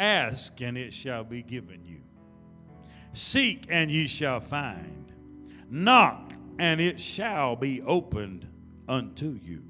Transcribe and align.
Ask, 0.00 0.62
and 0.62 0.78
it 0.78 0.94
shall 0.94 1.24
be 1.24 1.42
given 1.42 1.84
you. 1.84 2.00
Seek, 3.12 3.66
and 3.68 3.90
ye 3.90 4.06
shall 4.06 4.40
find. 4.40 5.12
Knock, 5.68 6.32
and 6.58 6.80
it 6.80 6.98
shall 6.98 7.54
be 7.54 7.82
opened 7.82 8.46
unto 8.88 9.38
you. 9.44 9.62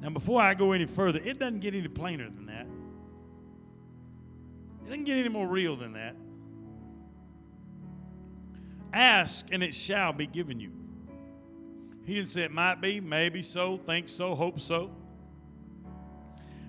Now, 0.00 0.10
before 0.10 0.40
I 0.40 0.54
go 0.54 0.70
any 0.70 0.86
further, 0.86 1.18
it 1.18 1.40
doesn't 1.40 1.58
get 1.58 1.74
any 1.74 1.88
plainer 1.88 2.30
than 2.30 2.46
that. 2.46 2.68
It 4.82 4.90
doesn't 4.90 5.04
get 5.04 5.18
any 5.18 5.30
more 5.30 5.48
real 5.48 5.74
than 5.74 5.94
that. 5.94 6.14
Ask, 8.92 9.48
and 9.50 9.64
it 9.64 9.74
shall 9.74 10.12
be 10.12 10.28
given 10.28 10.60
you. 10.60 10.70
He 12.04 12.14
didn't 12.14 12.28
say 12.28 12.42
it 12.42 12.52
might 12.52 12.80
be, 12.80 13.00
maybe 13.00 13.42
so, 13.42 13.78
think 13.78 14.08
so, 14.08 14.36
hope 14.36 14.60
so. 14.60 14.92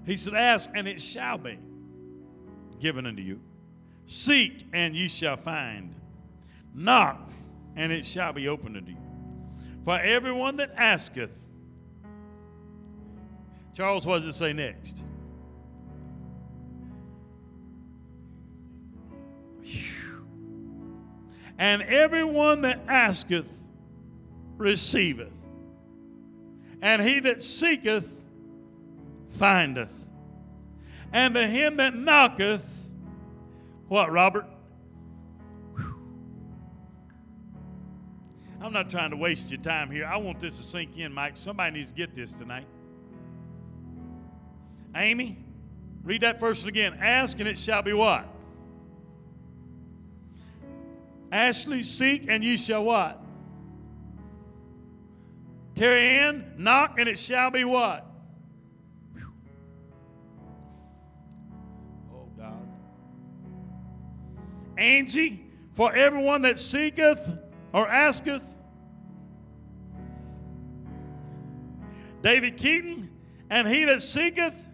He 0.04 0.18
said, 0.18 0.34
Ask, 0.34 0.72
and 0.74 0.88
it 0.88 1.00
shall 1.00 1.38
be 1.38 1.60
given 2.80 3.06
unto 3.06 3.22
you. 3.22 3.40
Seek, 4.06 4.66
and 4.74 4.96
ye 4.96 5.08
shall 5.08 5.38
find. 5.38 5.94
Knock, 6.74 7.30
and 7.76 7.92
it 7.92 8.06
shall 8.06 8.34
be 8.34 8.48
opened 8.48 8.78
unto 8.78 8.92
you. 8.92 8.98
For 9.84 10.00
everyone 10.00 10.58
that 10.58 10.72
asketh, 10.76 11.36
Charles, 13.74 14.06
what 14.06 14.24
does 14.24 14.36
it 14.36 14.38
say 14.38 14.54
next? 14.54 15.04
And 21.60 21.82
everyone 21.82 22.62
that 22.62 22.82
asketh 22.88 23.52
receiveth, 24.58 25.34
and 26.82 27.02
he 27.02 27.20
that 27.22 27.42
seeketh 27.42 28.10
findeth, 29.30 29.97
and 31.14 31.34
to 31.36 31.48
him 31.48 31.78
that 31.78 31.96
knocketh, 31.96 32.66
what, 33.88 34.12
Robert? 34.12 34.46
I'm 38.60 38.74
not 38.74 38.90
trying 38.90 39.12
to 39.12 39.18
waste 39.18 39.52
your 39.52 39.62
time 39.62 39.92
here. 39.92 40.06
I 40.06 40.18
want 40.18 40.40
this 40.40 40.58
to 40.58 40.64
sink 40.64 40.98
in, 40.98 41.14
Mike. 41.14 41.38
Somebody 41.38 41.78
needs 41.78 41.92
to 41.92 41.96
get 41.96 42.14
this 42.14 42.32
tonight. 42.32 42.66
Amy, 44.96 45.38
read 46.04 46.22
that 46.22 46.40
verse 46.40 46.66
again. 46.66 46.98
Ask 47.00 47.40
and 47.40 47.48
it 47.48 47.58
shall 47.58 47.84
be 47.84 47.94
what? 47.94 48.28
Ashley, 51.32 51.84
seek 51.84 52.26
and 52.28 52.44
ye 52.44 52.58
shall 52.58 52.84
what? 52.84 53.22
Terry 55.76 56.02
Ann, 56.02 56.54
knock 56.58 56.98
and 56.98 57.08
it 57.08 57.20
shall 57.20 57.52
be 57.52 57.64
what? 57.64 58.07
Angie, 64.78 65.46
for 65.74 65.94
everyone 65.96 66.44
that 66.44 66.60
seeketh 66.60 67.30
or 67.74 67.88
asketh. 67.88 68.44
David 72.22 72.58
Keaton, 72.58 73.10
and 73.50 73.68
he 73.68 73.86
that 73.86 74.02
seeketh. 74.02 74.66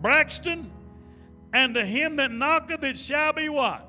Braxton, 0.00 0.70
and 1.52 1.74
to 1.74 1.84
him 1.84 2.16
that 2.16 2.30
knocketh 2.30 2.84
it 2.84 2.96
shall 2.96 3.32
be 3.32 3.48
what? 3.48 3.84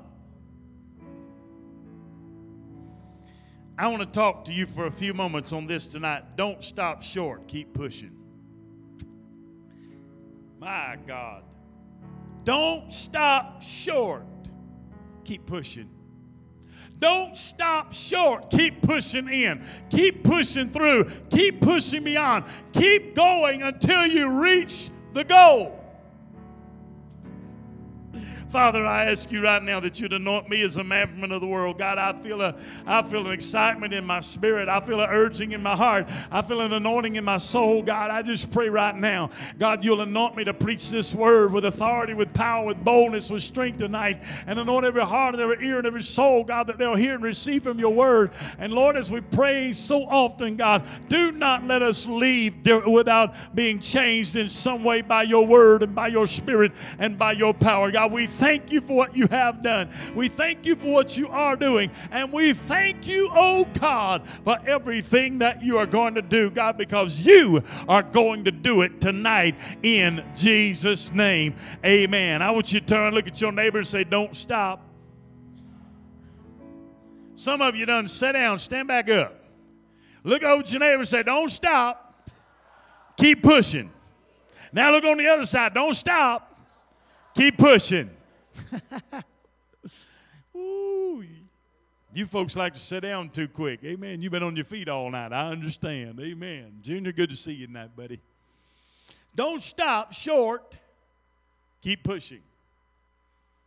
I 3.78 3.86
want 3.88 4.00
to 4.00 4.06
talk 4.06 4.44
to 4.44 4.52
you 4.52 4.66
for 4.66 4.86
a 4.86 4.90
few 4.90 5.14
moments 5.14 5.54
on 5.54 5.66
this 5.66 5.86
tonight. 5.86 6.36
Don't 6.36 6.62
stop 6.62 7.02
short, 7.02 7.48
keep 7.48 7.72
pushing. 7.72 8.14
My 10.58 10.98
God. 11.06 11.44
Don't 12.50 12.90
stop 12.90 13.62
short, 13.62 14.26
keep 15.22 15.46
pushing. 15.46 15.88
Don't 16.98 17.36
stop 17.36 17.92
short. 17.92 18.50
Keep 18.50 18.82
pushing 18.82 19.28
in. 19.28 19.64
Keep 19.88 20.24
pushing 20.24 20.68
through. 20.68 21.04
Keep 21.30 21.60
pushing 21.60 22.02
beyond. 22.02 22.46
Keep 22.72 23.14
going 23.14 23.62
until 23.62 24.04
you 24.04 24.28
reach 24.28 24.90
the 25.12 25.22
goal. 25.22 25.79
Father, 28.50 28.84
I 28.84 29.08
ask 29.08 29.30
you 29.30 29.44
right 29.44 29.62
now 29.62 29.78
that 29.78 30.00
you'd 30.00 30.12
anoint 30.12 30.48
me 30.48 30.62
as 30.62 30.76
a 30.76 30.82
man 30.82 31.30
of 31.30 31.40
the 31.40 31.46
world. 31.46 31.78
God, 31.78 31.98
I 31.98 32.12
feel 32.20 32.42
a 32.42 32.56
I 32.84 33.00
feel 33.04 33.24
an 33.28 33.32
excitement 33.32 33.94
in 33.94 34.04
my 34.04 34.18
spirit. 34.18 34.68
I 34.68 34.80
feel 34.80 35.00
an 35.00 35.08
urging 35.08 35.52
in 35.52 35.62
my 35.62 35.76
heart. 35.76 36.08
I 36.32 36.42
feel 36.42 36.60
an 36.60 36.72
anointing 36.72 37.14
in 37.14 37.24
my 37.24 37.36
soul. 37.36 37.80
God, 37.80 38.10
I 38.10 38.22
just 38.22 38.50
pray 38.50 38.68
right 38.68 38.96
now. 38.96 39.30
God, 39.60 39.84
you'll 39.84 40.00
anoint 40.00 40.34
me 40.34 40.42
to 40.42 40.52
preach 40.52 40.90
this 40.90 41.14
word 41.14 41.52
with 41.52 41.64
authority, 41.64 42.12
with 42.12 42.34
power, 42.34 42.66
with 42.66 42.82
boldness, 42.82 43.30
with 43.30 43.44
strength 43.44 43.78
tonight. 43.78 44.20
And 44.48 44.58
anoint 44.58 44.84
every 44.84 45.04
heart 45.04 45.36
and 45.36 45.42
every 45.42 45.64
ear 45.64 45.78
and 45.78 45.86
every 45.86 46.02
soul, 46.02 46.42
God, 46.42 46.66
that 46.66 46.76
they'll 46.76 46.96
hear 46.96 47.14
and 47.14 47.22
receive 47.22 47.62
from 47.62 47.78
your 47.78 47.94
word. 47.94 48.32
And 48.58 48.72
Lord, 48.72 48.96
as 48.96 49.12
we 49.12 49.20
pray 49.20 49.72
so 49.72 50.02
often, 50.06 50.56
God, 50.56 50.84
do 51.08 51.30
not 51.30 51.66
let 51.66 51.82
us 51.82 52.04
leave 52.04 52.66
without 52.84 53.36
being 53.54 53.78
changed 53.78 54.34
in 54.34 54.48
some 54.48 54.82
way 54.82 55.02
by 55.02 55.22
your 55.22 55.46
word 55.46 55.84
and 55.84 55.94
by 55.94 56.08
your 56.08 56.26
spirit 56.26 56.72
and 56.98 57.16
by 57.16 57.30
your 57.30 57.54
power. 57.54 57.92
God, 57.92 58.10
we 58.10 58.26
thank 58.40 58.72
you 58.72 58.80
for 58.80 58.96
what 58.96 59.14
you 59.14 59.26
have 59.28 59.62
done. 59.62 59.90
We 60.14 60.28
thank 60.28 60.64
you 60.64 60.74
for 60.74 60.88
what 60.88 61.16
you 61.16 61.28
are 61.28 61.56
doing. 61.56 61.90
And 62.10 62.32
we 62.32 62.54
thank 62.54 63.06
you, 63.06 63.30
oh 63.32 63.66
God, 63.78 64.26
for 64.44 64.58
everything 64.66 65.38
that 65.38 65.62
you 65.62 65.76
are 65.76 65.86
going 65.86 66.14
to 66.14 66.22
do, 66.22 66.50
God, 66.50 66.78
because 66.78 67.20
you 67.20 67.62
are 67.86 68.02
going 68.02 68.44
to 68.44 68.50
do 68.50 68.80
it 68.80 68.98
tonight 69.00 69.56
in 69.82 70.24
Jesus' 70.34 71.12
name. 71.12 71.54
Amen. 71.84 72.40
I 72.40 72.50
want 72.50 72.72
you 72.72 72.80
to 72.80 72.86
turn, 72.86 73.12
look 73.14 73.28
at 73.28 73.40
your 73.40 73.52
neighbor, 73.52 73.78
and 73.78 73.86
say, 73.86 74.04
Don't 74.04 74.34
stop. 74.34 74.86
Some 77.34 77.60
of 77.60 77.76
you 77.76 77.84
done 77.84 78.08
sit 78.08 78.32
down, 78.32 78.58
stand 78.58 78.88
back 78.88 79.10
up. 79.10 79.36
Look 80.24 80.42
over 80.42 80.62
at 80.62 80.72
your 80.72 80.80
neighbor 80.80 81.00
and 81.00 81.08
say, 81.08 81.22
Don't 81.22 81.50
stop. 81.50 82.28
Keep 83.18 83.42
pushing. 83.42 83.90
Now 84.72 84.92
look 84.92 85.04
on 85.04 85.18
the 85.18 85.26
other 85.26 85.44
side. 85.44 85.74
Don't 85.74 85.94
stop. 85.94 86.58
Keep 87.34 87.58
pushing. 87.58 88.10
Ooh, 90.56 91.24
you 92.12 92.26
folks 92.26 92.56
like 92.56 92.74
to 92.74 92.78
sit 92.78 93.00
down 93.00 93.30
too 93.30 93.48
quick. 93.48 93.80
Amen. 93.84 94.20
You've 94.20 94.32
been 94.32 94.42
on 94.42 94.56
your 94.56 94.64
feet 94.64 94.88
all 94.88 95.10
night. 95.10 95.32
I 95.32 95.50
understand. 95.50 96.18
Amen. 96.20 96.80
Junior, 96.82 97.12
good 97.12 97.30
to 97.30 97.36
see 97.36 97.52
you 97.52 97.66
tonight, 97.66 97.94
buddy. 97.96 98.20
Don't 99.34 99.62
stop 99.62 100.12
short. 100.12 100.74
Keep 101.82 102.04
pushing. 102.04 102.40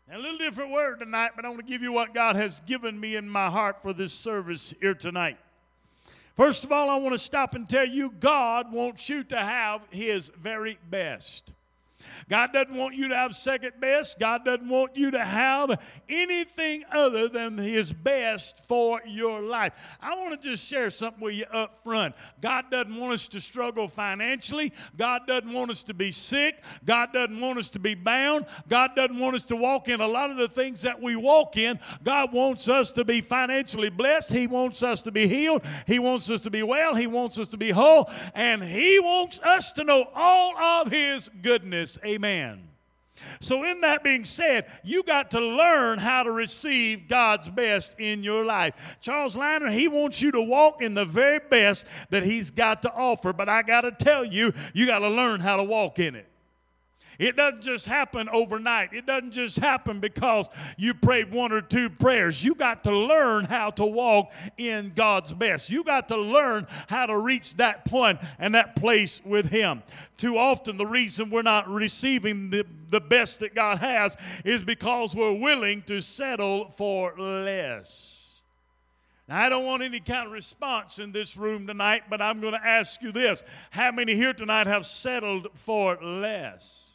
Now, 0.10 0.18
a 0.18 0.20
little 0.20 0.38
different 0.38 0.72
word 0.72 1.00
tonight, 1.00 1.32
but 1.36 1.46
I 1.46 1.50
want 1.50 1.62
to 1.62 1.66
give 1.66 1.82
you 1.82 1.94
what 1.94 2.14
God 2.14 2.36
has 2.36 2.60
given 2.62 3.00
me 3.00 3.16
in 3.16 3.30
my 3.30 3.50
heart 3.50 3.82
for 3.82 3.94
this 3.94 4.14
service 4.14 4.74
here 4.82 4.94
tonight. 4.94 5.38
First 6.36 6.64
of 6.64 6.72
all, 6.72 6.90
I 6.90 6.96
want 6.98 7.14
to 7.14 7.20
stop 7.20 7.56
and 7.56 7.70
tell 7.70 7.88
you 7.88 8.10
God 8.10 8.72
wants 8.72 9.08
you 9.08 9.24
to 9.26 9.38
have 9.38 9.82
His 9.92 10.30
very 10.38 10.78
best. 10.90 11.54
God 12.30 12.54
doesn't 12.54 12.76
want 12.76 12.96
you 12.96 13.08
to 13.10 13.16
have 13.16 13.36
second 13.36 13.74
best. 13.80 14.20
God 14.20 14.46
doesn't 14.46 14.68
want 14.68 14.96
you 14.96 15.12
to 15.12 15.24
have 15.24 15.80
anything 16.10 16.84
other 16.92 17.28
than 17.28 17.58
His 17.58 17.92
best 17.92 18.64
for 18.66 19.02
your 19.06 19.42
life. 19.42 19.74
I 20.02 20.16
want 20.16 20.42
to 20.42 20.50
just 20.50 20.68
share 20.68 20.90
something 20.90 21.22
with 21.22 21.36
you 21.36 21.46
up 21.46 21.82
front. 21.84 22.16
God 22.42 22.66
doesn't 22.72 22.96
want 22.96 23.14
us 23.14 23.28
to 23.30 23.40
struggle 23.40 23.88
financially. 23.88 24.74
God 24.98 25.22
doesn't 25.28 25.52
want 25.52 25.72
us 25.72 25.84
to 25.84 25.94
be 25.94 26.12
sick. 26.12 26.64
God 26.86 27.14
doesn't 27.14 27.40
want 27.40 27.60
us 27.60 27.70
to 27.72 27.80
be 27.80 27.96
bound. 27.96 28.46
God 28.68 28.96
doesn't 28.96 29.18
want 29.20 29.36
us 29.36 29.46
to 29.46 29.56
walk 29.56 29.88
in 29.88 30.02
a 30.02 30.08
lot 30.08 30.32
of 30.32 30.38
the 30.38 30.48
things 30.48 30.82
that 30.82 31.02
we 31.02 31.16
walk 31.16 31.58
in. 31.58 31.80
God 32.04 32.34
wants 32.34 32.70
us 32.70 32.92
to 32.94 33.06
be 33.06 33.22
financially 33.22 33.90
blessed. 33.90 34.32
He 34.32 34.48
wants 34.48 34.84
us 34.84 35.02
to 35.04 35.12
be 35.12 35.28
healed. 35.28 35.64
He 35.88 36.00
wants 36.00 36.30
us 36.30 36.42
to 36.42 36.50
be 36.50 36.64
well. 36.64 36.96
He 36.96 37.08
wants 37.08 37.40
us 37.40 37.48
to 37.50 37.58
be 37.58 37.70
whole. 37.70 38.10
And 38.34 38.64
He 38.64 39.00
wants 39.00 39.40
us 39.40 39.72
to 39.74 39.84
know 39.84 40.10
all 40.14 40.58
of 40.58 40.92
His 40.92 41.30
goodness. 41.42 41.98
Amen. 42.06 42.70
So, 43.40 43.64
in 43.64 43.82
that 43.82 44.04
being 44.04 44.26
said, 44.26 44.66
you 44.84 45.04
got 45.04 45.32
to 45.32 45.40
learn 45.40 46.00
how 46.00 46.24
to 46.24 46.32
receive 46.32 47.08
God's 47.08 47.48
best 47.48 48.00
in 48.00 48.24
your 48.24 48.44
life. 48.44 48.98
Charles 49.02 49.36
Liner, 49.36 49.70
he 49.70 49.88
wants 49.88 50.22
you 50.22 50.32
to 50.32 50.42
walk 50.42 50.82
in 50.82 50.94
the 50.94 51.06
very 51.06 51.40
best 51.40 51.86
that 52.10 52.24
he's 52.24 52.52
got 52.52 52.82
to 52.82 52.94
offer, 52.94 53.32
but 53.32 53.48
I 53.50 53.62
got 53.62 53.82
to 53.82 53.92
tell 53.92 54.26
you, 54.26 54.54
you 54.74 54.86
got 54.86 55.00
to 55.00 55.10
learn 55.10 55.40
how 55.40 55.58
to 55.58 55.64
walk 55.64 56.00
in 56.00 56.16
it. 56.16 56.28
It 57.20 57.36
doesn't 57.36 57.62
just 57.62 57.86
happen 57.86 58.30
overnight. 58.30 58.94
It 58.94 59.06
doesn't 59.06 59.32
just 59.32 59.58
happen 59.60 60.00
because 60.00 60.50
you 60.78 60.94
prayed 60.94 61.32
one 61.32 61.52
or 61.52 61.62
two 61.62 61.90
prayers. 61.90 62.44
You 62.44 62.56
got 62.56 62.84
to 62.86 62.92
learn 62.92 63.46
how 63.46 63.72
to 63.72 63.86
walk 63.86 64.32
in 64.58 64.94
God's 64.96 65.34
best. 65.34 65.70
You 65.70 65.84
got 65.84 66.08
to 66.10 66.18
learn 66.18 66.68
how 66.88 67.06
to 67.06 67.18
reach 67.18 67.56
that 67.58 67.86
point 67.86 68.20
and 68.40 68.56
that 68.56 68.76
place 68.76 69.22
with 69.26 69.50
Him. 69.50 69.84
Too 70.18 70.38
often, 70.38 70.78
the 70.78 70.86
reason 70.86 71.30
we're 71.30 71.42
not 71.42 71.70
receiving 71.70 72.50
the, 72.50 72.66
the 72.90 73.02
best 73.02 73.40
that 73.42 73.56
God 73.56 73.80
has 73.80 74.18
is 74.44 74.64
because 74.64 75.16
we're 75.16 75.34
willing 75.34 75.82
to 75.84 76.02
settle 76.02 76.70
for 76.70 77.14
less. 77.18 78.42
Now, 79.28 79.42
I 79.42 79.50
don't 79.50 79.66
want 79.66 79.84
any 79.84 80.00
kind 80.00 80.28
of 80.28 80.34
response 80.34 81.00
in 81.00 81.12
this 81.12 81.38
room 81.38 81.66
tonight, 81.66 82.04
but 82.10 82.22
I'm 82.22 82.42
going 82.42 82.54
to 82.54 82.66
ask 82.66 83.02
you 83.02 83.12
this. 83.12 83.44
How 83.72 83.92
many 83.92 84.16
here 84.16 84.34
tonight 84.34 84.68
have 84.68 84.86
settled 84.86 85.48
for 85.54 85.98
less? 86.02 86.93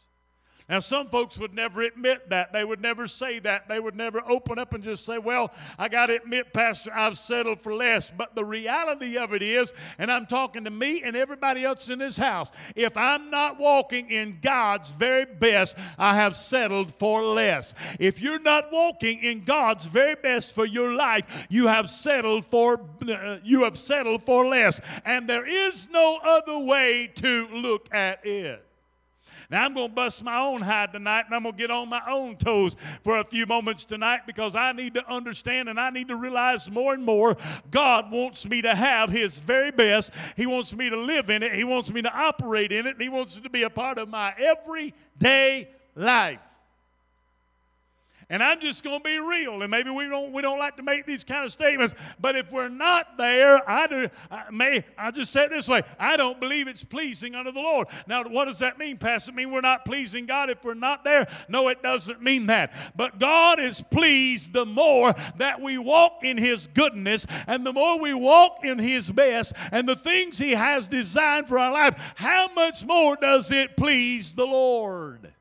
Now, 0.68 0.80
some 0.80 1.08
folks 1.08 1.38
would 1.38 1.54
never 1.54 1.80
admit 1.80 2.28
that. 2.28 2.52
They 2.52 2.62
would 2.62 2.82
never 2.82 3.06
say 3.06 3.38
that. 3.38 3.68
They 3.68 3.80
would 3.80 3.96
never 3.96 4.22
open 4.28 4.58
up 4.58 4.74
and 4.74 4.84
just 4.84 5.06
say, 5.06 5.16
Well, 5.16 5.50
I 5.78 5.88
got 5.88 6.06
to 6.06 6.16
admit, 6.16 6.52
Pastor, 6.52 6.90
I've 6.94 7.16
settled 7.16 7.62
for 7.62 7.74
less. 7.74 8.10
But 8.10 8.34
the 8.34 8.44
reality 8.44 9.16
of 9.16 9.32
it 9.32 9.42
is, 9.42 9.72
and 9.98 10.12
I'm 10.12 10.26
talking 10.26 10.64
to 10.64 10.70
me 10.70 11.02
and 11.02 11.16
everybody 11.16 11.64
else 11.64 11.88
in 11.88 11.98
this 11.98 12.18
house, 12.18 12.52
if 12.76 12.98
I'm 12.98 13.30
not 13.30 13.58
walking 13.58 14.10
in 14.10 14.40
God's 14.42 14.90
very 14.90 15.24
best, 15.24 15.78
I 15.96 16.14
have 16.16 16.36
settled 16.36 16.92
for 16.92 17.22
less. 17.22 17.72
If 17.98 18.20
you're 18.20 18.38
not 18.38 18.70
walking 18.70 19.20
in 19.20 19.44
God's 19.44 19.86
very 19.86 20.16
best 20.16 20.54
for 20.54 20.66
your 20.66 20.92
life, 20.92 21.46
you 21.48 21.68
have 21.68 21.88
settled 21.88 22.44
for 22.44 22.78
uh, 23.08 23.38
you 23.42 23.64
have 23.64 23.78
settled 23.78 24.22
for 24.22 24.46
less. 24.46 24.82
And 25.06 25.30
there 25.30 25.46
is 25.46 25.88
no 25.88 26.18
other 26.22 26.58
way 26.58 27.10
to 27.16 27.48
look 27.48 27.88
at 27.94 28.26
it. 28.26 28.67
Now, 29.50 29.64
I'm 29.64 29.72
going 29.72 29.88
to 29.88 29.94
bust 29.94 30.22
my 30.22 30.38
own 30.38 30.60
hide 30.60 30.92
tonight 30.92 31.24
and 31.24 31.34
I'm 31.34 31.42
going 31.42 31.54
to 31.54 31.58
get 31.58 31.70
on 31.70 31.88
my 31.88 32.02
own 32.06 32.36
toes 32.36 32.76
for 33.02 33.18
a 33.18 33.24
few 33.24 33.46
moments 33.46 33.86
tonight 33.86 34.22
because 34.26 34.54
I 34.54 34.72
need 34.72 34.92
to 34.94 35.10
understand 35.10 35.70
and 35.70 35.80
I 35.80 35.88
need 35.88 36.08
to 36.08 36.16
realize 36.16 36.70
more 36.70 36.92
and 36.92 37.02
more 37.02 37.34
God 37.70 38.10
wants 38.10 38.46
me 38.46 38.60
to 38.60 38.74
have 38.74 39.08
His 39.08 39.40
very 39.40 39.70
best. 39.70 40.12
He 40.36 40.46
wants 40.46 40.74
me 40.74 40.90
to 40.90 40.96
live 40.96 41.30
in 41.30 41.42
it, 41.42 41.54
He 41.54 41.64
wants 41.64 41.90
me 41.90 42.02
to 42.02 42.14
operate 42.14 42.72
in 42.72 42.86
it, 42.86 43.00
He 43.00 43.08
wants 43.08 43.38
it 43.38 43.44
to 43.44 43.50
be 43.50 43.62
a 43.62 43.70
part 43.70 43.96
of 43.96 44.10
my 44.10 44.34
everyday 44.38 45.70
life. 45.94 46.40
And 48.30 48.42
I'm 48.42 48.60
just 48.60 48.84
going 48.84 49.00
to 49.00 49.04
be 49.04 49.18
real. 49.18 49.62
And 49.62 49.70
maybe 49.70 49.90
we 49.90 50.06
don't 50.06 50.32
we 50.32 50.42
don't 50.42 50.58
like 50.58 50.76
to 50.76 50.82
make 50.82 51.06
these 51.06 51.24
kind 51.24 51.44
of 51.44 51.52
statements, 51.52 51.94
but 52.20 52.36
if 52.36 52.52
we're 52.52 52.68
not 52.68 53.16
there, 53.16 53.68
I 53.68 53.86
do. 53.86 54.08
I 54.30 54.44
may 54.50 54.84
I 54.98 55.10
just 55.10 55.32
say 55.32 55.44
it 55.44 55.50
this 55.50 55.66
way: 55.66 55.82
I 55.98 56.16
don't 56.18 56.38
believe 56.38 56.68
it's 56.68 56.84
pleasing 56.84 57.34
unto 57.34 57.52
the 57.52 57.60
Lord. 57.60 57.88
Now, 58.06 58.24
what 58.24 58.44
does 58.44 58.58
that 58.58 58.78
mean, 58.78 58.98
Pastor? 58.98 59.32
It 59.32 59.34
mean 59.34 59.50
we're 59.50 59.62
not 59.62 59.86
pleasing 59.86 60.26
God 60.26 60.50
if 60.50 60.62
we're 60.62 60.74
not 60.74 61.04
there? 61.04 61.26
No, 61.48 61.68
it 61.68 61.82
doesn't 61.82 62.22
mean 62.22 62.46
that. 62.46 62.74
But 62.96 63.18
God 63.18 63.60
is 63.60 63.82
pleased 63.82 64.52
the 64.52 64.66
more 64.66 65.14
that 65.38 65.60
we 65.60 65.78
walk 65.78 66.22
in 66.22 66.36
His 66.36 66.66
goodness, 66.66 67.26
and 67.46 67.64
the 67.64 67.72
more 67.72 67.98
we 67.98 68.12
walk 68.12 68.58
in 68.62 68.78
His 68.78 69.10
best, 69.10 69.54
and 69.72 69.88
the 69.88 69.96
things 69.96 70.36
He 70.36 70.50
has 70.52 70.86
designed 70.86 71.48
for 71.48 71.58
our 71.58 71.72
life. 71.72 72.14
How 72.16 72.48
much 72.54 72.84
more 72.84 73.16
does 73.16 73.50
it 73.50 73.76
please 73.76 74.34
the 74.34 74.46
Lord? 74.46 75.32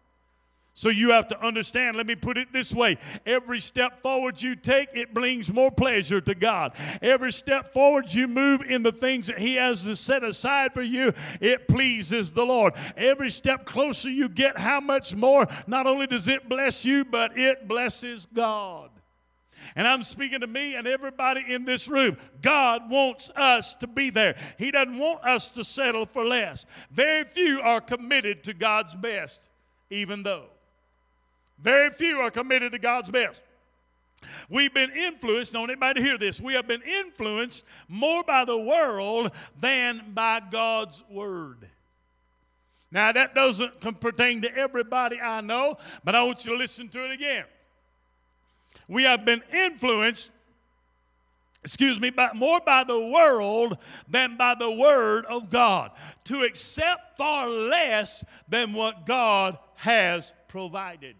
So 0.77 0.89
you 0.89 1.09
have 1.09 1.27
to 1.29 1.43
understand, 1.43 1.97
let 1.97 2.05
me 2.05 2.13
put 2.13 2.37
it 2.37 2.53
this 2.53 2.71
way 2.71 2.99
every 3.25 3.59
step 3.59 3.99
forward 4.03 4.39
you 4.39 4.55
take, 4.55 4.89
it 4.93 5.11
brings 5.11 5.51
more 5.51 5.71
pleasure 5.71 6.21
to 6.21 6.35
God. 6.35 6.75
Every 7.01 7.31
step 7.31 7.73
forward 7.73 8.13
you 8.13 8.27
move 8.27 8.61
in 8.61 8.83
the 8.83 8.91
things 8.91 9.25
that 9.25 9.39
He 9.39 9.55
has 9.55 9.99
set 9.99 10.23
aside 10.23 10.75
for 10.75 10.83
you, 10.83 11.13
it 11.41 11.67
pleases 11.67 12.31
the 12.31 12.45
Lord. 12.45 12.75
Every 12.95 13.31
step 13.31 13.65
closer 13.65 14.11
you 14.11 14.29
get, 14.29 14.59
how 14.59 14.79
much 14.79 15.15
more, 15.15 15.47
not 15.65 15.87
only 15.87 16.05
does 16.05 16.27
it 16.27 16.47
bless 16.47 16.85
you, 16.85 17.03
but 17.03 17.35
it 17.35 17.67
blesses 17.67 18.27
God. 18.31 18.91
And 19.75 19.87
I'm 19.87 20.03
speaking 20.03 20.41
to 20.41 20.47
me 20.47 20.75
and 20.75 20.85
everybody 20.85 21.43
in 21.51 21.65
this 21.65 21.87
room. 21.87 22.17
God 22.43 22.87
wants 22.87 23.31
us 23.31 23.73
to 23.77 23.87
be 23.87 24.11
there. 24.11 24.37
He 24.59 24.69
doesn't 24.69 24.99
want 24.99 25.23
us 25.23 25.49
to 25.53 25.63
settle 25.63 26.05
for 26.05 26.23
less. 26.23 26.67
Very 26.91 27.23
few 27.23 27.61
are 27.61 27.81
committed 27.81 28.43
to 28.43 28.53
God's 28.53 28.93
best, 28.93 29.49
even 29.89 30.21
though. 30.21 30.49
Very 31.59 31.89
few 31.89 32.19
are 32.19 32.31
committed 32.31 32.73
to 32.73 32.79
God's 32.79 33.09
best. 33.09 33.41
We've 34.49 34.73
been 34.73 34.89
influenced, 34.91 35.53
don't 35.53 35.69
anybody 35.69 36.01
hear 36.01 36.17
this? 36.17 36.41
We 36.41 36.53
have 36.53 36.67
been 36.67 36.81
influenced 36.81 37.65
more 37.87 38.23
by 38.23 38.45
the 38.45 38.57
world 38.57 39.31
than 39.59 40.11
by 40.13 40.41
God's 40.51 41.03
word. 41.09 41.69
Now, 42.91 43.11
that 43.11 43.35
doesn't 43.35 43.79
pertain 43.99 44.41
to 44.43 44.55
everybody 44.55 45.19
I 45.19 45.41
know, 45.41 45.77
but 46.03 46.15
I 46.15 46.23
want 46.23 46.45
you 46.45 46.53
to 46.53 46.57
listen 46.57 46.87
to 46.89 47.05
it 47.05 47.11
again. 47.11 47.45
We 48.87 49.03
have 49.03 49.25
been 49.25 49.43
influenced, 49.53 50.31
excuse 51.63 51.99
me, 51.99 52.09
by, 52.09 52.29
more 52.33 52.61
by 52.65 52.85
the 52.85 52.99
world 52.99 53.77
than 54.07 54.37
by 54.37 54.55
the 54.55 54.71
word 54.71 55.25
of 55.25 55.49
God, 55.49 55.91
to 56.25 56.43
accept 56.43 57.17
far 57.17 57.49
less 57.49 58.23
than 58.47 58.71
what 58.71 59.05
God 59.05 59.57
has 59.75 60.33
provided. 60.47 61.15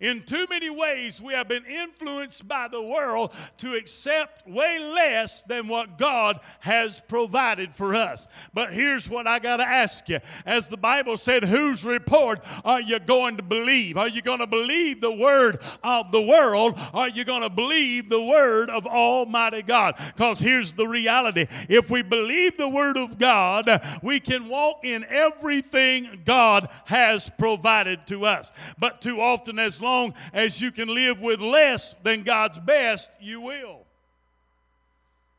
In 0.00 0.22
too 0.22 0.46
many 0.50 0.70
ways, 0.70 1.20
we 1.20 1.34
have 1.34 1.48
been 1.48 1.64
influenced 1.64 2.48
by 2.48 2.68
the 2.68 2.82
world 2.82 3.32
to 3.58 3.74
accept 3.74 4.46
way 4.48 4.78
less 4.78 5.42
than 5.42 5.68
what 5.68 5.98
God 5.98 6.40
has 6.60 7.00
provided 7.00 7.74
for 7.74 7.94
us. 7.94 8.26
But 8.52 8.72
here's 8.72 9.08
what 9.08 9.26
I 9.26 9.38
got 9.38 9.58
to 9.58 9.64
ask 9.64 10.08
you. 10.08 10.20
As 10.44 10.68
the 10.68 10.76
Bible 10.76 11.16
said, 11.16 11.44
whose 11.44 11.84
report 11.84 12.40
are 12.64 12.80
you 12.80 12.98
going 12.98 13.36
to 13.36 13.42
believe? 13.42 13.96
Are 13.96 14.08
you 14.08 14.22
going 14.22 14.40
to 14.40 14.46
believe 14.46 15.00
the 15.00 15.12
word 15.12 15.60
of 15.84 16.10
the 16.10 16.22
world? 16.22 16.78
Are 16.92 17.08
you 17.08 17.24
going 17.24 17.42
to 17.42 17.50
believe 17.50 18.08
the 18.08 18.22
word 18.22 18.70
of 18.70 18.86
Almighty 18.86 19.62
God? 19.62 19.94
Because 20.14 20.40
here's 20.40 20.74
the 20.74 20.88
reality 20.88 21.46
if 21.68 21.90
we 21.90 22.02
believe 22.02 22.56
the 22.56 22.68
word 22.68 22.96
of 22.96 23.18
God, 23.18 23.70
we 24.02 24.20
can 24.20 24.48
walk 24.48 24.84
in 24.84 25.04
everything 25.08 26.22
God 26.24 26.68
has 26.86 27.30
provided 27.38 28.06
to 28.08 28.26
us. 28.26 28.52
But 28.78 29.00
too 29.00 29.20
often, 29.20 29.58
as 29.58 29.80
long 29.80 29.91
long 29.92 30.14
as 30.32 30.60
you 30.60 30.70
can 30.70 30.88
live 30.88 31.20
with 31.20 31.40
less 31.40 31.94
than 32.02 32.22
God's 32.22 32.58
best, 32.58 33.10
you 33.20 33.40
will. 33.40 33.84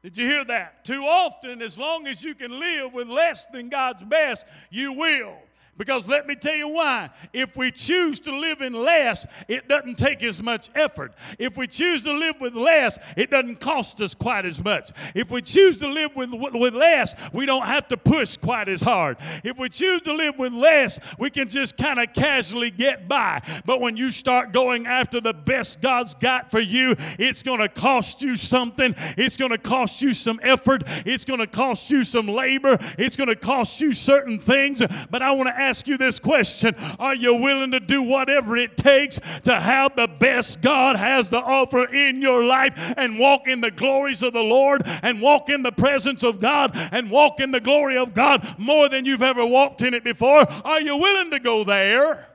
Did 0.03 0.17
you 0.17 0.27
hear 0.27 0.45
that? 0.45 0.83
Too 0.83 1.03
often, 1.03 1.61
as 1.61 1.77
long 1.77 2.07
as 2.07 2.23
you 2.23 2.35
can 2.35 2.59
live 2.59 2.93
with 2.93 3.07
less 3.07 3.45
than 3.47 3.69
God's 3.69 4.03
best, 4.03 4.45
you 4.69 4.93
will. 4.93 5.37
Because 5.75 6.07
let 6.07 6.27
me 6.27 6.35
tell 6.35 6.55
you 6.55 6.67
why. 6.67 7.09
If 7.33 7.57
we 7.57 7.71
choose 7.71 8.19
to 8.21 8.31
live 8.31 8.61
in 8.61 8.73
less, 8.73 9.25
it 9.47 9.67
doesn't 9.67 9.97
take 9.97 10.21
as 10.21 10.41
much 10.41 10.69
effort. 10.75 11.13
If 11.39 11.57
we 11.57 11.65
choose 11.65 12.03
to 12.03 12.13
live 12.13 12.35
with 12.39 12.53
less, 12.53 12.99
it 13.17 13.31
doesn't 13.31 13.59
cost 13.59 13.99
us 13.99 14.13
quite 14.13 14.45
as 14.45 14.63
much. 14.63 14.91
If 15.15 15.31
we 15.31 15.41
choose 15.41 15.77
to 15.77 15.87
live 15.87 16.15
with, 16.15 16.31
with 16.31 16.75
less, 16.75 17.15
we 17.33 17.47
don't 17.47 17.65
have 17.65 17.87
to 17.87 17.97
push 17.97 18.37
quite 18.37 18.69
as 18.69 18.81
hard. 18.81 19.17
If 19.43 19.57
we 19.57 19.67
choose 19.67 20.01
to 20.01 20.13
live 20.13 20.37
with 20.37 20.53
less, 20.53 20.99
we 21.17 21.31
can 21.31 21.49
just 21.49 21.75
kind 21.75 21.99
of 21.99 22.13
casually 22.13 22.69
get 22.69 23.07
by. 23.07 23.41
But 23.65 23.81
when 23.81 23.97
you 23.97 24.11
start 24.11 24.53
going 24.53 24.85
after 24.85 25.19
the 25.19 25.33
best 25.33 25.81
God's 25.81 26.13
got 26.13 26.51
for 26.51 26.59
you, 26.59 26.95
it's 27.17 27.41
going 27.41 27.61
to 27.61 27.69
cost 27.69 28.21
you 28.21 28.35
something. 28.35 28.93
It's 29.17 29.37
going 29.37 29.51
to 29.51 29.57
cost 29.57 30.03
you 30.03 30.13
some 30.13 30.39
effort. 30.43 30.83
It's 31.03 31.25
going 31.25 31.39
to 31.39 31.47
cost 31.47 31.89
you 31.89 32.03
some 32.03 32.27
labor. 32.27 32.77
It's 32.99 33.15
going 33.15 33.29
to 33.29 33.35
cost 33.35 33.81
you 33.81 33.91
certain 33.91 34.39
things. 34.39 34.83
But 35.09 35.23
I 35.23 35.31
want 35.31 35.49
to 35.49 35.62
ask 35.69 35.87
you 35.87 35.97
this 35.97 36.19
question 36.19 36.75
Are 36.99 37.15
you 37.15 37.35
willing 37.35 37.71
to 37.71 37.79
do 37.79 38.01
whatever 38.01 38.57
it 38.57 38.77
takes 38.77 39.19
to 39.43 39.59
have 39.59 39.95
the 39.95 40.07
best 40.07 40.61
God 40.61 40.95
has 40.95 41.29
to 41.29 41.37
offer 41.37 41.85
in 41.93 42.21
your 42.21 42.43
life 42.43 42.93
and 42.97 43.17
walk 43.19 43.47
in 43.47 43.61
the 43.61 43.71
glories 43.71 44.23
of 44.23 44.33
the 44.33 44.43
Lord 44.43 44.81
and 45.01 45.21
walk 45.21 45.49
in 45.49 45.63
the 45.63 45.71
presence 45.71 46.23
of 46.23 46.39
God 46.39 46.71
and 46.91 47.09
walk 47.09 47.39
in 47.39 47.51
the 47.51 47.59
glory 47.59 47.97
of 47.97 48.13
God 48.13 48.47
more 48.57 48.89
than 48.89 49.05
you've 49.05 49.21
ever 49.21 49.45
walked 49.45 49.81
in 49.81 49.93
it 49.93 50.03
before? 50.03 50.45
Are 50.65 50.81
you 50.81 50.97
willing 50.97 51.31
to 51.31 51.39
go 51.39 51.63
there? 51.63 52.27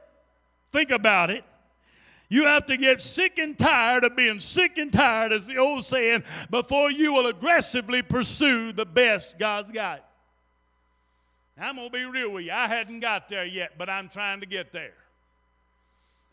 Think 0.73 0.91
about 0.91 1.31
it. 1.31 1.45
You 2.29 2.45
have 2.45 2.67
to 2.67 2.77
get 2.77 3.01
sick 3.01 3.39
and 3.39 3.59
tired 3.59 4.05
of 4.05 4.15
being 4.15 4.39
sick 4.39 4.77
and 4.77 4.93
tired, 4.93 5.33
as 5.33 5.47
the 5.47 5.57
old 5.57 5.85
saying, 5.85 6.25
before 6.51 6.91
you 6.91 7.15
will 7.15 7.27
aggressively 7.27 8.03
pursue 8.03 8.73
the 8.73 8.85
best 8.85 9.39
God's 9.39 9.71
got. 9.71 10.05
I'm 11.61 11.77
going 11.77 11.89
to 11.89 11.93
be 11.93 12.05
real 12.05 12.33
with 12.33 12.45
you. 12.45 12.53
I 12.53 12.69
hadn't 12.69 13.01
got 13.01 13.29
there 13.29 13.45
yet, 13.45 13.73
but 13.77 13.89
I'm 13.89 14.09
trying 14.09 14.41
to 14.41 14.47
get 14.47 14.73
there. 14.73 14.95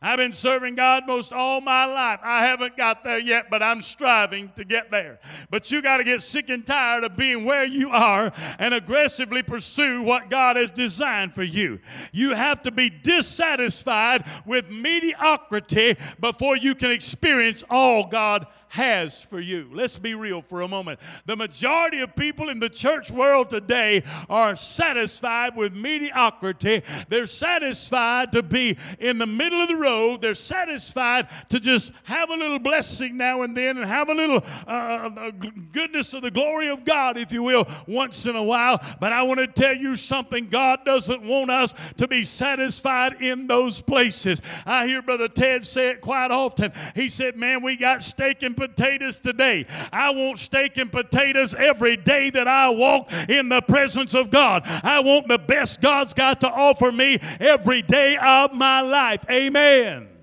I've 0.02 0.18
been 0.18 0.34
serving 0.34 0.76
God 0.76 1.08
most 1.08 1.34
all 1.34 1.62
my 1.62 1.86
life. 1.86 2.20
I 2.22 2.46
haven't 2.46 2.78
got 2.78 3.04
there 3.04 3.18
yet, 3.18 3.50
but 3.50 3.64
I'm 3.64 3.82
striving 3.82 4.52
to 4.56 4.64
get 4.64 4.92
there. 4.92 5.20
But 5.50 5.72
you 5.72 5.82
got 5.82 5.98
to 5.98 6.04
get 6.04 6.22
sick 6.22 6.50
and 6.50 6.64
tired 6.64 7.04
of 7.06 7.16
being 7.16 7.44
where 7.44 7.66
you 7.66 7.90
are 7.90 8.32
and 8.60 8.74
aggressively 8.76 9.42
pursue 9.42 10.04
what 10.04 10.30
God 10.30 10.58
has 10.58 10.70
designed 10.70 11.34
for 11.34 11.44
you. 11.44 11.80
You 12.12 12.36
have 12.36 12.62
to 12.64 12.72
be 12.72 12.92
dissatisfied 12.92 14.26
with 14.46 14.70
mediocrity 14.70 15.98
before 16.20 16.56
you 16.56 16.76
can 16.76 16.92
experience 16.92 17.64
all 17.70 18.06
God 18.06 18.46
has 18.76 19.22
for 19.22 19.40
you. 19.40 19.70
Let's 19.72 19.98
be 19.98 20.16
real 20.16 20.42
for 20.42 20.62
a 20.62 20.68
moment. 20.68 21.00
The 21.26 21.38
majority 21.38 22.02
of 22.02 22.14
people 22.14 22.50
in 22.50 22.60
the 22.60 22.68
church 22.68 23.10
world 23.10 23.50
today 23.50 24.04
are 24.30 24.58
satisfied 24.58 25.56
with 25.56 25.74
mediocrity. 25.74 26.84
They're 27.08 27.26
satisfied 27.26 28.34
to 28.34 28.44
be 28.44 28.78
in 29.00 29.18
the 29.18 29.28
middle 29.28 29.62
of 29.62 29.70
the 29.70 29.78
road. 29.78 30.22
They're 30.22 30.34
satisfied 30.34 31.30
to 31.50 31.62
just 31.62 31.94
have 32.04 32.30
a 32.30 32.34
little 32.34 32.60
blessing 32.60 33.16
now 33.16 33.44
and 33.44 33.56
then 33.56 33.78
and 33.78 33.86
have 33.86 34.10
a 34.10 34.14
little 34.14 34.44
uh, 34.68 34.70
uh 34.70 35.32
goodness 35.72 36.14
of 36.14 36.22
the 36.22 36.32
glory 36.32 36.68
of 36.68 36.84
God, 36.84 37.18
if 37.18 37.32
you 37.32 37.44
will, 37.44 37.66
once 37.88 38.26
in 38.26 38.36
a 38.36 38.44
while. 38.44 38.82
But 39.00 39.14
I 39.14 39.24
want 39.24 39.40
to 39.40 39.48
tell 39.48 39.76
you 39.76 39.96
something 39.96 40.50
God 40.50 40.80
doesn't 40.84 41.24
want 41.24 41.50
us 41.50 41.74
to 41.96 42.10
be 42.10 42.26
satisfied 42.26 43.22
in 43.22 43.48
those 43.48 43.82
places. 43.82 44.42
I 44.66 44.86
hear 44.86 45.02
Brother 45.02 45.30
Ted 45.30 45.66
say 45.66 45.92
it 45.92 46.02
quite 46.02 46.32
often. 46.32 46.74
He 46.94 47.08
said, 47.08 47.38
Man, 47.38 47.64
we 47.64 47.78
got 47.78 48.04
steak 48.04 48.44
and 48.44 48.54
potatoes 48.54 48.65
potatoes 48.68 49.18
today. 49.18 49.66
I 49.92 50.12
want 50.12 50.40
steak 50.40 50.78
and 50.78 50.92
potatoes 50.92 51.54
every 51.54 51.98
day 51.98 52.30
that 52.32 52.48
I 52.48 52.70
walk 52.70 53.12
in 53.30 53.50
the 53.50 53.62
presence 53.62 54.14
of 54.14 54.30
God. 54.30 54.64
I 54.66 55.00
want 55.00 55.28
the 55.28 55.38
best 55.38 55.82
God's 55.82 56.14
got 56.14 56.42
to 56.42 56.50
offer 56.50 56.92
me 56.92 57.20
every 57.40 57.82
day 57.82 58.18
of 58.22 58.54
my 58.54 58.82
life. 58.82 59.24
Amen. 59.30 60.15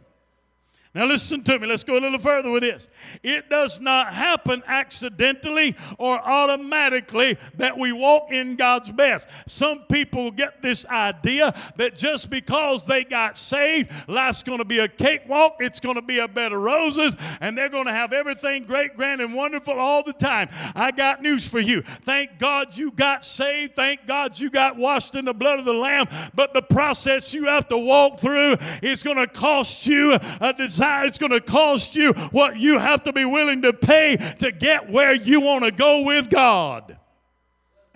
Now, 0.95 1.07
listen 1.07 1.43
to 1.45 1.59
me. 1.59 1.67
Let's 1.67 1.85
go 1.85 1.97
a 1.97 2.01
little 2.01 2.19
further 2.19 2.51
with 2.51 2.63
this. 2.63 2.91
It 3.23 3.49
does 3.49 3.81
not 3.81 4.13
happen 4.13 4.63
accidentally 4.67 5.75
or 5.97 6.19
automatically 6.19 7.39
that 7.57 7.79
we 7.79 7.93
walk 7.93 8.31
in 8.31 8.57
God's 8.57 8.91
best. 8.91 9.27
Some 9.47 9.85
people 9.91 10.31
get 10.31 10.61
this 10.61 10.85
idea 10.85 11.55
that 11.77 11.97
just 11.97 12.29
because 12.29 12.85
they 12.85 13.05
got 13.05 13.39
saved, 13.39 13.91
life's 14.07 14.43
going 14.43 14.59
to 14.59 14.67
be 14.67 14.81
a 14.81 14.89
cakewalk, 14.89 15.57
it's 15.61 15.81
going 15.81 15.95
to 15.95 16.03
be 16.03 16.19
a 16.19 16.29
bed 16.29 16.53
of 16.53 16.61
roses, 16.61 17.17
and 17.41 17.57
they're 17.57 17.71
going 17.71 17.87
to 17.87 17.93
have 17.93 18.13
everything 18.13 18.65
great, 18.65 18.95
grand, 18.95 19.23
and 19.23 19.33
wonderful 19.33 19.79
all 19.79 20.03
the 20.03 20.13
time. 20.13 20.51
I 20.75 20.91
got 20.91 21.23
news 21.23 21.49
for 21.49 21.61
you. 21.61 21.81
Thank 21.81 22.39
God 22.39 22.77
you 22.77 22.91
got 22.91 23.25
saved. 23.25 23.77
Thank 23.77 24.07
God 24.07 24.39
you 24.39 24.51
got 24.51 24.77
washed 24.77 25.15
in 25.15 25.25
the 25.25 25.33
blood 25.33 25.59
of 25.59 25.65
the 25.65 25.73
Lamb. 25.73 26.07
But 26.35 26.53
the 26.53 26.61
process 26.61 27.33
you 27.33 27.47
have 27.47 27.67
to 27.69 27.79
walk 27.79 28.21
through 28.21 28.57
is 28.83 29.03
going 29.03 29.17
to 29.17 29.27
cost 29.27 29.87
you 29.87 30.19
a 30.41 30.53
desire 30.53 30.82
it's 31.05 31.19
going 31.19 31.33
to 31.33 31.41
cost 31.41 31.97
you 31.97 32.13
what 32.31 32.57
you 32.59 32.79
have 32.79 33.03
to 33.05 33.13
be 33.13 33.25
willing 33.25 33.63
to 33.63 33.73
pay 33.73 34.17
to 34.39 34.53
get 34.53 34.91
where 34.91 35.15
you 35.15 35.41
want 35.41 35.65
to 35.65 35.71
go 35.71 36.03
with 36.03 36.31
God. 36.31 36.97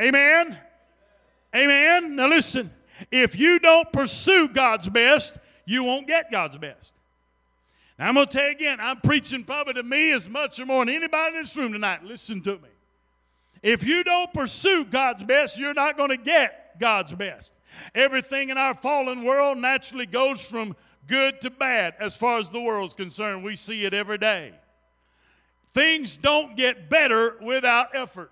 Amen? 0.01 0.57
Amen? 1.55 2.17
Now 2.17 2.29
listen, 2.29 2.71
if 3.11 3.39
you 3.39 3.59
don't 3.59 3.91
pursue 3.93 4.49
God's 4.49 4.89
best, 4.89 5.39
you 5.65 5.85
won't 5.85 6.07
get 6.07 6.31
God's 6.31 6.57
best. 6.57 6.93
Now 7.99 8.09
I'm 8.09 8.15
going 8.15 8.27
to 8.27 8.33
tell 8.33 8.45
you 8.45 8.53
again, 8.53 8.79
I'm 8.81 9.01
preaching 9.01 9.45
probably 9.45 9.75
to 9.75 9.83
me 9.83 10.13
as 10.13 10.29
much 10.29 10.61
or 10.61 10.67
more 10.67 10.85
than 10.85 10.95
anybody 10.95 11.37
in 11.37 11.43
this 11.43 11.57
room 11.57 11.73
tonight. 11.73 12.05
Listen 12.05 12.43
to 12.43 12.53
me. 12.53 12.69
If 13.63 13.87
you 13.87 14.05
don't 14.05 14.33
pursue 14.33 14.85
God's 14.85 15.23
best, 15.23 15.59
you're 15.59 15.75
not 15.75 15.97
going 15.97 16.11
to 16.11 16.17
get 16.17 16.79
God's 16.79 17.13
best. 17.13 17.53
Everything 17.95 18.51
in 18.51 18.59
our 18.59 18.75
fallen 18.75 19.25
world 19.25 19.59
naturally 19.59 20.07
goes 20.07 20.45
from 20.45 20.77
good 21.07 21.41
to 21.43 21.51
bad 21.51 21.95
as 22.01 22.17
far 22.17 22.39
as 22.39 22.51
the 22.51 22.61
world's 22.61 22.95
concerned. 22.95 23.45
We 23.45 23.57
see 23.57 23.85
it 23.85 23.95
every 23.95 24.19
day. 24.19 24.53
Things 25.73 26.17
don't 26.17 26.57
get 26.57 26.89
better 26.89 27.37
without 27.41 27.95
effort. 27.95 28.31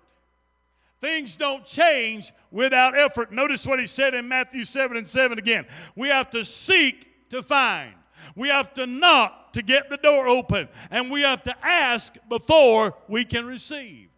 Things 1.01 1.37
don't 1.37 1.65
change 1.65 2.33
without 2.51 2.97
effort. 2.97 3.31
Notice 3.31 3.67
what 3.67 3.79
he 3.79 3.85
said 3.85 4.13
in 4.13 4.27
Matthew 4.27 4.63
7 4.63 4.97
and 4.97 5.07
7 5.07 5.37
again. 5.37 5.65
We 5.95 6.07
have 6.07 6.29
to 6.31 6.43
seek 6.43 7.29
to 7.29 7.43
find. 7.43 7.93
We 8.35 8.47
have 8.47 8.73
to 8.75 8.87
knock 8.87 9.53
to 9.53 9.61
get 9.61 9.89
the 9.89 9.97
door 9.97 10.27
open. 10.27 10.67
And 10.89 11.11
we 11.11 11.21
have 11.21 11.43
to 11.43 11.55
ask 11.63 12.15
before 12.29 12.95
we 13.07 13.25
can 13.25 13.45
receive. 13.45 14.09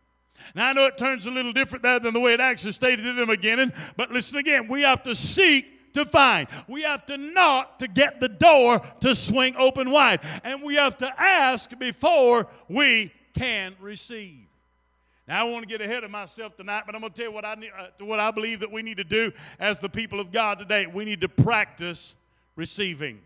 Now, 0.56 0.68
I 0.68 0.74
know 0.74 0.86
it 0.86 0.98
turns 0.98 1.26
a 1.26 1.32
little 1.32 1.52
different 1.52 1.84
than 1.84 2.14
the 2.14 2.20
way 2.20 2.34
it 2.34 2.40
actually 2.40 2.72
stated 2.72 3.06
in 3.06 3.18
the 3.18 3.26
beginning, 3.26 3.74
but 3.98 4.12
listen 4.12 4.38
again. 4.38 4.68
We 4.70 4.84
have 4.84 5.04
to 5.04 5.16
seek 5.16 5.66
to 5.98 6.06
find. 6.06 6.48
We 6.68 6.84
have 6.84 7.06
to 7.08 7.18
knock 7.18 7.80
to 7.80 7.88
get 7.88 8.20
the 8.20 8.30
door 8.30 8.80
to 9.02 9.14
swing 9.14 9.56
open 9.58 9.92
wide. 9.92 10.22
And 10.44 10.64
we 10.64 10.76
have 10.76 10.98
to 11.00 11.22
ask 11.22 11.78
before 11.78 12.48
we 12.68 13.12
can 13.38 13.76
receive. 13.80 14.46
Now, 15.28 15.46
I 15.46 15.50
want 15.50 15.64
to 15.64 15.68
get 15.68 15.82
ahead 15.82 16.06
of 16.06 16.12
myself 16.12 16.56
tonight, 16.56 16.84
but 16.86 16.96
I'm 16.96 17.02
going 17.02 17.12
to 17.12 17.18
tell 17.18 17.30
you 17.30 17.36
what 17.36 17.44
I, 17.44 17.56
need, 17.56 17.72
uh, 17.78 18.06
what 18.06 18.20
I 18.20 18.32
believe 18.32 18.62
that 18.62 18.72
we 18.72 18.82
need 18.82 18.98
to 18.98 19.04
do 19.04 19.34
as 19.60 19.82
the 19.82 19.90
people 19.90 20.22
of 20.22 20.32
God 20.32 20.58
today. 20.58 20.88
We 20.88 21.04
need 21.04 21.20
to 21.20 21.30
practice 21.30 22.16
receiving. 22.56 23.20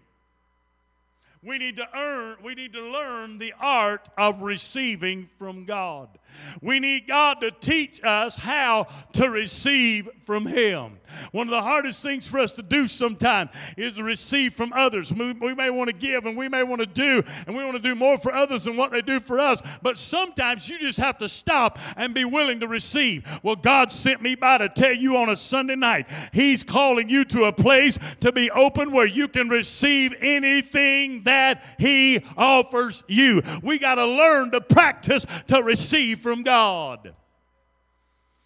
We 1.43 1.57
need 1.57 1.77
to 1.77 1.87
earn, 1.97 2.37
we 2.43 2.53
need 2.53 2.73
to 2.73 2.81
learn 2.81 3.39
the 3.39 3.55
art 3.59 4.07
of 4.15 4.43
receiving 4.43 5.27
from 5.39 5.65
God. 5.65 6.19
We 6.61 6.79
need 6.79 7.07
God 7.07 7.41
to 7.41 7.49
teach 7.49 7.99
us 8.03 8.35
how 8.35 8.85
to 9.13 9.27
receive 9.27 10.07
from 10.23 10.45
Him. 10.45 10.99
One 11.31 11.47
of 11.47 11.51
the 11.51 11.61
hardest 11.61 12.03
things 12.03 12.27
for 12.27 12.37
us 12.37 12.51
to 12.53 12.61
do 12.61 12.87
sometimes 12.87 13.49
is 13.75 13.95
to 13.95 14.03
receive 14.03 14.53
from 14.53 14.71
others. 14.71 15.11
We, 15.11 15.55
may 15.55 15.71
want 15.71 15.89
to 15.89 15.95
give 15.95 16.25
and 16.25 16.37
we 16.37 16.47
may 16.47 16.61
want 16.61 16.81
to 16.81 16.85
do, 16.85 17.23
and 17.47 17.55
we 17.55 17.63
want 17.63 17.75
to 17.75 17.81
do 17.81 17.95
more 17.95 18.19
for 18.19 18.31
others 18.31 18.65
than 18.65 18.77
what 18.77 18.91
they 18.91 19.01
do 19.01 19.19
for 19.19 19.39
us. 19.39 19.63
But 19.81 19.97
sometimes 19.97 20.69
you 20.69 20.77
just 20.77 20.99
have 20.99 21.17
to 21.17 21.27
stop 21.27 21.79
and 21.97 22.13
be 22.13 22.23
willing 22.23 22.59
to 22.59 22.67
receive. 22.67 23.25
Well, 23.41 23.55
God 23.55 23.91
sent 23.91 24.21
me 24.21 24.35
by 24.35 24.59
to 24.59 24.69
tell 24.69 24.93
you 24.93 25.17
on 25.17 25.29
a 25.29 25.35
Sunday 25.35 25.75
night, 25.75 26.07
He's 26.33 26.63
calling 26.63 27.09
you 27.09 27.25
to 27.25 27.45
a 27.45 27.53
place 27.53 27.97
to 28.19 28.31
be 28.31 28.51
open 28.51 28.91
where 28.91 29.07
you 29.07 29.27
can 29.27 29.49
receive 29.49 30.13
anything 30.21 31.23
that 31.31 31.63
He 31.79 32.23
offers 32.35 33.03
you. 33.07 33.41
We 33.63 33.79
got 33.79 33.95
to 33.95 34.05
learn 34.05 34.51
to 34.51 34.61
practice 34.61 35.25
to 35.47 35.63
receive 35.63 36.19
from 36.19 36.43
God. 36.43 37.13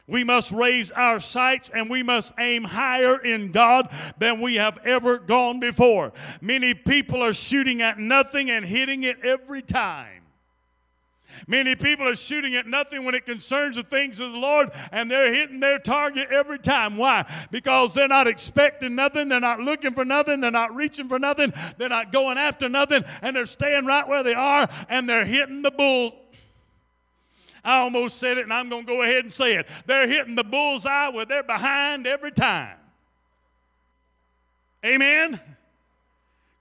We 0.08 0.24
must 0.24 0.52
raise 0.52 0.92
our 0.92 1.20
sights 1.20 1.72
and 1.74 1.90
we 1.90 2.04
must 2.04 2.32
aim 2.38 2.64
higher 2.64 3.18
in 3.20 3.52
God 3.52 3.92
than 4.20 4.40
we 4.40 4.56
have 4.56 4.78
ever 4.86 5.18
gone 5.18 5.60
before. 5.60 6.14
Many 6.42 6.76
people 6.76 7.24
are 7.24 7.34
shooting 7.34 7.82
at 7.82 7.98
nothing 7.98 8.52
and 8.52 8.64
hitting 8.64 9.02
it 9.02 9.26
every 9.26 9.64
time. 9.64 10.22
Many 11.48 11.76
people 11.76 12.08
are 12.08 12.16
shooting 12.16 12.56
at 12.56 12.68
nothing 12.68 13.04
when 13.04 13.16
it 13.16 13.26
concerns 13.26 13.76
the 13.76 13.84
things 13.84 14.20
of 14.20 14.32
the 14.32 14.38
Lord, 14.38 14.70
and 14.92 15.10
they're 15.10 15.34
hitting 15.34 15.60
their 15.60 15.80
target 15.80 16.30
every 16.32 16.60
time. 16.60 16.98
Why? 16.98 17.26
Because 17.52 17.94
they're 17.94 18.08
not 18.08 18.28
expecting 18.28 18.96
nothing, 18.96 19.30
they're 19.30 19.40
not 19.40 19.60
looking 19.60 19.94
for 19.94 20.06
nothing, 20.06 20.42
they're 20.42 20.52
not 20.52 20.76
reaching 20.76 21.08
for 21.08 21.20
nothing, 21.20 21.54
they're 21.78 21.90
not 21.90 22.12
going 22.12 22.38
after 22.38 22.70
nothing, 22.70 23.04
and 23.22 23.36
they're 23.36 23.46
staying 23.46 23.86
right 23.86 24.08
where 24.08 24.24
they 24.24 24.34
are, 24.34 24.68
and 24.90 25.08
they're 25.10 25.26
hitting 25.26 25.62
the 25.62 25.72
bull 25.72 26.14
I 27.66 27.80
almost 27.80 28.20
said 28.20 28.38
it, 28.38 28.44
and 28.44 28.54
I'm 28.54 28.70
going 28.70 28.86
to 28.86 28.92
go 28.92 29.02
ahead 29.02 29.24
and 29.24 29.32
say 29.32 29.56
it. 29.56 29.68
They're 29.88 30.08
hitting 30.08 30.36
the 30.36 30.44
bullseye 30.44 31.10
where 31.10 31.26
they're 31.26 31.42
behind 31.42 32.06
every 32.06 32.32
time. 32.32 32.78
Amen 34.86 35.42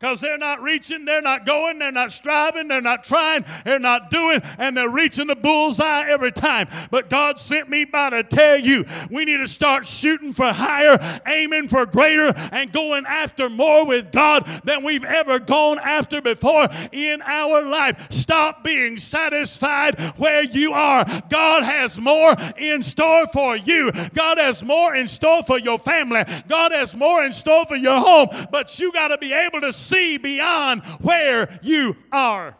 because 0.05 0.21
they're 0.21 0.37
not 0.37 0.61
reaching, 0.61 1.07
they're 1.07 1.23
not 1.23 1.47
going, 1.47 1.79
they're 1.79 1.91
not 1.91 2.13
striving, 2.13 2.69
they're 2.69 2.83
not 2.83 3.05
trying, 3.05 3.43
they're 3.65 3.79
not 3.79 4.11
doing, 4.11 4.39
and 4.59 4.77
they're 4.77 4.91
reaching 4.91 5.29
the 5.29 5.35
bullseye 5.35 6.05
every 6.11 6.31
time. 6.31 6.69
But 6.91 7.09
God 7.09 7.41
sent 7.41 7.71
me 7.71 7.87
by 7.87 8.11
to 8.11 8.23
tell 8.23 8.59
you 8.59 8.85
we 9.11 9.25
need 9.25 9.39
to 9.39 9.49
start 9.49 9.87
shooting 9.87 10.35
for 10.35 10.53
higher, 10.53 10.99
aiming 11.27 11.71
for 11.71 11.87
greater, 11.87 12.35
and 12.53 12.71
going 12.71 13.07
after 13.09 13.49
more 13.49 13.87
with 13.87 14.13
God 14.13 14.45
than 14.65 14.85
we've 14.85 15.07
ever 15.07 15.39
gone 15.39 15.79
after 15.79 16.21
before 16.21 16.69
in 16.93 17.23
our 17.23 17.63
life. 17.63 18.13
Stop 18.13 18.63
being 18.63 18.99
satisfied 18.99 19.99
where 20.19 20.45
you 20.45 20.75
are. 20.75 21.07
God 21.31 21.65
has 21.65 21.99
more 21.99 22.37
in 22.59 22.83
store 22.83 23.27
for 23.29 23.57
you, 23.57 23.91
God 24.13 24.37
has 24.37 24.63
more 24.63 24.95
in 24.95 25.09
store 25.09 25.43
for 25.45 25.59
your 25.59 25.79
family, 25.79 26.25
God 26.47 26.73
has 26.73 26.95
more 26.95 27.25
in 27.25 27.33
store 27.33 27.65
for 27.65 27.77
your 27.77 27.99
home, 27.99 28.29
but 28.51 28.79
you 28.79 28.93
got 28.93 29.09
to 29.09 29.17
be 29.17 29.33
able 29.33 29.63
to 29.63 29.73
see 29.73 29.94
see 29.95 30.19
beyond 30.19 30.85
where 31.01 31.59
you 31.63 31.97
are. 32.13 32.57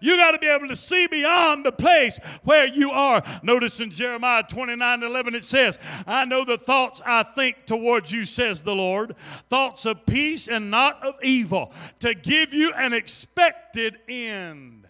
You 0.00 0.16
got 0.16 0.32
to 0.32 0.38
be 0.38 0.46
able 0.46 0.68
to 0.68 0.76
see 0.76 1.06
beyond 1.08 1.64
the 1.64 1.72
place 1.72 2.18
where 2.44 2.66
you 2.66 2.90
are. 2.92 3.22
Notice 3.42 3.80
in 3.80 3.90
Jeremiah 3.90 4.44
29 4.44 5.02
11, 5.02 5.34
it 5.34 5.44
says, 5.44 5.78
I 6.06 6.24
know 6.24 6.44
the 6.44 6.58
thoughts 6.58 7.02
I 7.04 7.22
think 7.22 7.66
towards 7.66 8.12
you, 8.12 8.24
says 8.24 8.62
the 8.62 8.74
Lord, 8.74 9.16
thoughts 9.48 9.86
of 9.86 10.06
peace 10.06 10.48
and 10.48 10.70
not 10.70 11.04
of 11.04 11.16
evil, 11.22 11.72
to 11.98 12.14
give 12.14 12.54
you 12.54 12.72
an 12.72 12.92
expected 12.92 13.98
end. 14.08 14.86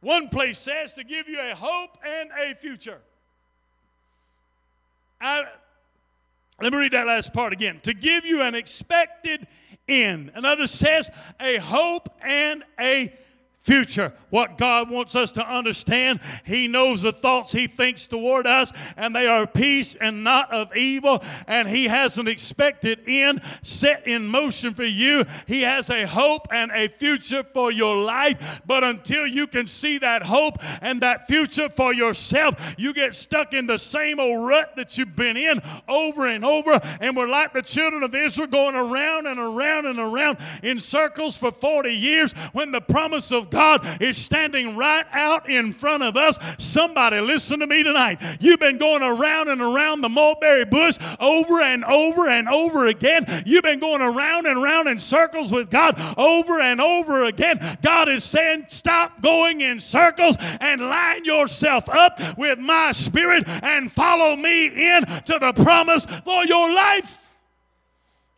One 0.00 0.28
place 0.28 0.58
says 0.58 0.92
to 0.94 1.04
give 1.04 1.28
you 1.28 1.40
a 1.40 1.54
hope 1.54 1.98
and 2.04 2.30
a 2.38 2.54
future. 2.56 3.00
I, 5.20 5.44
let 6.60 6.72
me 6.72 6.78
read 6.78 6.92
that 6.92 7.06
last 7.06 7.32
part 7.32 7.52
again. 7.52 7.80
To 7.82 7.94
give 7.94 8.24
you 8.24 8.42
an 8.42 8.54
expected 8.54 9.46
end. 9.88 10.32
Another 10.34 10.66
says 10.66 11.10
a 11.40 11.58
hope 11.58 12.08
and 12.22 12.62
a 12.78 13.12
future. 13.66 14.12
What 14.30 14.56
God 14.56 14.88
wants 14.88 15.16
us 15.16 15.32
to 15.32 15.46
understand, 15.46 16.20
He 16.44 16.68
knows 16.68 17.02
the 17.02 17.12
thoughts 17.12 17.50
He 17.50 17.66
thinks 17.66 18.06
toward 18.06 18.46
us, 18.46 18.72
and 18.96 19.14
they 19.14 19.26
are 19.26 19.46
peace 19.46 19.96
and 19.96 20.22
not 20.22 20.52
of 20.52 20.74
evil. 20.76 21.22
And 21.48 21.68
He 21.68 21.84
has 21.88 22.16
an 22.18 22.28
expected 22.28 23.00
end 23.06 23.42
set 23.62 24.06
in 24.06 24.26
motion 24.26 24.72
for 24.72 24.84
you. 24.84 25.24
He 25.46 25.62
has 25.62 25.90
a 25.90 26.06
hope 26.06 26.46
and 26.52 26.70
a 26.70 26.88
future 26.88 27.42
for 27.42 27.72
your 27.72 27.96
life. 27.96 28.62
But 28.66 28.84
until 28.84 29.26
you 29.26 29.48
can 29.48 29.66
see 29.66 29.98
that 29.98 30.22
hope 30.22 30.58
and 30.80 31.02
that 31.02 31.26
future 31.26 31.68
for 31.68 31.92
yourself, 31.92 32.74
you 32.78 32.94
get 32.94 33.14
stuck 33.14 33.52
in 33.52 33.66
the 33.66 33.78
same 33.78 34.20
old 34.20 34.46
rut 34.46 34.76
that 34.76 34.96
you've 34.96 35.16
been 35.16 35.36
in 35.36 35.60
over 35.88 36.28
and 36.28 36.44
over. 36.44 36.80
And 37.00 37.16
we're 37.16 37.28
like 37.28 37.52
the 37.52 37.62
children 37.62 38.04
of 38.04 38.14
Israel 38.14 38.46
going 38.46 38.76
around 38.76 39.26
and 39.26 39.40
around 39.40 39.86
and 39.86 39.98
around 39.98 40.38
in 40.62 40.78
circles 40.78 41.36
for 41.36 41.50
40 41.50 41.90
years 41.90 42.32
when 42.52 42.70
the 42.70 42.80
promise 42.80 43.32
of 43.32 43.50
God 43.50 43.55
is 44.00 44.16
standing 44.16 44.76
right 44.76 45.06
out 45.12 45.48
in 45.48 45.72
front 45.72 46.02
of 46.02 46.16
us. 46.16 46.38
Somebody, 46.58 47.20
listen 47.20 47.60
to 47.60 47.66
me 47.66 47.82
tonight. 47.82 48.22
You've 48.40 48.60
been 48.60 48.78
going 48.78 49.02
around 49.02 49.48
and 49.48 49.60
around 49.60 50.00
the 50.00 50.08
mulberry 50.08 50.64
bush 50.64 50.98
over 51.20 51.60
and 51.60 51.84
over 51.84 52.28
and 52.28 52.48
over 52.48 52.86
again. 52.86 53.26
You've 53.44 53.62
been 53.62 53.80
going 53.80 54.02
around 54.02 54.46
and 54.46 54.58
around 54.58 54.88
in 54.88 54.98
circles 54.98 55.52
with 55.52 55.70
God 55.70 56.00
over 56.16 56.60
and 56.60 56.80
over 56.80 57.24
again. 57.24 57.58
God 57.82 58.08
is 58.08 58.24
saying, 58.24 58.66
Stop 58.68 59.20
going 59.20 59.60
in 59.60 59.80
circles 59.80 60.36
and 60.60 60.80
line 60.80 61.24
yourself 61.24 61.88
up 61.88 62.20
with 62.36 62.58
my 62.58 62.92
spirit 62.92 63.44
and 63.62 63.90
follow 63.90 64.36
me 64.36 64.66
in 64.66 65.04
to 65.04 65.38
the 65.40 65.52
promise 65.52 66.06
for 66.06 66.44
your 66.44 66.72
life. 66.72 67.25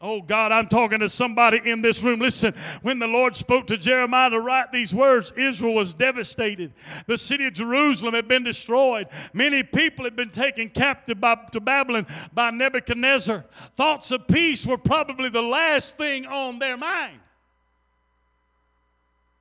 Oh 0.01 0.23
God, 0.23 0.53
I'm 0.53 0.69
talking 0.69 1.01
to 1.01 1.09
somebody 1.09 1.61
in 1.65 1.83
this 1.83 2.05
room. 2.05 2.21
Listen, 2.21 2.55
when 2.83 3.01
the 3.01 3.09
Lord 3.09 3.35
spoke 3.35 3.67
to 3.67 3.77
Jeremiah 3.77 4.31
to 4.31 4.39
write 4.39 4.71
these 4.71 4.95
words, 4.95 5.33
Israel 5.37 5.75
was 5.75 5.93
devastated. 5.93 6.73
The 7.09 7.19
city 7.19 7.47
of 7.47 7.55
Jerusalem 7.55 8.15
had 8.15 8.29
been 8.29 8.45
destroyed. 8.45 9.09
Many 9.33 9.65
people 9.65 10.05
had 10.05 10.15
been 10.15 10.31
taken 10.31 10.69
captive 10.69 11.21
by, 11.21 11.35
to 11.51 11.61
Babylon 11.61 12.07
by 12.33 12.53
Nebuchadnezzar. 12.53 13.45
Thoughts 13.75 14.13
of 14.13 14.29
peace 14.29 14.65
were 14.65 14.79
probably 14.79 15.31
the 15.31 15.43
last 15.43 15.99
thing 15.99 16.27
on 16.27 16.61
their 16.61 16.77
mind. 16.77 17.19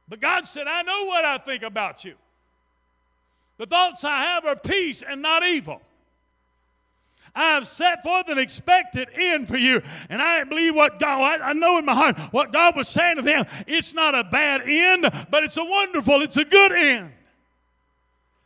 But 0.10 0.22
God 0.22 0.48
said, 0.48 0.68
I 0.68 0.82
know 0.82 1.06
what 1.06 1.24
I 1.24 1.38
think 1.38 1.62
about 1.62 2.04
you. 2.04 2.16
The 3.58 3.68
thoughts 3.68 4.04
I 4.04 4.24
have 4.24 4.46
are 4.46 4.56
peace 4.56 5.04
and 5.04 5.22
not 5.22 5.44
evil 5.44 5.82
I 7.38 7.54
have 7.54 7.68
set 7.68 8.04
forth 8.04 8.28
an 8.30 8.40
expected 8.40 9.10
end 9.14 9.48
for 9.48 9.58
you. 9.58 9.82
And 10.10 10.22
I 10.22 10.44
believe 10.44 10.76
what 10.76 11.00
God, 11.00 11.40
I 11.40 11.54
know 11.54 11.78
in 11.78 11.86
my 11.86 11.94
heart 11.94 12.18
what 12.32 12.52
God 12.52 12.76
was 12.76 12.90
saying 12.90 13.18
to 13.18 13.22
them. 13.22 13.46
It's 13.68 13.94
not 13.94 14.16
a 14.16 14.24
bad 14.24 14.62
end, 14.66 15.04
but 15.30 15.44
it's 15.44 15.58
a 15.58 15.64
wonderful, 15.64 16.22
it's 16.24 16.38
a 16.38 16.46
good 16.46 16.72
end. 16.72 17.12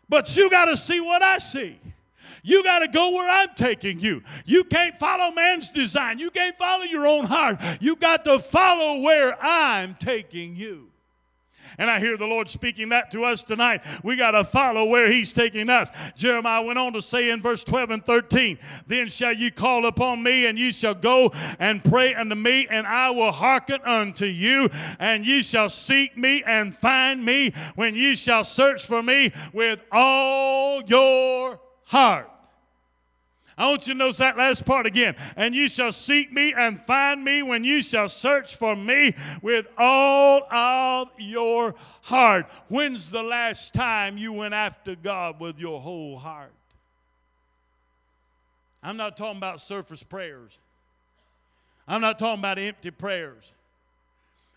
But 0.10 0.36
you 0.36 0.50
got 0.50 0.65
to 0.65 0.75
see 0.75 1.00
what 1.00 1.24
I 1.24 1.38
see. 1.38 1.79
You 2.43 2.63
got 2.63 2.79
to 2.79 2.88
go 2.89 3.12
where 3.12 3.29
I'm 3.29 3.55
taking 3.55 4.00
you. 4.00 4.24
You 4.45 4.65
can't 4.65 5.00
follow 5.00 5.31
man's 5.31 5.69
design. 5.69 6.19
You 6.19 6.29
can't 6.29 6.57
follow 6.57 6.83
your 6.83 7.07
own 7.07 7.25
heart. 7.25 7.62
You 7.79 7.95
got 7.95 8.25
to 8.25 8.39
follow 8.39 9.01
where 9.01 9.41
I'm 9.41 9.95
taking 9.95 10.55
you. 10.55 10.90
And 11.81 11.89
I 11.89 12.00
hear 12.00 12.15
the 12.15 12.27
Lord 12.27 12.47
speaking 12.47 12.89
that 12.89 13.09
to 13.09 13.23
us 13.23 13.43
tonight. 13.43 13.83
We 14.03 14.15
got 14.15 14.31
to 14.31 14.43
follow 14.43 14.85
where 14.85 15.11
He's 15.11 15.33
taking 15.33 15.67
us. 15.67 15.89
Jeremiah 16.15 16.61
went 16.61 16.77
on 16.77 16.93
to 16.93 17.01
say 17.01 17.31
in 17.31 17.41
verse 17.41 17.63
12 17.63 17.89
and 17.89 18.05
13, 18.05 18.59
Then 18.85 19.07
shall 19.07 19.33
you 19.33 19.50
call 19.50 19.88
upon 19.88 20.21
me, 20.21 20.45
and 20.45 20.59
you 20.59 20.73
shall 20.73 20.93
go 20.93 21.31
and 21.57 21.83
pray 21.83 22.13
unto 22.13 22.35
me, 22.35 22.67
and 22.69 22.85
I 22.85 23.09
will 23.09 23.31
hearken 23.31 23.79
unto 23.83 24.27
you, 24.27 24.69
and 25.00 25.25
you 25.25 25.41
shall 25.41 25.69
seek 25.69 26.15
me 26.15 26.43
and 26.43 26.75
find 26.75 27.25
me 27.25 27.51
when 27.73 27.95
you 27.95 28.15
shall 28.15 28.43
search 28.43 28.85
for 28.85 29.01
me 29.01 29.31
with 29.51 29.79
all 29.91 30.83
your 30.83 31.59
heart. 31.85 32.29
I 33.58 33.67
want 33.67 33.88
you 33.88 33.93
to 33.93 33.98
notice 33.98 34.17
that 34.17 34.38
last 34.38 34.65
part 34.65 34.86
again. 34.86 35.15
And 35.36 35.53
you 35.53 35.70
shall 35.70 35.91
seek 35.91 36.31
me 36.31 36.53
and 36.53 36.79
find 36.81 37.24
me 37.24 37.43
when 37.43 37.63
you 37.63 37.81
shall 37.84 38.08
search 38.08 38.55
for 38.55 38.75
me 38.75 39.13
with 39.41 39.67
all 39.77 40.43
of 40.51 41.10
your 41.17 41.75
heart. 42.01 42.48
When's 42.70 43.12
the 43.12 43.24
last 43.24 43.74
time 43.74 44.17
you 44.17 44.34
went 44.34 44.53
after 44.53 44.96
God 44.96 45.39
with 45.39 45.60
your 45.60 45.79
whole 45.81 46.17
heart? 46.17 46.53
I'm 48.81 48.98
not 48.98 49.15
talking 49.17 49.38
about 49.38 49.62
surface 49.62 50.01
prayers. 50.01 50.58
I'm 51.88 52.01
not 52.01 52.17
talking 52.17 52.39
about 52.39 52.58
empty 52.58 52.89
prayers. 52.89 53.53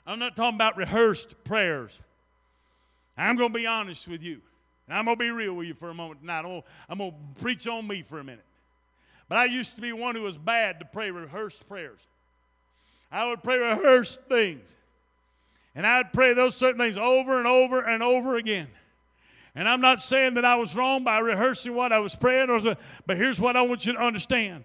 I'm 0.06 0.18
not 0.18 0.36
talking 0.36 0.56
about 0.56 0.76
rehearsed 0.76 1.34
prayers. 1.44 2.00
I'm 3.18 3.36
going 3.36 3.52
to 3.52 3.58
be 3.58 3.66
honest 3.66 4.08
with 4.08 4.22
you. 4.22 4.40
And 4.88 4.96
I'm 4.96 5.04
going 5.06 5.16
to 5.16 5.20
be 5.20 5.30
real 5.30 5.54
with 5.54 5.66
you 5.66 5.74
for 5.74 5.90
a 5.90 5.94
moment 5.94 6.20
tonight. 6.20 6.44
I'm 6.88 6.98
going 6.98 7.10
to 7.10 7.42
preach 7.42 7.66
on 7.66 7.86
me 7.86 8.02
for 8.02 8.18
a 8.18 8.24
minute. 8.24 8.44
But 9.34 9.40
I 9.40 9.44
used 9.46 9.74
to 9.74 9.80
be 9.80 9.92
one 9.92 10.14
who 10.14 10.22
was 10.22 10.36
bad 10.36 10.78
to 10.78 10.84
pray 10.84 11.10
rehearsed 11.10 11.68
prayers. 11.68 11.98
I 13.10 13.26
would 13.26 13.42
pray 13.42 13.56
rehearsed 13.56 14.22
things. 14.26 14.76
And 15.74 15.84
I'd 15.84 16.12
pray 16.12 16.34
those 16.34 16.54
certain 16.54 16.78
things 16.78 16.96
over 16.96 17.38
and 17.38 17.46
over 17.48 17.80
and 17.80 18.00
over 18.00 18.36
again. 18.36 18.68
And 19.56 19.68
I'm 19.68 19.80
not 19.80 20.04
saying 20.04 20.34
that 20.34 20.44
I 20.44 20.54
was 20.54 20.76
wrong 20.76 21.02
by 21.02 21.18
rehearsing 21.18 21.74
what 21.74 21.92
I 21.92 21.98
was 21.98 22.14
praying, 22.14 22.46
but 23.06 23.16
here's 23.16 23.40
what 23.40 23.56
I 23.56 23.62
want 23.62 23.84
you 23.86 23.94
to 23.94 23.98
understand 23.98 24.62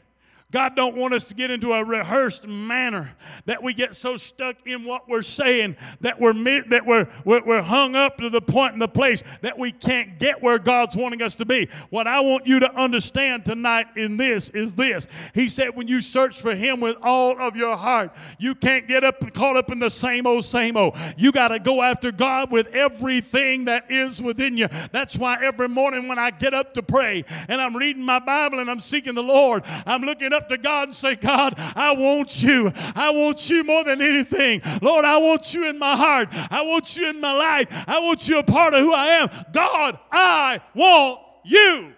God 0.51 0.75
don't 0.75 0.95
want 0.95 1.13
us 1.13 1.25
to 1.25 1.35
get 1.35 1.51
into 1.51 1.73
a 1.73 1.83
rehearsed 1.83 2.47
manner 2.47 3.15
that 3.45 3.61
we 3.61 3.73
get 3.73 3.93
so 3.93 4.17
stuck 4.17 4.65
in 4.65 4.83
what 4.83 5.07
we're 5.07 5.21
saying 5.21 5.77
that 6.01 6.19
we're 6.19 6.33
that 6.69 6.85
we're, 6.87 7.07
we're, 7.23 7.45
we're 7.45 7.61
hung 7.61 7.95
up 7.95 8.17
to 8.17 8.31
the 8.31 8.41
point 8.41 8.73
in 8.73 8.79
the 8.79 8.87
place 8.87 9.21
that 9.41 9.59
we 9.59 9.71
can't 9.71 10.17
get 10.17 10.41
where 10.41 10.57
God's 10.57 10.95
wanting 10.95 11.21
us 11.21 11.35
to 11.35 11.45
be. 11.45 11.69
What 11.91 12.07
I 12.07 12.21
want 12.21 12.47
you 12.47 12.59
to 12.61 12.73
understand 12.73 13.45
tonight 13.45 13.87
in 13.95 14.17
this 14.17 14.49
is 14.49 14.73
this. 14.73 15.07
He 15.35 15.49
said 15.49 15.75
when 15.75 15.87
you 15.87 16.01
search 16.01 16.41
for 16.41 16.55
him 16.55 16.79
with 16.79 16.97
all 17.03 17.39
of 17.39 17.55
your 17.55 17.77
heart, 17.77 18.15
you 18.39 18.55
can't 18.55 18.87
get 18.87 19.03
up 19.03 19.21
and 19.21 19.31
caught 19.31 19.55
up 19.55 19.71
in 19.71 19.77
the 19.77 19.89
same 19.89 20.25
old 20.25 20.45
same 20.45 20.75
old. 20.77 20.97
You 21.15 21.31
got 21.31 21.49
to 21.49 21.59
go 21.59 21.83
after 21.83 22.11
God 22.11 22.49
with 22.49 22.67
everything 22.67 23.65
that 23.65 23.91
is 23.91 24.19
within 24.19 24.57
you. 24.57 24.67
That's 24.91 25.15
why 25.15 25.43
every 25.43 25.69
morning 25.69 26.07
when 26.07 26.17
I 26.17 26.31
get 26.31 26.55
up 26.55 26.73
to 26.73 26.81
pray 26.81 27.23
and 27.47 27.61
I'm 27.61 27.75
reading 27.75 28.03
my 28.03 28.17
Bible 28.17 28.59
and 28.59 28.69
I'm 28.69 28.79
seeking 28.79 29.13
the 29.13 29.21
Lord, 29.21 29.63
I'm 29.85 30.01
looking 30.01 30.33
up 30.33 30.38
up 30.39 30.49
to 30.49 30.57
God 30.57 30.87
and 30.89 30.95
say, 30.95 31.15
God, 31.15 31.53
I 31.75 31.91
want 31.91 32.41
you. 32.41 32.71
I 32.95 33.09
want 33.11 33.49
you 33.49 33.63
more 33.63 33.83
than 33.83 34.01
anything. 34.01 34.61
Lord, 34.81 35.05
I 35.05 35.17
want 35.17 35.53
you 35.53 35.69
in 35.69 35.77
my 35.77 35.95
heart. 35.95 36.29
I 36.49 36.61
want 36.61 36.95
you 36.95 37.09
in 37.09 37.19
my 37.19 37.33
life. 37.33 37.67
I 37.87 37.99
want 37.99 38.27
you 38.27 38.39
a 38.39 38.43
part 38.43 38.73
of 38.73 38.81
who 38.81 38.93
I 38.93 39.07
am. 39.07 39.29
God, 39.51 39.99
I 40.11 40.61
want 40.73 41.19
you. 41.43 41.93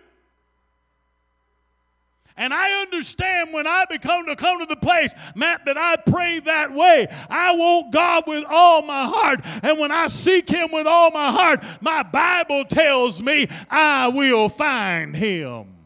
And 2.38 2.54
I 2.54 2.82
understand 2.82 3.54
when 3.54 3.68
I 3.68 3.86
become 3.86 4.26
to 4.26 4.36
come 4.36 4.60
to 4.62 4.66
the 4.66 4.78
place, 4.78 5.14
Matt, 5.36 5.66
that 5.66 5.78
I 5.78 5.98
pray 5.98 6.40
that 6.40 6.74
way. 6.74 7.08
I 7.30 7.56
want 7.56 7.94
God 7.94 8.24
with 8.26 8.46
all 8.50 8.82
my 8.82 9.06
heart. 9.06 9.42
And 9.62 9.78
when 9.78 9.92
I 9.92 10.08
seek 10.08 10.50
Him 10.50 10.72
with 10.72 10.88
all 10.88 11.12
my 11.12 11.32
heart, 11.32 11.64
my 11.82 12.02
Bible 12.02 12.66
tells 12.66 13.22
me 13.22 13.48
I 13.70 14.08
will 14.08 14.50
find 14.50 15.16
Him. 15.16 15.81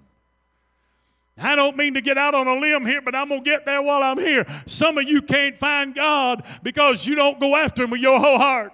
I 1.38 1.56
don't 1.56 1.76
mean 1.76 1.96
to 1.96 2.02
get 2.02 2.18
out 2.18 2.34
on 2.34 2.48
a 2.48 2.56
limb 2.56 2.86
here, 2.86 3.02
but 3.02 3.14
I'm 3.14 3.28
going 3.28 3.44
to 3.44 3.50
get 3.50 3.66
there 3.66 3.82
while 3.82 4.02
I'm 4.02 4.18
here. 4.18 4.46
Some 4.66 4.98
of 4.98 5.04
you 5.04 5.22
can't 5.22 5.58
find 5.58 5.94
God 5.94 6.46
because 6.64 7.06
you 7.06 7.16
don't 7.16 7.40
go 7.40 7.56
after 7.56 7.84
Him 7.84 7.90
with 7.90 8.02
your 8.02 8.20
whole 8.20 8.38
heart. 8.38 8.72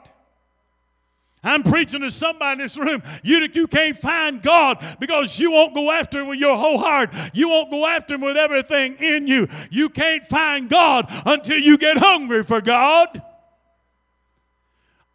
I'm 1.44 1.64
preaching 1.64 2.02
to 2.02 2.12
somebody 2.12 2.54
in 2.54 2.58
this 2.60 2.78
room. 2.78 3.02
You, 3.24 3.48
you 3.52 3.66
can't 3.66 3.98
find 3.98 4.44
God 4.44 4.84
because 5.00 5.40
you 5.40 5.52
won't 5.52 5.74
go 5.74 5.90
after 5.90 6.20
Him 6.20 6.28
with 6.28 6.40
your 6.40 6.56
whole 6.56 6.78
heart. 6.78 7.16
You 7.34 7.50
won't 7.50 7.72
go 7.72 7.88
after 7.88 8.14
Him 8.14 8.22
with 8.22 8.38
everything 8.38 8.96
in 9.00 9.28
you. 9.28 9.48
You 9.72 9.90
can't 9.90 10.24
find 10.26 10.70
God 10.70 11.08
until 11.26 11.58
you 11.58 11.80
get 11.80 11.98
hungry 11.98 12.44
for 12.44 12.62
God. 12.62 13.24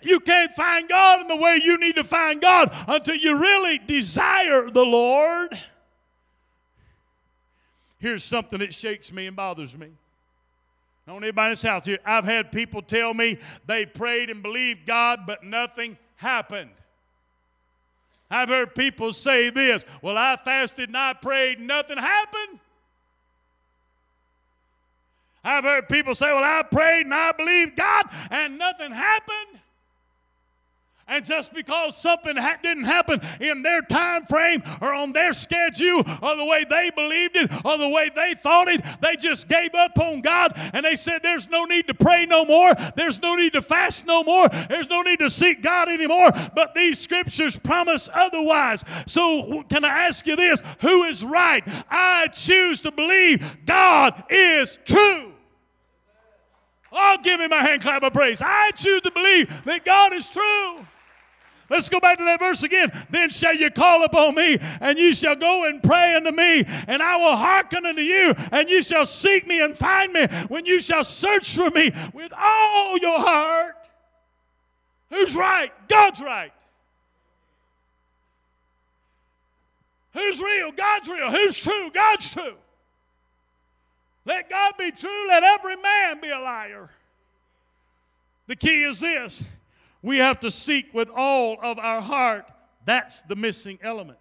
You 0.03 0.19
can't 0.19 0.53
find 0.55 0.89
God 0.89 1.23
in 1.23 1.29
the 1.29 1.37
way 1.37 1.61
you 1.63 1.79
need 1.79 1.95
to 1.97 2.05
find 2.05 2.41
God 2.41 2.75
until 2.89 3.15
you 3.15 3.39
really 3.39 3.79
desire 3.79 4.69
the 4.69 4.85
Lord. 4.85 5.57
Here's 7.99 8.25
something 8.25 8.59
that 8.59 8.75
shakes 8.75 9.13
me 9.13 9.27
and 9.27 9.37
bothers 9.37 9.77
me. 9.77 9.91
I 11.07 11.13
want 11.13 11.25
anybody 11.25 11.47
in 11.47 11.53
this 11.53 11.63
house 11.63 11.85
here. 11.85 11.99
I've 12.05 12.25
had 12.25 12.51
people 12.51 12.83
tell 12.83 13.15
me 13.15 13.39
they 13.67 13.87
prayed 13.87 14.29
and 14.29 14.43
believed 14.43 14.87
God, 14.87 15.21
but 15.27 15.45
nothing 15.45 15.97
happened. 16.17 16.71
I've 18.29 18.49
heard 18.49 18.75
people 18.75 19.13
say 19.13 19.51
this 19.51 19.85
Well, 20.03 20.19
I 20.19 20.37
fasted 20.37 20.89
and 20.89 20.97
I 20.97 21.13
prayed, 21.13 21.61
nothing 21.61 21.99
happened. 21.99 22.61
I've 25.45 25.63
heard 25.63 25.89
people 25.89 26.17
say, 26.17 26.27
Well, 26.27 26.43
I 26.43 26.65
prayed 26.65 27.07
and 27.07 27.15
I 27.15 27.31
believed 27.33 27.77
God, 27.77 28.07
and 28.31 28.59
nothing 28.59 28.91
happened. 28.91 29.61
And 31.09 31.25
just 31.25 31.55
because 31.55 31.97
something 31.97 32.37
ha- 32.37 32.59
didn't 32.61 32.85
happen 32.85 33.21
in 33.41 33.63
their 33.63 33.81
time 33.81 34.27
frame 34.27 34.61
or 34.81 34.93
on 34.93 35.13
their 35.13 35.33
schedule 35.33 36.03
or 36.21 36.35
the 36.35 36.45
way 36.45 36.65
they 36.69 36.91
believed 36.97 37.37
it 37.37 37.53
or 37.65 37.79
the 37.79 37.89
way 37.89 38.11
they 38.13 38.35
thought 38.35 38.67
it, 38.67 38.85
they 39.01 39.15
just 39.15 39.49
gave 39.49 39.73
up 39.77 39.97
on 40.01 40.21
God 40.21 40.53
and 40.73 40.85
they 40.85 40.97
said, 40.97 41.21
There's 41.23 41.49
no 41.49 41.65
need 41.65 41.87
to 41.87 41.95
pray 41.95 42.27
no 42.27 42.45
more. 42.45 42.75
There's 42.97 43.23
no 43.23 43.37
need 43.37 43.53
to 43.53 43.63
fast 43.63 44.05
no 44.05 44.25
more. 44.25 44.49
There's 44.69 44.91
no 44.91 45.03
need 45.03 45.21
to 45.21 45.31
seek 45.31 45.63
God 45.63 45.89
anymore. 45.89 46.33
But 46.57 46.75
these 46.75 46.99
scriptures 46.99 47.57
promise 47.57 48.09
otherwise. 48.13 48.83
So, 49.07 49.63
can 49.69 49.85
I 49.85 50.07
ask 50.09 50.27
you 50.27 50.35
this? 50.35 50.61
Who 50.81 51.05
is 51.05 51.25
right? 51.25 51.63
I 51.89 52.27
choose 52.29 52.81
to 52.81 52.91
believe 52.91 53.65
God 53.65 54.25
is 54.29 54.77
true. 54.85 55.35
I'll 56.91 57.19
give 57.19 57.39
me 57.39 57.47
my 57.47 57.63
hand 57.63 57.83
clap 57.83 58.03
of 58.03 58.13
praise. 58.13 58.43
I 58.45 58.73
choose 58.73 59.03
to 59.03 59.13
believe 59.13 59.65
that 59.67 59.85
God 59.85 60.13
is 60.13 60.29
true. 60.29 60.87
Let's 61.69 61.89
go 61.89 61.99
back 61.99 62.19
to 62.19 62.25
that 62.25 62.39
verse 62.39 62.63
again. 62.63 62.93
Then 63.11 63.31
shall 63.31 63.55
you 63.55 63.71
call 63.71 64.05
upon 64.05 64.35
me, 64.35 64.59
and 64.81 64.99
you 64.99 65.13
shall 65.13 65.37
go 65.37 65.69
and 65.69 65.83
pray 65.83 66.15
unto 66.15 66.31
me, 66.31 66.65
and 66.87 67.03
I 67.03 67.17
will 67.17 67.37
hearken 67.37 67.85
unto 67.85 68.03
you, 68.03 68.35
and 68.53 68.69
you 68.71 68.83
shall 68.83 69.05
seek 69.05 69.47
me 69.47 69.63
and 69.63 69.77
find 69.77 70.13
me 70.13 70.27
when 70.49 70.65
you 70.65 70.81
shall 70.81 71.05
search 71.05 71.57
for 71.57 71.71
me 71.71 71.93
with 72.13 72.33
all 72.37 72.99
your 72.99 73.19
heart. 73.19 73.77
Who's 75.11 75.35
right? 75.35 75.73
God's 75.89 76.21
right. 76.21 76.53
Who's 80.13 80.41
real? 80.41 80.73
God's 80.73 81.09
real. 81.09 81.31
Who's 81.31 81.59
true? 81.59 81.91
God's 81.93 82.33
true. 82.33 82.57
Let 84.25 84.51
God 84.51 84.75
be 84.77 84.91
true, 84.91 85.29
let 85.29 85.45
every 85.45 85.77
man 85.77 86.21
be 86.21 86.31
a 86.31 86.41
liar. 86.41 86.91
The 88.49 88.57
key 88.57 88.83
is 88.83 89.01
this 89.01 89.45
we 90.07 90.19
have 90.19 90.39
to 90.39 90.53
seek 90.53 90.95
with 90.95 91.09
all 91.13 91.59
of 91.61 91.81
our 91.81 92.01
heart. 92.01 92.49
That's 92.85 93.23
the 93.23 93.35
missing 93.35 93.81
element. 93.83 94.21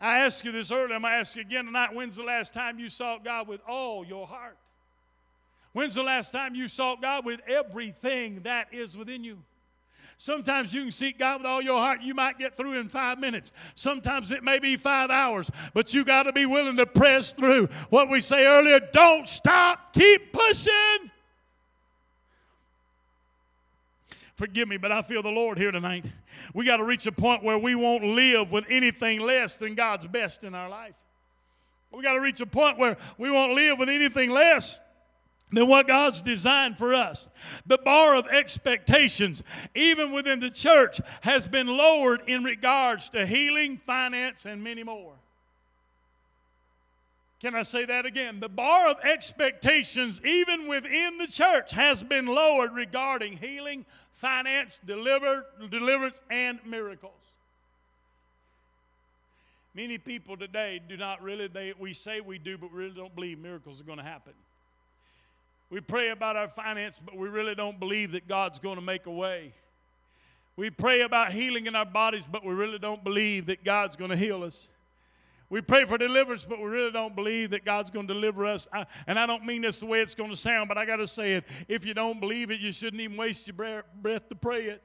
I 0.00 0.20
asked 0.20 0.42
you 0.42 0.52
this 0.52 0.72
earlier, 0.72 0.94
I'm 0.94 1.02
going 1.02 1.12
to 1.12 1.18
ask 1.18 1.36
you 1.36 1.42
again 1.42 1.66
tonight. 1.66 1.94
When's 1.94 2.16
the 2.16 2.22
last 2.22 2.54
time 2.54 2.78
you 2.78 2.88
sought 2.88 3.22
God 3.26 3.46
with 3.46 3.60
all 3.68 4.02
your 4.02 4.26
heart? 4.26 4.56
When's 5.74 5.94
the 5.94 6.02
last 6.02 6.32
time 6.32 6.54
you 6.54 6.66
sought 6.66 7.02
God 7.02 7.26
with 7.26 7.40
everything 7.46 8.40
that 8.44 8.72
is 8.72 8.96
within 8.96 9.22
you? 9.22 9.36
Sometimes 10.16 10.72
you 10.72 10.84
can 10.84 10.92
seek 10.92 11.18
God 11.18 11.42
with 11.42 11.46
all 11.46 11.60
your 11.60 11.78
heart. 11.78 12.00
You 12.00 12.14
might 12.14 12.38
get 12.38 12.56
through 12.56 12.78
in 12.78 12.88
five 12.88 13.18
minutes. 13.18 13.52
Sometimes 13.74 14.30
it 14.30 14.42
may 14.42 14.60
be 14.60 14.78
five 14.78 15.10
hours, 15.10 15.50
but 15.74 15.92
you 15.92 16.06
got 16.06 16.22
to 16.22 16.32
be 16.32 16.46
willing 16.46 16.76
to 16.76 16.86
press 16.86 17.34
through. 17.34 17.66
What 17.90 18.08
we 18.08 18.22
say 18.22 18.46
earlier 18.46 18.80
don't 18.80 19.28
stop, 19.28 19.92
keep 19.92 20.32
pushing. 20.32 21.10
Forgive 24.36 24.66
me, 24.68 24.76
but 24.76 24.90
I 24.90 25.02
feel 25.02 25.22
the 25.22 25.30
Lord 25.30 25.58
here 25.58 25.70
tonight. 25.70 26.06
We 26.54 26.64
got 26.64 26.78
to 26.78 26.84
reach 26.84 27.06
a 27.06 27.12
point 27.12 27.44
where 27.44 27.58
we 27.58 27.74
won't 27.74 28.02
live 28.02 28.50
with 28.50 28.64
anything 28.68 29.20
less 29.20 29.58
than 29.58 29.74
God's 29.74 30.06
best 30.06 30.42
in 30.42 30.54
our 30.54 30.68
life. 30.68 30.94
We 31.92 32.02
got 32.02 32.14
to 32.14 32.20
reach 32.20 32.40
a 32.40 32.46
point 32.46 32.78
where 32.78 32.96
we 33.16 33.30
won't 33.30 33.54
live 33.54 33.78
with 33.78 33.88
anything 33.88 34.30
less 34.30 34.80
than 35.52 35.68
what 35.68 35.86
God's 35.86 36.20
designed 36.20 36.78
for 36.78 36.94
us. 36.94 37.28
The 37.66 37.78
bar 37.78 38.16
of 38.16 38.26
expectations, 38.26 39.44
even 39.74 40.10
within 40.10 40.40
the 40.40 40.50
church, 40.50 41.00
has 41.20 41.46
been 41.46 41.68
lowered 41.68 42.22
in 42.26 42.42
regards 42.42 43.10
to 43.10 43.24
healing, 43.24 43.80
finance, 43.86 44.46
and 44.46 44.64
many 44.64 44.82
more. 44.82 45.14
Can 47.44 47.54
I 47.54 47.62
say 47.62 47.84
that 47.84 48.06
again? 48.06 48.40
The 48.40 48.48
bar 48.48 48.88
of 48.88 48.96
expectations, 49.04 50.18
even 50.24 50.66
within 50.66 51.18
the 51.18 51.26
church, 51.26 51.72
has 51.72 52.02
been 52.02 52.24
lowered 52.24 52.72
regarding 52.72 53.36
healing, 53.36 53.84
finance, 54.14 54.80
deliver, 54.86 55.44
deliverance, 55.70 56.22
and 56.30 56.58
miracles. 56.64 57.12
Many 59.74 59.98
people 59.98 60.38
today 60.38 60.80
do 60.88 60.96
not 60.96 61.22
really, 61.22 61.48
they, 61.48 61.74
we 61.78 61.92
say 61.92 62.22
we 62.22 62.38
do, 62.38 62.56
but 62.56 62.72
we 62.72 62.78
really 62.78 62.94
don't 62.94 63.14
believe 63.14 63.38
miracles 63.38 63.78
are 63.78 63.84
going 63.84 63.98
to 63.98 64.04
happen. 64.04 64.32
We 65.68 65.82
pray 65.82 66.12
about 66.12 66.36
our 66.36 66.48
finance, 66.48 66.98
but 67.04 67.14
we 67.14 67.28
really 67.28 67.54
don't 67.54 67.78
believe 67.78 68.12
that 68.12 68.26
God's 68.26 68.58
going 68.58 68.76
to 68.76 68.82
make 68.82 69.04
a 69.04 69.12
way. 69.12 69.52
We 70.56 70.70
pray 70.70 71.02
about 71.02 71.32
healing 71.32 71.66
in 71.66 71.76
our 71.76 71.84
bodies, 71.84 72.26
but 72.26 72.42
we 72.42 72.54
really 72.54 72.78
don't 72.78 73.04
believe 73.04 73.44
that 73.46 73.64
God's 73.64 73.96
going 73.96 74.12
to 74.12 74.16
heal 74.16 74.44
us. 74.44 74.66
We 75.54 75.60
pray 75.60 75.84
for 75.84 75.96
deliverance, 75.96 76.44
but 76.44 76.58
we 76.58 76.64
really 76.64 76.90
don't 76.90 77.14
believe 77.14 77.50
that 77.50 77.64
God's 77.64 77.88
going 77.88 78.08
to 78.08 78.12
deliver 78.12 78.44
us. 78.44 78.66
I, 78.72 78.86
and 79.06 79.16
I 79.16 79.24
don't 79.24 79.46
mean 79.46 79.62
this 79.62 79.78
the 79.78 79.86
way 79.86 80.00
it's 80.00 80.16
going 80.16 80.30
to 80.30 80.36
sound, 80.36 80.66
but 80.66 80.76
I 80.76 80.84
got 80.84 80.96
to 80.96 81.06
say 81.06 81.34
it. 81.34 81.44
If 81.68 81.86
you 81.86 81.94
don't 81.94 82.18
believe 82.18 82.50
it, 82.50 82.58
you 82.58 82.72
shouldn't 82.72 83.00
even 83.00 83.16
waste 83.16 83.46
your 83.46 83.84
breath 84.02 84.28
to 84.30 84.34
pray 84.34 84.62
it. 84.64 84.82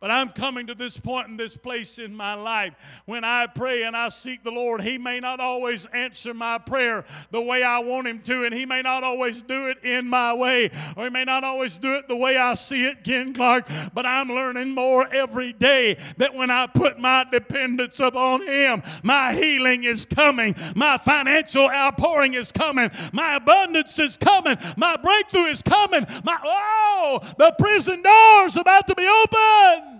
But 0.00 0.10
I'm 0.10 0.28
coming 0.28 0.66
to 0.66 0.74
this 0.74 0.98
point 0.98 1.28
in 1.28 1.38
this 1.38 1.56
place 1.56 1.98
in 1.98 2.14
my 2.14 2.34
life. 2.34 2.74
When 3.06 3.24
I 3.24 3.46
pray 3.46 3.84
and 3.84 3.96
I 3.96 4.10
seek 4.10 4.44
the 4.44 4.50
Lord, 4.50 4.82
He 4.82 4.98
may 4.98 5.18
not 5.18 5.40
always 5.40 5.86
answer 5.86 6.34
my 6.34 6.58
prayer 6.58 7.06
the 7.30 7.40
way 7.40 7.62
I 7.62 7.78
want 7.78 8.06
Him 8.06 8.20
to, 8.22 8.44
and 8.44 8.54
He 8.54 8.66
may 8.66 8.82
not 8.82 9.02
always 9.02 9.42
do 9.42 9.68
it 9.68 9.82
in 9.82 10.06
my 10.06 10.34
way, 10.34 10.70
or 10.94 11.04
He 11.04 11.10
may 11.10 11.24
not 11.24 11.42
always 11.42 11.78
do 11.78 11.94
it 11.94 12.06
the 12.06 12.16
way 12.16 12.36
I 12.36 12.52
see 12.52 12.84
it, 12.84 13.02
Ken 13.02 13.32
Clark. 13.32 13.66
But 13.94 14.04
I'm 14.04 14.28
learning 14.28 14.74
more 14.74 15.08
every 15.08 15.54
day 15.54 15.96
that 16.18 16.34
when 16.34 16.50
I 16.50 16.66
put 16.66 16.98
my 16.98 17.24
dependence 17.24 17.98
upon 17.98 18.42
Him, 18.42 18.82
my 19.02 19.32
healing 19.32 19.84
is 19.84 20.04
coming, 20.04 20.54
my 20.74 20.98
financial 20.98 21.70
outpouring 21.70 22.34
is 22.34 22.52
coming, 22.52 22.90
my 23.12 23.36
abundance 23.36 23.98
is 23.98 24.18
coming, 24.18 24.58
my 24.76 24.98
breakthrough 24.98 25.46
is 25.46 25.62
coming, 25.62 26.06
my 26.24 26.38
oh, 26.44 27.20
the 27.38 27.54
prison 27.58 28.02
door's 28.02 28.58
about 28.58 28.86
to 28.88 28.94
be 28.94 29.08
open. 29.08 29.93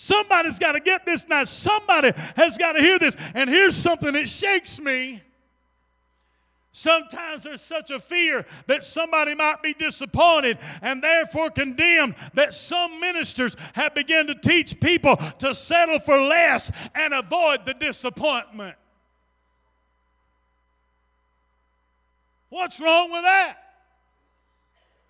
Somebody's 0.00 0.60
got 0.60 0.72
to 0.72 0.80
get 0.80 1.04
this 1.04 1.26
now. 1.26 1.42
Somebody 1.42 2.12
has 2.36 2.56
got 2.56 2.74
to 2.74 2.80
hear 2.80 3.00
this. 3.00 3.16
And 3.34 3.50
here's 3.50 3.74
something 3.74 4.12
that 4.12 4.28
shakes 4.28 4.80
me. 4.80 5.20
Sometimes 6.70 7.42
there's 7.42 7.62
such 7.62 7.90
a 7.90 7.98
fear 7.98 8.46
that 8.68 8.84
somebody 8.84 9.34
might 9.34 9.60
be 9.60 9.74
disappointed 9.74 10.58
and 10.82 11.02
therefore 11.02 11.50
condemned 11.50 12.14
that 12.34 12.54
some 12.54 13.00
ministers 13.00 13.56
have 13.74 13.92
begun 13.96 14.28
to 14.28 14.36
teach 14.36 14.78
people 14.78 15.16
to 15.16 15.52
settle 15.52 15.98
for 15.98 16.20
less 16.20 16.70
and 16.94 17.12
avoid 17.12 17.66
the 17.66 17.74
disappointment. 17.74 18.76
What's 22.50 22.78
wrong 22.78 23.10
with 23.10 23.22
that? 23.22 23.56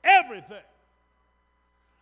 Everything. 0.03 0.63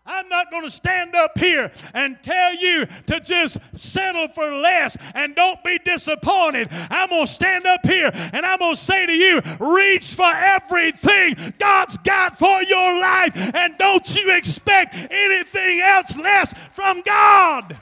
I'm 0.06 0.28
not 0.28 0.50
going 0.50 0.62
to 0.62 0.70
stand 0.70 1.14
up 1.14 1.36
here 1.38 1.70
and 1.92 2.16
tell 2.22 2.54
you 2.54 2.86
to 3.06 3.20
just 3.20 3.58
settle 3.74 4.28
for 4.28 4.52
less 4.52 4.96
and 5.14 5.34
don't 5.34 5.62
be 5.64 5.78
disappointed. 5.84 6.68
I'm 6.90 7.10
going 7.10 7.26
to 7.26 7.32
stand 7.32 7.66
up 7.66 7.84
here 7.84 8.10
and 8.32 8.46
I'm 8.46 8.58
going 8.58 8.74
to 8.74 8.80
say 8.80 9.06
to 9.06 9.12
you, 9.12 9.40
reach 9.58 10.14
for 10.14 10.32
everything 10.32 11.54
God's 11.58 11.98
got 11.98 12.38
for 12.38 12.62
your 12.62 13.00
life 13.00 13.32
and 13.54 13.76
don't 13.78 14.14
you 14.14 14.36
expect 14.36 14.94
anything 15.10 15.80
else 15.80 16.16
less 16.16 16.54
from 16.72 17.02
God. 17.02 17.76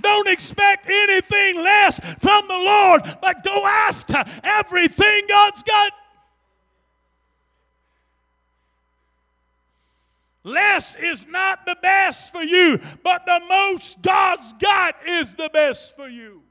Don't 0.00 0.28
expect 0.28 0.86
anything 0.88 1.56
less 1.56 1.98
from 2.20 2.46
the 2.46 2.54
Lord, 2.54 3.02
but 3.20 3.42
go 3.42 3.66
after 3.66 4.24
everything 4.44 5.22
God's 5.28 5.62
got 5.62 5.92
Less 10.44 10.94
is 10.96 11.26
not 11.26 11.66
the 11.66 11.76
best 11.82 12.32
for 12.32 12.42
you, 12.42 12.80
but 13.02 13.26
the 13.26 13.40
most 13.48 14.00
God's 14.02 14.52
got 14.54 15.06
is 15.06 15.36
the 15.36 15.50
best 15.52 15.96
for 15.96 16.08
you. 16.08 16.42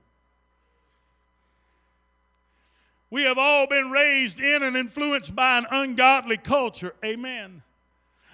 We 3.10 3.24
have 3.24 3.38
all 3.38 3.68
been 3.68 3.90
raised 3.90 4.40
in 4.40 4.64
and 4.64 4.76
influenced 4.76 5.34
by 5.36 5.58
an 5.58 5.66
ungodly 5.72 6.38
culture. 6.38 6.94
Amen. 7.04 7.64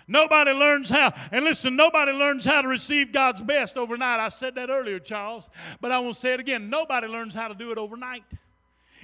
Nobody 0.08 0.52
learns 0.52 0.90
how, 0.90 1.14
and 1.32 1.46
listen, 1.46 1.76
nobody 1.76 2.12
learns 2.12 2.44
how 2.44 2.62
to 2.62 2.68
receive 2.68 3.12
God's 3.12 3.40
best 3.40 3.78
overnight. 3.78 4.20
I 4.20 4.30
said 4.30 4.56
that 4.56 4.70
earlier, 4.70 5.00
Charles, 5.00 5.50
but 5.80 5.92
I 5.92 6.00
won't 6.00 6.18
say 6.18 6.34
it 6.34 6.40
again. 6.40 6.70
Nobody 6.70 7.08
learns 7.08 7.36
how 7.36 7.48
to 7.48 7.56
do 7.56 7.72
it 7.72 7.78
overnight. 7.78 8.24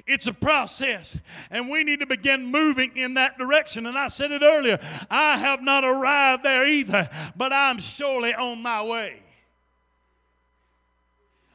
It's 0.09 0.25
a 0.25 0.33
process, 0.33 1.15
and 1.51 1.69
we 1.69 1.83
need 1.83 1.99
to 1.99 2.07
begin 2.07 2.47
moving 2.47 2.97
in 2.97 3.13
that 3.13 3.37
direction. 3.37 3.85
And 3.85 3.95
I 3.95 4.07
said 4.07 4.31
it 4.31 4.41
earlier 4.41 4.79
I 5.07 5.37
have 5.37 5.61
not 5.61 5.83
arrived 5.83 6.41
there 6.41 6.67
either, 6.67 7.07
but 7.37 7.53
I'm 7.53 7.77
surely 7.77 8.33
on 8.33 8.63
my 8.63 8.81
way. 8.81 9.21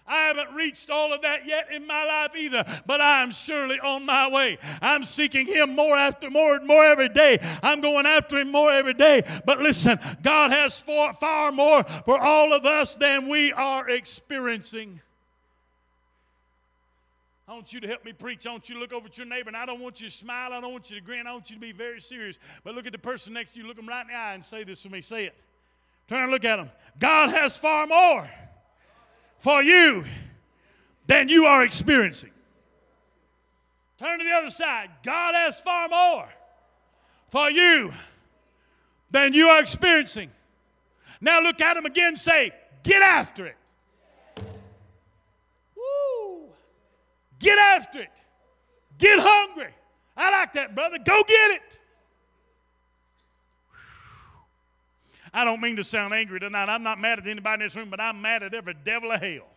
I 0.06 0.26
haven't 0.26 0.54
reached 0.54 0.88
all 0.88 1.12
of 1.12 1.22
that 1.22 1.46
yet 1.46 1.72
in 1.72 1.84
my 1.88 2.04
life 2.04 2.36
either, 2.36 2.64
but 2.86 3.00
I 3.00 3.22
am 3.22 3.32
surely 3.32 3.80
on 3.80 4.06
my 4.06 4.30
way. 4.30 4.58
I'm 4.80 5.04
seeking 5.04 5.46
Him 5.46 5.74
more 5.74 5.96
after 5.96 6.30
more 6.30 6.54
and 6.54 6.64
more 6.64 6.84
every 6.84 7.08
day. 7.08 7.38
I'm 7.60 7.80
going 7.80 8.06
after 8.06 8.38
Him 8.38 8.52
more 8.52 8.70
every 8.70 8.94
day. 8.94 9.24
But 9.44 9.58
listen, 9.58 9.98
God 10.22 10.52
has 10.52 10.80
far, 10.80 11.14
far 11.14 11.50
more 11.50 11.82
for 11.82 12.20
all 12.20 12.52
of 12.52 12.66
us 12.66 12.94
than 12.94 13.28
we 13.28 13.52
are 13.52 13.88
experiencing. 13.90 15.00
I 17.46 17.52
want 17.52 17.72
you 17.72 17.80
to 17.80 17.86
help 17.86 18.04
me 18.04 18.12
preach. 18.12 18.46
I 18.46 18.52
want 18.52 18.68
you 18.68 18.76
to 18.76 18.80
look 18.80 18.92
over 18.92 19.06
at 19.06 19.18
your 19.18 19.26
neighbor, 19.26 19.48
and 19.48 19.56
I 19.56 19.66
don't 19.66 19.80
want 19.80 20.00
you 20.00 20.08
to 20.08 20.14
smile. 20.14 20.52
I 20.52 20.60
don't 20.60 20.72
want 20.72 20.90
you 20.90 20.98
to 20.98 21.04
grin. 21.04 21.26
I 21.26 21.32
want 21.32 21.50
you 21.50 21.56
to 21.56 21.60
be 21.60 21.72
very 21.72 22.00
serious. 22.00 22.38
But 22.62 22.74
look 22.74 22.86
at 22.86 22.92
the 22.92 22.98
person 22.98 23.34
next 23.34 23.52
to 23.52 23.60
you, 23.60 23.66
look 23.66 23.76
them 23.76 23.86
right 23.86 24.00
in 24.00 24.08
the 24.08 24.14
eye, 24.14 24.32
and 24.34 24.44
say 24.44 24.64
this 24.64 24.82
to 24.82 24.90
me. 24.90 25.02
Say 25.02 25.26
it. 25.26 25.34
Turn 26.08 26.22
and 26.22 26.32
look 26.32 26.44
at 26.44 26.56
them. 26.56 26.70
God 26.98 27.30
has 27.30 27.56
far 27.56 27.86
more 27.86 28.28
for 29.38 29.62
you 29.62 30.04
than 31.06 31.28
you 31.28 31.44
are 31.44 31.62
experiencing. 31.64 32.30
Turn 33.98 34.18
to 34.18 34.24
the 34.24 34.32
other 34.32 34.50
side. 34.50 34.90
God 35.02 35.34
has 35.34 35.60
far 35.60 35.88
more 35.88 36.28
for 37.28 37.50
you 37.50 37.92
than 39.10 39.34
you 39.34 39.48
are 39.48 39.60
experiencing. 39.60 40.30
Now 41.20 41.40
look 41.42 41.60
at 41.60 41.74
them 41.74 41.86
again. 41.86 42.16
Say, 42.16 42.52
get 42.82 43.02
after 43.02 43.46
it. 43.46 43.56
Get 47.38 47.58
after 47.58 48.00
it. 48.00 48.10
Get 48.98 49.18
hungry. 49.20 49.72
I 50.16 50.30
like 50.30 50.52
that, 50.54 50.74
brother. 50.74 50.98
Go 50.98 51.22
get 51.26 51.50
it. 51.52 51.62
I 55.32 55.44
don't 55.44 55.60
mean 55.60 55.76
to 55.76 55.84
sound 55.84 56.14
angry 56.14 56.38
tonight. 56.38 56.68
I'm 56.68 56.84
not 56.84 57.00
mad 57.00 57.18
at 57.18 57.26
anybody 57.26 57.62
in 57.62 57.66
this 57.66 57.76
room, 57.76 57.90
but 57.90 58.00
I'm 58.00 58.22
mad 58.22 58.44
at 58.44 58.54
every 58.54 58.74
devil 58.84 59.10
of 59.10 59.20
hell. 59.20 59.48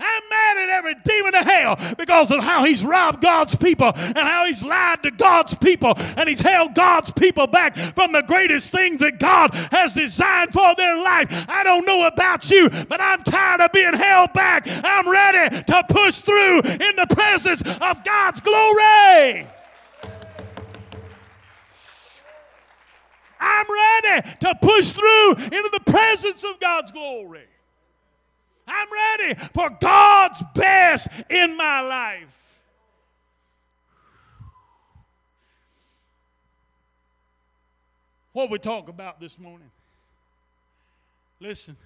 I'm 0.00 0.22
mad 0.30 0.56
at 0.58 0.68
every 0.70 0.94
demon 1.04 1.34
of 1.34 1.44
hell 1.44 1.94
because 1.96 2.30
of 2.30 2.42
how 2.42 2.64
he's 2.64 2.84
robbed 2.84 3.20
God's 3.20 3.54
people 3.54 3.92
and 3.94 4.18
how 4.18 4.46
he's 4.46 4.62
lied 4.62 5.02
to 5.02 5.10
God's 5.10 5.54
people 5.54 5.94
and 6.16 6.28
he's 6.28 6.40
held 6.40 6.74
God's 6.74 7.10
people 7.10 7.46
back 7.46 7.76
from 7.76 8.12
the 8.12 8.22
greatest 8.22 8.70
things 8.70 9.00
that 9.00 9.18
God 9.18 9.54
has 9.70 9.94
designed 9.94 10.52
for 10.52 10.74
their 10.76 10.96
life. 10.96 11.44
I 11.48 11.64
don't 11.64 11.86
know 11.86 12.06
about 12.06 12.50
you, 12.50 12.68
but 12.88 13.00
I'm 13.00 13.22
tired 13.22 13.60
of 13.60 13.72
being 13.72 13.94
held 13.94 14.32
back. 14.32 14.64
I'm 14.66 15.08
ready 15.08 15.62
to 15.64 15.84
push 15.88 16.20
through 16.20 16.60
in 16.60 16.96
the 16.96 17.06
presence 17.10 17.62
of 17.62 18.04
God's 18.04 18.40
glory. 18.40 19.46
I'm 23.40 23.66
ready 23.68 24.28
to 24.40 24.54
push 24.60 24.92
through 24.92 25.32
into 25.32 25.70
the 25.72 25.82
presence 25.86 26.44
of 26.44 26.60
God's 26.60 26.90
glory. 26.90 27.46
I'm 28.70 28.88
ready 28.92 29.34
for 29.52 29.70
God's 29.80 30.42
best 30.54 31.08
in 31.28 31.56
my 31.56 31.80
life. 31.80 32.60
What 38.32 38.50
we 38.50 38.58
talk 38.58 38.88
about 38.88 39.20
this 39.20 39.38
morning. 39.38 39.70
Listen, 41.40 41.76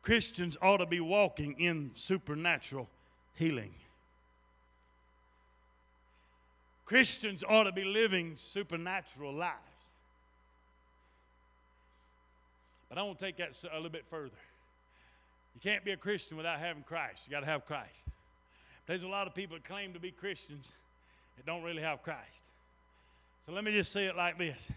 Christians 0.00 0.56
ought 0.62 0.78
to 0.78 0.86
be 0.86 1.00
walking 1.00 1.60
in 1.60 1.90
supernatural 1.92 2.88
healing. 3.34 3.74
Christians 6.86 7.44
ought 7.48 7.64
to 7.64 7.72
be 7.72 7.84
living 7.84 8.36
supernatural 8.36 9.32
lives. 9.32 9.58
But 12.88 12.98
I 12.98 13.02
want 13.02 13.18
to 13.18 13.24
take 13.24 13.36
that 13.38 13.56
a 13.72 13.76
little 13.76 13.90
bit 13.90 14.06
further. 14.06 14.36
You 15.54 15.60
can't 15.60 15.84
be 15.84 15.92
a 15.92 15.96
Christian 15.96 16.36
without 16.36 16.58
having 16.58 16.82
Christ. 16.82 17.26
You 17.26 17.32
got 17.32 17.40
to 17.40 17.46
have 17.46 17.66
Christ. 17.66 18.06
There's 18.86 19.02
a 19.02 19.08
lot 19.08 19.26
of 19.26 19.34
people 19.34 19.56
that 19.56 19.64
claim 19.64 19.92
to 19.92 20.00
be 20.00 20.10
Christians 20.10 20.72
that 21.36 21.46
don't 21.46 21.62
really 21.62 21.82
have 21.82 22.02
Christ. 22.02 22.42
So 23.46 23.52
let 23.52 23.64
me 23.64 23.72
just 23.72 23.92
say 23.92 24.06
it 24.06 24.16
like 24.16 24.38
this. 24.38 24.68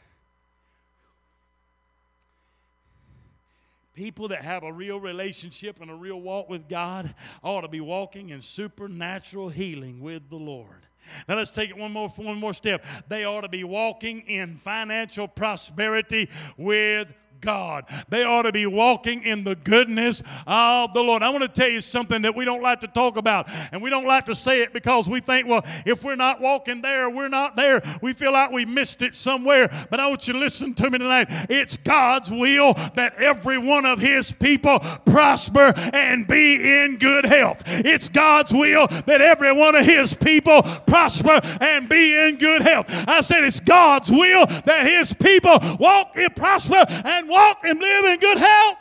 People 3.93 4.27
that 4.29 4.43
have 4.43 4.63
a 4.63 4.71
real 4.71 4.99
relationship 4.99 5.81
and 5.81 5.89
a 5.89 5.95
real 5.95 6.19
walk 6.19 6.49
with 6.49 6.67
God 6.67 7.15
ought 7.43 7.61
to 7.61 7.67
be 7.67 7.79
walking 7.79 8.29
in 8.29 8.41
supernatural 8.41 9.47
healing 9.49 10.01
with 10.01 10.29
the 10.29 10.35
Lord. 10.35 10.85
Now 11.27 11.35
let's 11.35 11.51
take 11.51 11.69
it 11.69 11.77
one 11.77 11.91
more 11.91 12.09
one 12.09 12.37
more 12.37 12.53
step. 12.53 12.83
They 13.07 13.25
ought 13.25 13.41
to 13.41 13.49
be 13.49 13.63
walking 13.63 14.21
in 14.21 14.55
financial 14.55 15.27
prosperity 15.27 16.29
with 16.57 17.07
God. 17.41 17.85
They 18.09 18.23
ought 18.23 18.43
to 18.43 18.51
be 18.51 18.65
walking 18.65 19.23
in 19.23 19.43
the 19.43 19.55
goodness 19.55 20.21
of 20.47 20.93
the 20.93 21.01
Lord. 21.01 21.23
I 21.23 21.29
want 21.29 21.43
to 21.43 21.49
tell 21.49 21.69
you 21.69 21.81
something 21.81 22.23
that 22.23 22.35
we 22.35 22.45
don't 22.45 22.61
like 22.61 22.81
to 22.81 22.87
talk 22.87 23.17
about, 23.17 23.47
and 23.71 23.81
we 23.81 23.89
don't 23.89 24.05
like 24.05 24.25
to 24.25 24.35
say 24.35 24.61
it 24.61 24.73
because 24.73 25.07
we 25.07 25.19
think, 25.19 25.47
well, 25.47 25.63
if 25.85 26.03
we're 26.03 26.15
not 26.15 26.41
walking 26.41 26.81
there, 26.81 27.09
we're 27.09 27.29
not 27.29 27.55
there. 27.55 27.81
We 28.01 28.13
feel 28.13 28.33
like 28.33 28.51
we 28.51 28.65
missed 28.65 29.01
it 29.01 29.15
somewhere. 29.15 29.69
But 29.89 29.99
I 29.99 30.07
want 30.07 30.27
you 30.27 30.33
to 30.33 30.39
listen 30.39 30.73
to 30.75 30.89
me 30.89 30.97
tonight. 30.97 31.27
It's 31.49 31.77
God's 31.77 32.31
will 32.31 32.73
that 32.95 33.15
every 33.17 33.57
one 33.57 33.85
of 33.85 33.99
His 33.99 34.31
people 34.31 34.79
prosper 35.05 35.73
and 35.93 36.27
be 36.27 36.83
in 36.83 36.97
good 36.97 37.25
health. 37.25 37.63
It's 37.65 38.09
God's 38.09 38.51
will 38.51 38.87
that 38.87 39.21
every 39.21 39.53
one 39.53 39.75
of 39.75 39.85
His 39.85 40.13
people 40.13 40.61
prosper 40.87 41.39
and 41.61 41.87
be 41.87 42.15
in 42.15 42.37
good 42.37 42.61
health. 42.61 42.85
I 43.07 43.21
said 43.21 43.43
it's 43.43 43.59
God's 43.59 44.09
will 44.09 44.45
that 44.45 44.85
His 44.85 45.13
people 45.13 45.59
walk 45.79 46.11
and 46.15 46.35
prosper 46.35 46.85
and 46.87 47.24
walk 47.27 47.59
and 47.63 47.79
live 47.79 48.05
in 48.05 48.19
good 48.19 48.37
health. 48.37 48.77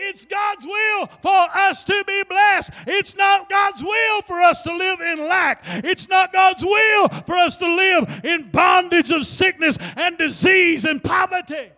It's 0.00 0.24
God's 0.24 0.64
will 0.64 1.06
for 1.22 1.48
us 1.58 1.82
to 1.84 2.04
be 2.06 2.22
blessed. 2.28 2.70
It's 2.86 3.16
not 3.16 3.50
God's 3.50 3.82
will 3.82 4.22
for 4.22 4.40
us 4.40 4.62
to 4.62 4.74
live 4.74 5.00
in 5.00 5.28
lack. 5.28 5.64
It's 5.66 6.08
not 6.08 6.32
God's 6.32 6.62
will 6.62 7.08
for 7.08 7.34
us 7.34 7.56
to 7.56 7.66
live 7.66 8.20
in 8.24 8.48
bondage 8.50 9.10
of 9.10 9.26
sickness 9.26 9.76
and 9.96 10.16
disease 10.16 10.84
and 10.84 11.02
poverty. 11.02 11.70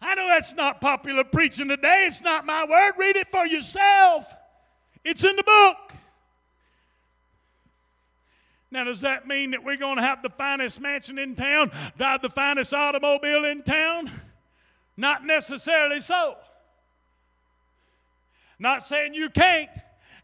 I 0.00 0.14
know 0.14 0.28
that's 0.28 0.54
not 0.54 0.80
popular 0.80 1.24
preaching 1.24 1.68
today. 1.68 2.04
It's 2.06 2.22
not 2.22 2.46
my 2.46 2.64
word. 2.64 2.92
Read 2.96 3.16
it 3.16 3.28
for 3.32 3.46
yourself. 3.46 4.24
It's 5.04 5.24
in 5.24 5.34
the 5.34 5.42
book. 5.42 5.92
Now, 8.72 8.84
does 8.84 9.02
that 9.02 9.28
mean 9.28 9.50
that 9.50 9.62
we're 9.62 9.76
going 9.76 9.96
to 9.96 10.02
have 10.02 10.22
the 10.22 10.30
finest 10.30 10.80
mansion 10.80 11.18
in 11.18 11.34
town, 11.34 11.70
drive 11.98 12.22
the 12.22 12.30
finest 12.30 12.72
automobile 12.72 13.44
in 13.44 13.62
town? 13.62 14.10
Not 14.96 15.26
necessarily 15.26 16.00
so. 16.00 16.36
Not 18.58 18.82
saying 18.82 19.12
you 19.12 19.28
can't, 19.28 19.70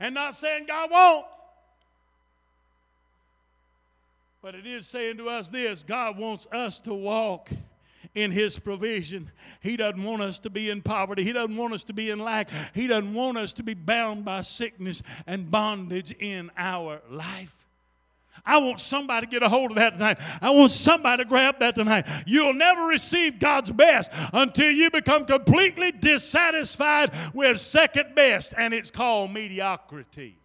and 0.00 0.14
not 0.14 0.34
saying 0.34 0.64
God 0.66 0.90
won't. 0.90 1.26
But 4.40 4.54
it 4.54 4.66
is 4.66 4.86
saying 4.86 5.18
to 5.18 5.28
us 5.28 5.48
this 5.48 5.82
God 5.82 6.16
wants 6.16 6.46
us 6.50 6.80
to 6.80 6.94
walk 6.94 7.50
in 8.14 8.30
His 8.30 8.58
provision. 8.58 9.30
He 9.60 9.76
doesn't 9.76 10.02
want 10.02 10.22
us 10.22 10.38
to 10.38 10.48
be 10.48 10.70
in 10.70 10.80
poverty. 10.80 11.22
He 11.22 11.32
doesn't 11.32 11.56
want 11.56 11.74
us 11.74 11.84
to 11.84 11.92
be 11.92 12.10
in 12.10 12.18
lack. 12.18 12.48
He 12.74 12.86
doesn't 12.86 13.12
want 13.12 13.36
us 13.36 13.52
to 13.54 13.62
be 13.62 13.74
bound 13.74 14.24
by 14.24 14.40
sickness 14.40 15.02
and 15.26 15.50
bondage 15.50 16.12
in 16.12 16.50
our 16.56 17.02
life. 17.10 17.57
I 18.44 18.58
want 18.58 18.80
somebody 18.80 19.26
to 19.26 19.30
get 19.30 19.42
a 19.42 19.48
hold 19.48 19.72
of 19.72 19.76
that 19.76 19.94
tonight. 19.94 20.18
I 20.40 20.50
want 20.50 20.70
somebody 20.70 21.22
to 21.22 21.28
grab 21.28 21.58
that 21.60 21.74
tonight. 21.74 22.06
You'll 22.26 22.54
never 22.54 22.82
receive 22.82 23.38
God's 23.38 23.70
best 23.70 24.10
until 24.32 24.70
you 24.70 24.90
become 24.90 25.24
completely 25.24 25.92
dissatisfied 25.92 27.12
with 27.34 27.60
second 27.60 28.14
best, 28.14 28.54
and 28.56 28.72
it's 28.72 28.90
called 28.90 29.32
mediocrity. 29.32 30.37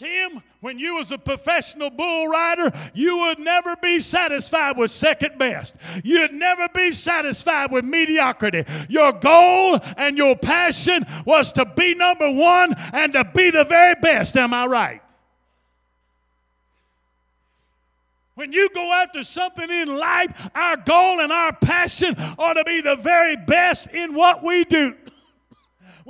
Tim, 0.00 0.42
when 0.60 0.78
you 0.78 0.94
was 0.94 1.10
a 1.10 1.18
professional 1.18 1.90
bull 1.90 2.26
rider, 2.26 2.72
you 2.94 3.18
would 3.18 3.38
never 3.38 3.76
be 3.76 4.00
satisfied 4.00 4.78
with 4.78 4.90
second 4.90 5.38
best. 5.38 5.76
You'd 6.02 6.32
never 6.32 6.70
be 6.74 6.90
satisfied 6.92 7.70
with 7.70 7.84
mediocrity. 7.84 8.64
Your 8.88 9.12
goal 9.12 9.78
and 9.98 10.16
your 10.16 10.36
passion 10.36 11.04
was 11.26 11.52
to 11.52 11.66
be 11.66 11.94
number 11.94 12.30
one 12.30 12.72
and 12.94 13.12
to 13.12 13.24
be 13.24 13.50
the 13.50 13.64
very 13.64 13.94
best. 13.96 14.38
Am 14.38 14.54
I 14.54 14.64
right? 14.64 15.02
When 18.36 18.54
you 18.54 18.70
go 18.70 18.90
after 19.02 19.22
something 19.22 19.68
in 19.68 19.98
life, 19.98 20.48
our 20.54 20.78
goal 20.78 21.20
and 21.20 21.30
our 21.30 21.52
passion 21.52 22.14
ought 22.38 22.54
to 22.54 22.64
be 22.64 22.80
the 22.80 22.96
very 22.96 23.36
best 23.36 23.90
in 23.90 24.14
what 24.14 24.42
we 24.42 24.64
do. 24.64 24.94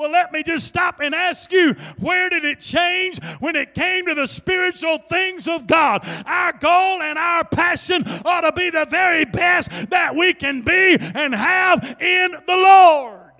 Well, 0.00 0.10
let 0.10 0.32
me 0.32 0.42
just 0.42 0.66
stop 0.66 1.00
and 1.00 1.14
ask 1.14 1.52
you 1.52 1.74
where 1.98 2.30
did 2.30 2.42
it 2.46 2.58
change 2.58 3.22
when 3.38 3.54
it 3.54 3.74
came 3.74 4.06
to 4.06 4.14
the 4.14 4.26
spiritual 4.26 4.96
things 4.96 5.46
of 5.46 5.66
God? 5.66 6.08
Our 6.24 6.54
goal 6.54 7.02
and 7.02 7.18
our 7.18 7.44
passion 7.44 8.04
ought 8.24 8.40
to 8.40 8.52
be 8.52 8.70
the 8.70 8.86
very 8.88 9.26
best 9.26 9.90
that 9.90 10.16
we 10.16 10.32
can 10.32 10.62
be 10.62 10.96
and 10.98 11.34
have 11.34 11.84
in 12.00 12.30
the 12.30 12.56
Lord. 12.56 13.30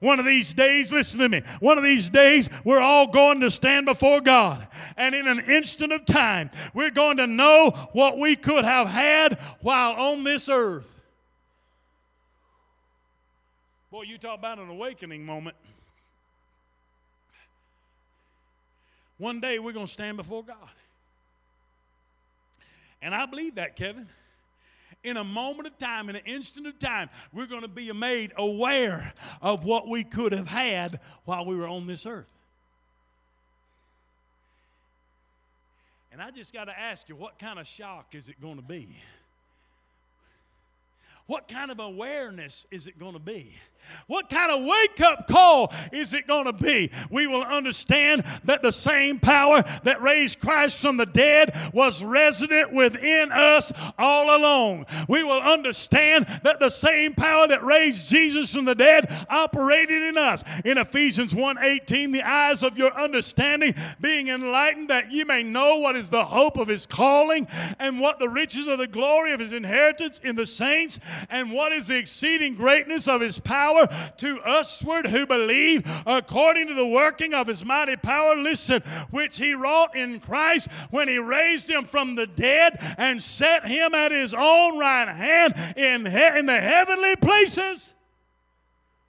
One 0.00 0.20
of 0.20 0.26
these 0.26 0.52
days, 0.52 0.92
listen 0.92 1.20
to 1.20 1.28
me, 1.30 1.40
one 1.60 1.78
of 1.78 1.84
these 1.84 2.10
days, 2.10 2.50
we're 2.64 2.82
all 2.82 3.06
going 3.06 3.40
to 3.40 3.50
stand 3.50 3.86
before 3.86 4.20
God. 4.20 4.68
And 4.98 5.14
in 5.14 5.26
an 5.26 5.40
instant 5.40 5.90
of 5.90 6.04
time, 6.04 6.50
we're 6.74 6.90
going 6.90 7.16
to 7.16 7.26
know 7.26 7.70
what 7.92 8.18
we 8.18 8.36
could 8.36 8.66
have 8.66 8.88
had 8.88 9.40
while 9.60 9.92
on 9.92 10.22
this 10.22 10.50
earth. 10.50 10.93
Boy, 13.94 14.02
you 14.02 14.18
talk 14.18 14.40
about 14.40 14.58
an 14.58 14.68
awakening 14.68 15.24
moment. 15.24 15.54
One 19.18 19.38
day 19.38 19.60
we're 19.60 19.72
going 19.72 19.86
to 19.86 19.92
stand 19.92 20.16
before 20.16 20.42
God. 20.42 20.56
And 23.00 23.14
I 23.14 23.24
believe 23.26 23.54
that, 23.54 23.76
Kevin. 23.76 24.08
In 25.04 25.16
a 25.16 25.22
moment 25.22 25.68
of 25.68 25.78
time, 25.78 26.08
in 26.08 26.16
an 26.16 26.22
instant 26.26 26.66
of 26.66 26.76
time, 26.80 27.08
we're 27.32 27.46
going 27.46 27.62
to 27.62 27.68
be 27.68 27.92
made 27.92 28.32
aware 28.36 29.12
of 29.40 29.64
what 29.64 29.86
we 29.86 30.02
could 30.02 30.32
have 30.32 30.48
had 30.48 30.98
while 31.24 31.46
we 31.46 31.54
were 31.54 31.68
on 31.68 31.86
this 31.86 32.04
earth. 32.04 32.32
And 36.10 36.20
I 36.20 36.32
just 36.32 36.52
got 36.52 36.64
to 36.64 36.76
ask 36.76 37.08
you, 37.08 37.14
what 37.14 37.38
kind 37.38 37.60
of 37.60 37.66
shock 37.68 38.16
is 38.16 38.28
it 38.28 38.40
going 38.40 38.56
to 38.56 38.62
be? 38.62 38.88
What 41.26 41.48
kind 41.48 41.70
of 41.70 41.80
awareness 41.80 42.66
is 42.70 42.86
it 42.86 42.98
going 42.98 43.14
to 43.14 43.18
be? 43.18 43.54
What 44.06 44.28
kind 44.28 44.50
of 44.52 44.62
wake 44.62 45.00
up 45.00 45.26
call 45.26 45.72
is 45.90 46.12
it 46.12 46.26
going 46.26 46.44
to 46.44 46.52
be? 46.52 46.90
We 47.10 47.26
will 47.26 47.42
understand 47.42 48.24
that 48.44 48.62
the 48.62 48.70
same 48.70 49.18
power 49.18 49.62
that 49.84 50.02
raised 50.02 50.40
Christ 50.40 50.80
from 50.80 50.98
the 50.98 51.06
dead 51.06 51.54
was 51.72 52.04
resident 52.04 52.72
within 52.72 53.32
us 53.32 53.72
all 53.98 54.36
along. 54.36 54.86
We 55.08 55.24
will 55.24 55.40
understand 55.40 56.26
that 56.42 56.60
the 56.60 56.70
same 56.70 57.14
power 57.14 57.48
that 57.48 57.64
raised 57.64 58.08
Jesus 58.08 58.54
from 58.54 58.66
the 58.66 58.74
dead 58.74 59.10
operated 59.30 60.02
in 60.02 60.18
us. 60.18 60.44
In 60.64 60.76
Ephesians 60.76 61.34
1:18, 61.34 62.12
the 62.12 62.22
eyes 62.22 62.62
of 62.62 62.76
your 62.76 62.92
understanding 62.98 63.74
being 63.98 64.28
enlightened 64.28 64.90
that 64.90 65.10
you 65.10 65.24
may 65.24 65.42
know 65.42 65.76
what 65.78 65.96
is 65.96 66.10
the 66.10 66.24
hope 66.24 66.58
of 66.58 66.68
his 66.68 66.84
calling 66.86 67.46
and 67.78 68.00
what 68.00 68.18
the 68.18 68.28
riches 68.28 68.66
of 68.66 68.78
the 68.78 68.86
glory 68.86 69.32
of 69.32 69.40
his 69.40 69.52
inheritance 69.52 70.18
in 70.22 70.36
the 70.36 70.46
saints 70.46 71.00
and 71.30 71.52
what 71.52 71.72
is 71.72 71.88
the 71.88 71.96
exceeding 71.96 72.54
greatness 72.54 73.08
of 73.08 73.20
his 73.20 73.38
power 73.38 73.86
to 74.18 74.40
usward 74.46 75.06
who 75.06 75.26
believe 75.26 75.86
according 76.06 76.68
to 76.68 76.74
the 76.74 76.86
working 76.86 77.34
of 77.34 77.46
his 77.46 77.64
mighty 77.64 77.96
power, 77.96 78.36
listen, 78.36 78.82
which 79.10 79.38
he 79.38 79.54
wrought 79.54 79.96
in 79.96 80.20
Christ 80.20 80.68
when 80.90 81.08
he 81.08 81.18
raised 81.18 81.68
him 81.70 81.84
from 81.84 82.14
the 82.14 82.26
dead 82.26 82.76
and 82.98 83.22
set 83.22 83.66
him 83.66 83.94
at 83.94 84.12
his 84.12 84.34
own 84.34 84.78
right 84.78 85.08
hand 85.08 85.54
in, 85.76 86.06
he- 86.06 86.38
in 86.38 86.46
the 86.46 86.60
heavenly 86.60 87.16
places. 87.16 87.93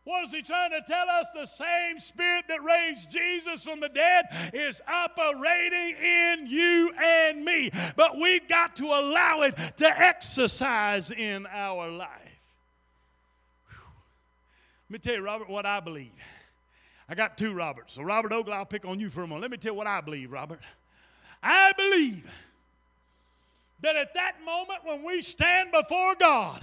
What 0.06 0.24
is 0.24 0.32
he 0.32 0.44
trying 0.44 0.70
to 0.70 0.82
tell 0.82 1.10
us? 1.10 1.28
The 1.34 1.48
same 1.48 2.00
spirit 2.00 2.46
that 2.48 2.64
raised 2.64 3.10
Jesus 3.10 3.64
from 3.64 3.80
the 3.80 3.90
dead 3.90 4.26
is 4.54 4.80
operating 4.88 5.96
in 6.00 6.46
you 6.48 6.94
and 7.02 7.44
me. 7.44 7.72
But 7.96 8.18
we've 8.20 8.48
got 8.48 8.76
to 8.78 8.86
allow 8.86 9.42
it 9.42 9.58
to 9.78 9.88
exercise 9.88 11.10
in 11.10 11.48
our 11.48 11.90
life. 11.90 12.10
Let 14.88 14.92
me 14.92 15.00
tell 15.00 15.16
you, 15.16 15.24
Robert, 15.24 15.50
what 15.50 15.66
I 15.66 15.80
believe. 15.80 16.14
I 17.10 17.16
got 17.16 17.36
two 17.36 17.56
Roberts. 17.56 17.94
So, 17.94 18.04
Robert 18.04 18.32
Ogle, 18.32 18.54
I'll 18.54 18.66
pick 18.66 18.86
on 18.86 19.00
you 19.00 19.10
for 19.10 19.24
a 19.24 19.28
moment. 19.28 19.42
Let 19.42 19.52
me 19.52 19.58
tell 19.58 19.72
you 19.72 19.78
what 19.78 19.88
I 19.88 20.02
believe, 20.02 20.32
Robert. 20.32 20.60
I 21.42 21.74
believe 21.76 22.32
that 23.82 23.96
at 23.96 24.14
that 24.14 24.36
moment 24.46 24.80
when 24.84 25.04
we 25.04 25.24
stand 25.24 25.72
before 25.72 26.16
God, 26.16 26.62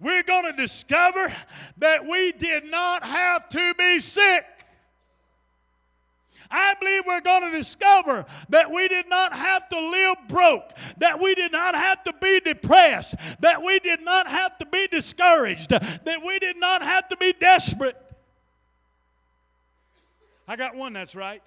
we're 0.00 0.22
going 0.22 0.44
to 0.44 0.60
discover 0.60 1.32
that 1.78 2.06
we 2.06 2.32
did 2.32 2.64
not 2.64 3.04
have 3.04 3.48
to 3.50 3.74
be 3.74 4.00
sick. 4.00 4.44
I 6.50 6.74
believe 6.78 7.02
we're 7.06 7.20
going 7.20 7.50
to 7.50 7.56
discover 7.56 8.26
that 8.50 8.70
we 8.70 8.86
did 8.88 9.08
not 9.08 9.32
have 9.32 9.68
to 9.70 9.90
live 9.90 10.16
broke, 10.28 10.70
that 10.98 11.20
we 11.20 11.34
did 11.34 11.50
not 11.50 11.74
have 11.74 12.04
to 12.04 12.12
be 12.20 12.40
depressed, 12.40 13.16
that 13.40 13.62
we 13.62 13.80
did 13.80 14.02
not 14.02 14.28
have 14.28 14.56
to 14.58 14.66
be 14.66 14.86
discouraged, 14.86 15.70
that 15.70 16.20
we 16.24 16.38
did 16.38 16.56
not 16.56 16.82
have 16.82 17.08
to 17.08 17.16
be 17.16 17.32
desperate. 17.32 17.96
I 20.46 20.56
got 20.56 20.76
one 20.76 20.92
that's 20.92 21.16
right 21.16 21.42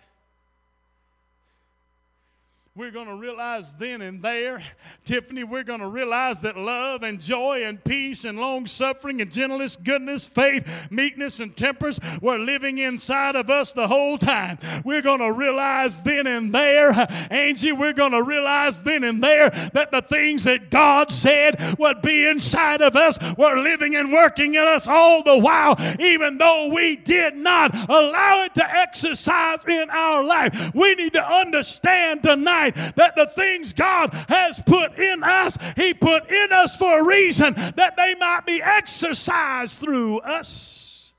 we're 2.77 2.91
going 2.91 3.07
to 3.07 3.15
realize 3.15 3.73
then 3.73 4.03
and 4.03 4.21
there, 4.21 4.61
Tiffany, 5.03 5.43
we're 5.43 5.63
going 5.63 5.79
to 5.79 5.87
realize 5.87 6.41
that 6.41 6.55
love 6.55 7.01
and 7.01 7.19
joy 7.19 7.63
and 7.63 7.83
peace 7.83 8.23
and 8.23 8.37
long 8.37 8.67
suffering 8.67 9.19
and 9.19 9.31
gentleness, 9.31 9.75
goodness, 9.75 10.27
faith, 10.27 10.87
meekness, 10.91 11.39
and 11.39 11.57
temperance 11.57 11.99
were 12.21 12.37
living 12.37 12.77
inside 12.77 13.35
of 13.35 13.49
us 13.49 13.73
the 13.73 13.87
whole 13.87 14.19
time. 14.19 14.59
We're 14.85 15.01
going 15.01 15.21
to 15.21 15.33
realize 15.33 16.01
then 16.01 16.27
and 16.27 16.53
there, 16.53 16.93
Angie, 17.31 17.71
we're 17.71 17.93
going 17.93 18.11
to 18.11 18.21
realize 18.21 18.83
then 18.83 19.03
and 19.03 19.23
there 19.23 19.49
that 19.73 19.89
the 19.89 20.03
things 20.03 20.43
that 20.43 20.69
God 20.69 21.11
said 21.11 21.79
would 21.79 22.03
be 22.03 22.27
inside 22.27 22.83
of 22.83 22.95
us 22.95 23.17
were 23.39 23.59
living 23.59 23.95
and 23.95 24.13
working 24.13 24.53
in 24.53 24.61
us 24.61 24.87
all 24.87 25.23
the 25.23 25.39
while, 25.39 25.75
even 25.99 26.37
though 26.37 26.69
we 26.71 26.95
did 26.95 27.35
not 27.35 27.73
allow 27.89 28.43
it 28.43 28.53
to 28.53 28.75
exercise 28.77 29.65
in 29.65 29.89
our 29.89 30.23
life. 30.23 30.75
We 30.75 30.93
need 30.93 31.13
to 31.13 31.23
understand 31.23 32.21
tonight 32.21 32.66
tonight 32.71 32.95
that 32.95 33.15
the 33.15 33.25
things 33.27 33.73
God 33.73 34.13
has 34.29 34.61
put 34.65 34.97
in 34.97 35.23
us, 35.23 35.57
He 35.75 35.93
put 35.93 36.29
in 36.29 36.51
us 36.51 36.75
for 36.75 37.01
a 37.01 37.05
reason 37.05 37.53
that 37.75 37.95
they 37.97 38.15
might 38.15 38.45
be 38.45 38.61
exercised 38.61 39.79
through 39.79 40.19
us. 40.19 41.13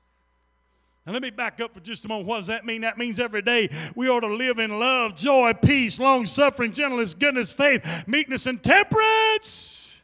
Now, 1.05 1.13
let 1.13 1.21
me 1.21 1.31
back 1.31 1.59
up 1.61 1.73
for 1.73 1.79
just 1.79 2.05
a 2.05 2.07
moment. 2.07 2.27
What 2.27 2.37
does 2.37 2.47
that 2.47 2.65
mean? 2.65 2.81
That 2.81 2.97
means 2.97 3.19
every 3.19 3.41
day 3.41 3.69
we 3.95 4.09
ought 4.09 4.19
to 4.19 4.33
live 4.33 4.59
in 4.59 4.79
love, 4.79 5.15
joy, 5.15 5.53
peace, 5.53 5.99
long 5.99 6.25
suffering, 6.25 6.71
gentleness, 6.71 7.13
goodness, 7.13 7.51
faith, 7.51 8.07
meekness, 8.07 8.45
and 8.45 8.61
temperance. 8.61 9.99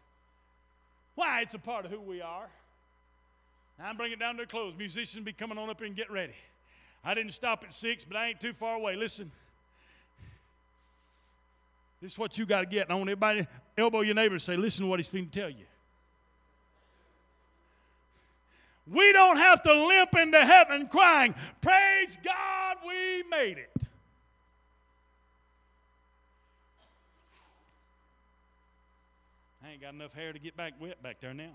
Why? 1.13 1.41
It's 1.41 1.53
a 1.53 1.59
part 1.59 1.85
of 1.85 1.91
who 1.91 2.01
we 2.01 2.21
are. 2.21 2.47
Now, 3.77 3.89
I'm 3.89 3.97
bringing 3.97 4.17
it 4.17 4.19
down 4.19 4.37
to 4.37 4.43
a 4.43 4.45
close. 4.47 4.73
Musicians 4.77 5.23
be 5.23 5.33
coming 5.33 5.57
on 5.57 5.69
up 5.69 5.79
here 5.79 5.87
and 5.87 5.95
get 5.95 6.09
ready. 6.09 6.33
I 7.03 7.13
didn't 7.13 7.33
stop 7.33 7.63
at 7.63 7.73
six, 7.73 8.03
but 8.03 8.17
I 8.17 8.29
ain't 8.29 8.39
too 8.39 8.53
far 8.53 8.75
away. 8.75 8.95
Listen. 8.95 9.31
This 12.05 12.11
is 12.11 12.19
what 12.19 12.37
you 12.37 12.45
got 12.45 12.59
to 12.59 12.67
get. 12.67 12.83
And 12.83 12.91
I 12.91 12.95
want 12.97 13.09
everybody 13.09 13.47
elbow 13.75 14.01
your 14.01 14.13
neighbor 14.13 14.35
and 14.35 14.41
say, 14.41 14.55
listen 14.55 14.85
to 14.85 14.87
what 14.87 14.99
he's 14.99 15.07
going 15.07 15.27
to 15.27 15.39
tell 15.39 15.49
you. 15.49 15.65
We 18.85 19.11
don't 19.11 19.37
have 19.37 19.63
to 19.63 19.73
limp 19.73 20.15
into 20.15 20.45
heaven 20.45 20.85
crying, 20.85 21.33
Praise 21.61 22.19
God, 22.23 22.77
we 22.85 23.23
made 23.23 23.57
it. 23.57 23.71
I 29.63 29.71
ain't 29.71 29.81
got 29.81 29.95
enough 29.95 30.13
hair 30.13 30.31
to 30.31 30.37
get 30.37 30.55
back 30.55 30.73
wet 30.79 31.01
back 31.01 31.19
there 31.19 31.33
now. 31.33 31.53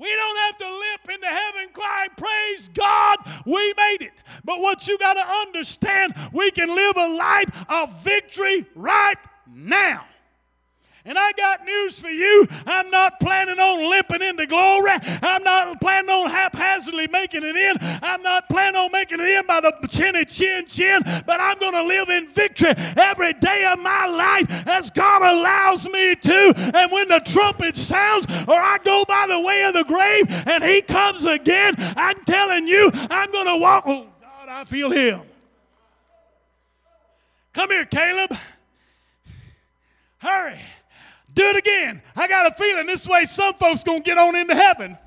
We 0.00 0.08
don't 0.08 0.38
have 0.38 0.56
to 0.58 0.64
limp 0.64 1.14
into 1.14 1.26
heaven 1.26 1.68
crying, 1.74 2.10
Praise 2.16 2.70
God, 2.70 3.18
we 3.44 3.74
made 3.76 3.98
it. 4.00 4.12
But 4.44 4.62
what 4.62 4.88
you 4.88 4.96
got 4.96 5.14
to 5.14 5.20
understand, 5.20 6.14
we 6.32 6.50
can 6.52 6.74
live 6.74 6.96
a 6.96 7.08
life 7.08 7.64
of 7.68 8.02
victory 8.02 8.64
right 8.74 9.18
now. 9.46 10.06
And 11.04 11.18
I 11.18 11.32
got 11.32 11.64
news 11.64 11.98
for 11.98 12.10
you. 12.10 12.46
I'm 12.66 12.90
not 12.90 13.20
planning 13.20 13.58
on 13.58 13.88
limping 13.88 14.20
into 14.20 14.46
glory. 14.46 14.92
I'm 15.22 15.42
not 15.42 15.80
planning 15.80 16.10
on 16.10 16.30
haphazardly 16.30 17.08
making 17.08 17.42
it 17.42 17.56
in. 17.56 17.76
I'm 18.02 18.22
not 18.22 18.48
planning 18.50 18.76
on 18.76 18.92
making 18.92 19.18
it 19.20 19.26
in 19.26 19.46
by 19.46 19.60
the 19.60 19.88
chinny 19.88 20.26
chin 20.26 20.66
chin, 20.66 21.00
but 21.24 21.40
I'm 21.40 21.58
going 21.58 21.72
to 21.72 21.84
live 21.84 22.10
in 22.10 22.28
victory 22.28 22.74
every 22.96 23.32
day 23.34 23.64
of 23.72 23.78
my 23.78 24.06
life 24.06 24.66
as 24.66 24.90
God 24.90 25.22
allows 25.22 25.88
me 25.88 26.14
to. 26.16 26.52
And 26.74 26.92
when 26.92 27.08
the 27.08 27.20
trumpet 27.20 27.76
sounds, 27.76 28.26
or 28.46 28.58
I 28.60 28.78
go 28.84 29.04
by 29.08 29.26
the 29.26 29.40
way 29.40 29.64
of 29.64 29.74
the 29.74 29.84
grave 29.84 30.26
and 30.46 30.62
He 30.62 30.82
comes 30.82 31.24
again, 31.24 31.74
I'm 31.96 32.22
telling 32.24 32.66
you, 32.66 32.90
I'm 32.94 33.32
going 33.32 33.46
to 33.46 33.56
walk. 33.56 33.84
Oh, 33.86 34.06
God, 34.20 34.48
I 34.48 34.64
feel 34.64 34.90
Him. 34.90 35.22
Come 37.54 37.70
here, 37.70 37.86
Caleb. 37.86 38.36
Hurry. 40.18 40.60
Do 41.34 41.44
it 41.44 41.56
again. 41.56 42.02
I 42.16 42.28
got 42.28 42.46
a 42.46 42.54
feeling 42.54 42.86
this 42.86 43.06
way 43.06 43.24
some 43.24 43.54
folks 43.54 43.84
going 43.84 44.02
to 44.02 44.04
get 44.04 44.18
on 44.18 44.34
into 44.36 44.54
heaven. 44.54 44.98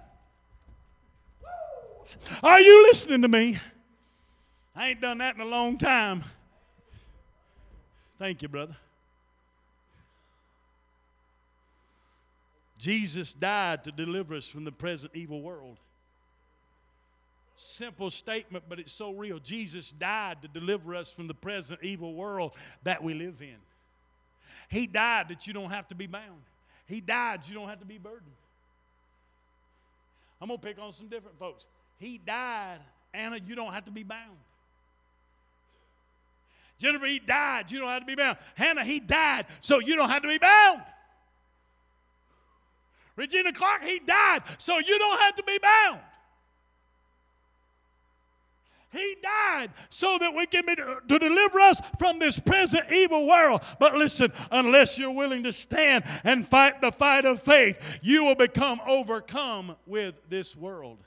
Are 2.41 2.61
you 2.61 2.83
listening 2.83 3.21
to 3.23 3.27
me? 3.27 3.57
I 4.75 4.89
ain't 4.89 5.01
done 5.01 5.19
that 5.19 5.35
in 5.35 5.41
a 5.41 5.45
long 5.45 5.77
time. 5.77 6.23
Thank 8.17 8.41
you, 8.41 8.47
brother. 8.47 8.75
Jesus 12.79 13.33
died 13.33 13.83
to 13.85 13.91
deliver 13.91 14.35
us 14.35 14.47
from 14.47 14.65
the 14.65 14.71
present 14.71 15.13
evil 15.15 15.41
world. 15.41 15.77
Simple 17.55 18.09
statement, 18.09 18.65
but 18.67 18.79
it's 18.79 18.91
so 18.91 19.13
real. 19.13 19.39
Jesus 19.39 19.91
died 19.91 20.41
to 20.41 20.47
deliver 20.47 20.95
us 20.95 21.11
from 21.11 21.27
the 21.27 21.33
present 21.33 21.79
evil 21.83 22.13
world 22.13 22.51
that 22.83 23.03
we 23.03 23.13
live 23.13 23.41
in. 23.41 23.55
He 24.73 24.87
died 24.87 25.29
that 25.29 25.45
you 25.45 25.53
don't 25.53 25.69
have 25.69 25.87
to 25.89 25.95
be 25.95 26.07
bound. 26.07 26.41
He 26.87 26.99
died 26.99 27.41
you 27.47 27.53
don't 27.53 27.69
have 27.69 27.81
to 27.81 27.85
be 27.85 27.99
burdened. 27.99 28.31
I'm 30.41 30.47
going 30.47 30.59
to 30.59 30.65
pick 30.65 30.79
on 30.79 30.91
some 30.91 31.09
different 31.09 31.37
folks. 31.37 31.67
He 31.99 32.17
died, 32.17 32.79
Anna, 33.13 33.37
you 33.45 33.53
don't 33.55 33.71
have 33.71 33.85
to 33.85 33.91
be 33.91 34.01
bound. 34.01 34.35
Jennifer, 36.79 37.05
he 37.05 37.19
died, 37.19 37.71
you 37.71 37.77
don't 37.77 37.89
have 37.89 38.01
to 38.01 38.07
be 38.07 38.15
bound. 38.15 38.39
Hannah, 38.55 38.83
he 38.83 38.99
died, 38.99 39.45
so 39.61 39.79
you 39.79 39.95
don't 39.95 40.09
have 40.09 40.23
to 40.23 40.27
be 40.27 40.39
bound. 40.39 40.81
Regina 43.15 43.53
Clark, 43.53 43.83
he 43.83 43.99
died, 43.99 44.41
so 44.57 44.79
you 44.79 44.97
don't 44.97 45.19
have 45.19 45.35
to 45.35 45.43
be 45.43 45.59
bound. 45.59 45.99
He 48.93 49.15
died 49.23 49.71
so 49.89 50.17
that 50.19 50.33
we 50.33 50.45
can 50.45 50.65
be 50.65 50.75
to 50.75 51.19
deliver 51.19 51.59
us 51.59 51.81
from 51.97 52.19
this 52.19 52.39
present 52.39 52.91
evil 52.91 53.27
world. 53.27 53.61
But 53.79 53.95
listen, 53.95 54.31
unless 54.51 54.99
you're 54.99 55.11
willing 55.11 55.43
to 55.43 55.51
stand 55.51 56.03
and 56.23 56.47
fight 56.47 56.79
the 56.79 56.91
fight 56.91 57.25
of 57.25 57.41
faith, 57.41 57.99
you 58.03 58.23
will 58.23 58.35
become 58.35 58.79
overcome 58.87 59.75
with 59.87 60.15
this 60.29 60.55
world. 60.55 60.99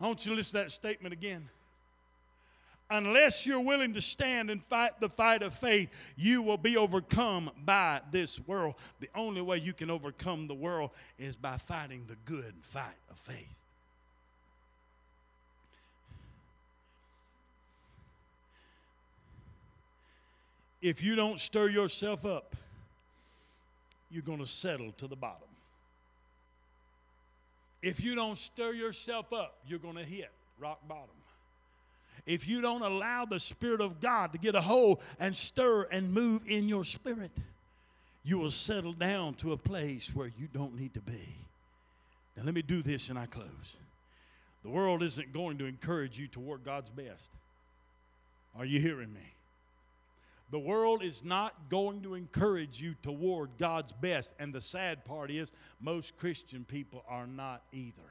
I 0.00 0.06
want 0.06 0.24
you 0.24 0.32
to 0.32 0.36
listen 0.36 0.58
to 0.58 0.64
that 0.64 0.72
statement 0.72 1.12
again. 1.12 1.48
unless 2.92 3.46
you're 3.46 3.60
willing 3.60 3.94
to 3.94 4.00
stand 4.00 4.50
and 4.50 4.62
fight 4.64 5.00
the 5.00 5.08
fight 5.08 5.42
of 5.42 5.54
faith, 5.54 5.88
you 6.16 6.42
will 6.42 6.58
be 6.58 6.76
overcome 6.76 7.50
by 7.64 8.00
this 8.10 8.38
world. 8.40 8.74
The 9.00 9.08
only 9.14 9.40
way 9.40 9.58
you 9.58 9.72
can 9.72 9.90
overcome 9.90 10.46
the 10.46 10.54
world 10.54 10.90
is 11.18 11.34
by 11.34 11.56
fighting 11.56 12.04
the 12.06 12.16
good 12.24 12.54
fight 12.62 12.98
of 13.10 13.18
faith. 13.18 13.61
If 20.82 21.02
you 21.02 21.14
don't 21.14 21.38
stir 21.38 21.68
yourself 21.68 22.26
up, 22.26 22.56
you're 24.10 24.22
going 24.22 24.40
to 24.40 24.46
settle 24.46 24.92
to 24.98 25.06
the 25.06 25.16
bottom. 25.16 25.48
If 27.80 28.02
you 28.02 28.14
don't 28.14 28.36
stir 28.36 28.74
yourself 28.74 29.32
up, 29.32 29.56
you're 29.66 29.78
going 29.78 29.96
to 29.96 30.04
hit 30.04 30.30
rock 30.58 30.80
bottom. 30.88 31.08
If 32.26 32.46
you 32.46 32.60
don't 32.60 32.82
allow 32.82 33.24
the 33.24 33.40
Spirit 33.40 33.80
of 33.80 34.00
God 34.00 34.32
to 34.32 34.38
get 34.38 34.54
a 34.54 34.60
hold 34.60 35.00
and 35.18 35.34
stir 35.34 35.84
and 35.90 36.12
move 36.12 36.42
in 36.46 36.68
your 36.68 36.84
spirit, 36.84 37.32
you 38.24 38.38
will 38.38 38.50
settle 38.50 38.92
down 38.92 39.34
to 39.34 39.52
a 39.52 39.56
place 39.56 40.14
where 40.14 40.30
you 40.38 40.48
don't 40.52 40.78
need 40.78 40.94
to 40.94 41.00
be. 41.00 41.34
Now, 42.36 42.44
let 42.44 42.54
me 42.54 42.62
do 42.62 42.82
this 42.82 43.08
and 43.08 43.18
I 43.18 43.26
close. 43.26 43.76
The 44.62 44.70
world 44.70 45.02
isn't 45.02 45.32
going 45.32 45.58
to 45.58 45.66
encourage 45.66 46.18
you 46.18 46.28
toward 46.28 46.64
God's 46.64 46.90
best. 46.90 47.30
Are 48.56 48.64
you 48.64 48.78
hearing 48.78 49.12
me? 49.12 49.32
The 50.52 50.58
world 50.58 51.02
is 51.02 51.24
not 51.24 51.70
going 51.70 52.02
to 52.02 52.12
encourage 52.12 52.80
you 52.80 52.94
toward 53.02 53.56
God's 53.58 53.90
best. 53.90 54.34
And 54.38 54.54
the 54.54 54.60
sad 54.60 55.02
part 55.02 55.30
is, 55.30 55.50
most 55.80 56.18
Christian 56.18 56.66
people 56.66 57.02
are 57.08 57.26
not 57.26 57.62
either. 57.72 58.02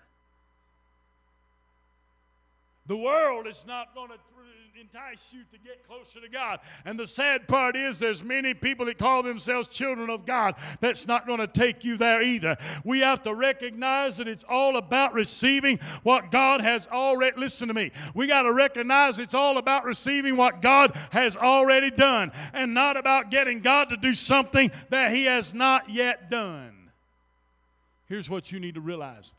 The 2.88 2.98
world 2.98 3.48
is 3.48 3.66
not 3.66 3.94
going 3.94 4.10
to 4.10 4.18
entice 4.82 5.32
you 5.32 5.42
to 5.52 5.58
get 5.64 5.88
closer 5.88 6.20
to 6.20 6.28
God. 6.28 6.60
And 6.86 7.00
the 7.00 7.06
sad 7.06 7.48
part 7.48 7.76
is 7.76 8.00
there's 8.00 8.24
many 8.24 8.54
people 8.54 8.88
that 8.88 8.98
call 8.98 9.22
themselves 9.22 9.68
children 9.68 10.10
of 10.10 10.26
God 10.26 10.56
that's 10.80 11.08
not 11.08 11.28
going 11.28 11.40
to 11.40 11.48
take 11.48 11.84
you 11.84 11.98
there 11.98 12.22
either. 12.22 12.58
We 12.84 13.02
have 13.02 13.22
to 13.24 13.34
recognize 13.34 14.18
that 14.18 14.28
it's 14.28 14.44
all 14.50 14.78
about 14.78 15.14
receiving 15.14 15.78
what 16.04 16.32
God 16.32 16.62
has 16.62 16.88
already 16.88 17.40
listen 17.40 17.68
to 17.68 17.74
me. 17.74 17.92
We 18.16 18.28
got 18.28 18.44
to 18.44 18.54
recognize 18.54 19.20
it's 19.20 19.36
all 19.36 19.58
about 19.58 19.86
receiving 19.86 20.36
what 20.36 20.62
God 20.62 20.96
has 21.12 21.38
already 21.38 21.92
done 21.92 22.32
and 22.52 22.74
not 22.74 22.98
about 22.98 23.30
getting 23.30 23.60
God 23.60 23.90
to 23.90 23.98
do 23.98 24.14
something 24.14 24.72
that 24.90 25.12
he 25.12 25.26
has 25.26 25.54
not 25.54 25.90
yet 25.90 26.30
done. 26.30 26.90
Here's 28.08 28.30
what 28.30 28.52
you 28.52 28.60
need 28.60 28.76
to 28.76 28.82
realize. 28.82 29.34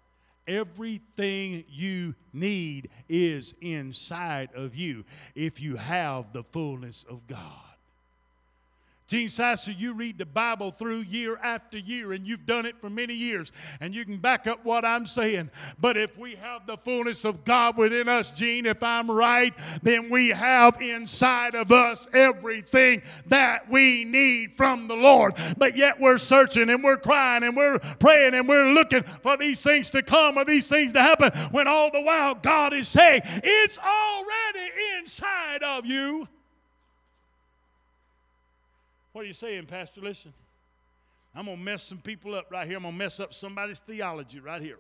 Everything 0.47 1.65
you 1.69 2.15
need 2.33 2.91
is 3.09 3.55
inside 3.61 4.51
of 4.55 4.75
you 4.75 5.05
if 5.35 5.61
you 5.61 5.77
have 5.77 6.33
the 6.33 6.43
fullness 6.43 7.05
of 7.05 7.27
God. 7.27 7.72
Gene 9.13 9.29
Sasser, 9.29 9.73
you 9.73 9.93
read 9.93 10.17
the 10.17 10.25
Bible 10.25 10.71
through 10.71 11.01
year 11.01 11.37
after 11.43 11.77
year, 11.77 12.15
and 12.15 12.27
you've 12.27 12.47
done 12.47 12.65
it 12.65 12.81
for 12.81 12.89
many 12.89 13.13
years, 13.13 13.53
and 13.79 13.95
you 13.95 14.07
can 14.07 14.17
back 14.17 14.47
up 14.47 14.65
what 14.65 14.87
I'm 14.87 15.05
saying. 15.05 15.51
But 15.79 15.99
if 15.99 16.17
we 16.17 16.35
have 16.37 16.67
the 16.67 16.79
fullness 16.79 17.27
of 17.27 17.45
God 17.45 17.77
within 17.77 18.09
us, 18.09 18.31
Gene, 18.31 18.65
if 18.65 18.83
I'm 18.83 19.11
right, 19.11 19.53
then 19.83 20.09
we 20.09 20.31
have 20.31 20.81
inside 20.81 21.55
of 21.55 21.71
us 21.73 22.09
everything 22.15 23.03
that 23.27 23.71
we 23.71 24.05
need 24.05 24.57
from 24.57 24.89
the 24.89 24.97
Lord. 24.97 25.35
But 25.59 25.77
yet 25.77 26.01
we're 26.01 26.17
searching 26.17 26.71
and 26.71 26.83
we're 26.83 26.97
crying 26.97 27.43
and 27.43 27.55
we're 27.55 27.81
praying 27.81 28.33
and 28.33 28.49
we're 28.49 28.73
looking 28.73 29.03
for 29.03 29.37
these 29.37 29.63
things 29.63 29.91
to 29.91 30.03
come 30.03 30.39
or 30.39 30.47
these 30.47 30.71
things 30.71 30.95
to 30.95 31.03
happen 31.03 31.33
when 31.51 31.69
all 31.69 31.91
the 31.91 32.01
while 32.01 32.35
God 32.35 32.73
is 32.73 32.89
saying, 32.89 33.21
It's 33.25 33.79
already 33.79 34.71
inside 34.97 35.63
of 35.63 35.85
you. 35.85 36.29
What 39.13 39.25
are 39.25 39.27
you 39.27 39.33
saying, 39.35 39.67
Pastor? 39.67 40.01
Listen, 40.01 40.33
I'm 41.35 41.47
going 41.47 41.59
to 41.59 41.63
mess 41.63 41.83
some 41.83 41.99
people 41.99 42.35
up 42.35 42.51
right 42.51 42.67
here. 42.67 42.77
I'm 42.77 42.83
going 42.83 42.95
to 42.95 42.99
mess 42.99 43.21
up 43.21 43.35
somebody's 43.35 43.79
theology 43.79 44.41
right 44.41 44.63
here. 44.63 44.79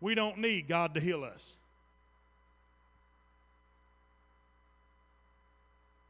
We 0.00 0.14
don't 0.14 0.38
need 0.38 0.66
God 0.66 0.94
to 0.94 1.00
heal 1.00 1.22
us. 1.22 1.56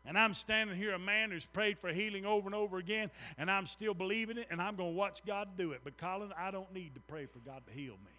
And 0.04 0.18
I'm 0.18 0.34
standing 0.34 0.76
here, 0.76 0.94
a 0.94 0.98
man 0.98 1.30
who's 1.30 1.44
prayed 1.44 1.78
for 1.78 1.92
healing 1.92 2.26
over 2.26 2.46
and 2.46 2.54
over 2.54 2.78
again, 2.78 3.10
and 3.38 3.50
I'm 3.50 3.66
still 3.66 3.94
believing 3.94 4.36
it, 4.36 4.48
and 4.50 4.60
I'm 4.60 4.74
going 4.74 4.92
to 4.92 4.96
watch 4.96 5.24
God 5.24 5.50
do 5.56 5.72
it. 5.72 5.82
But, 5.84 5.96
Colin, 5.96 6.32
I 6.36 6.50
don't 6.50 6.72
need 6.74 6.94
to 6.94 7.00
pray 7.00 7.26
for 7.26 7.38
God 7.46 7.62
to 7.68 7.72
heal 7.72 7.92
me. 7.92 8.10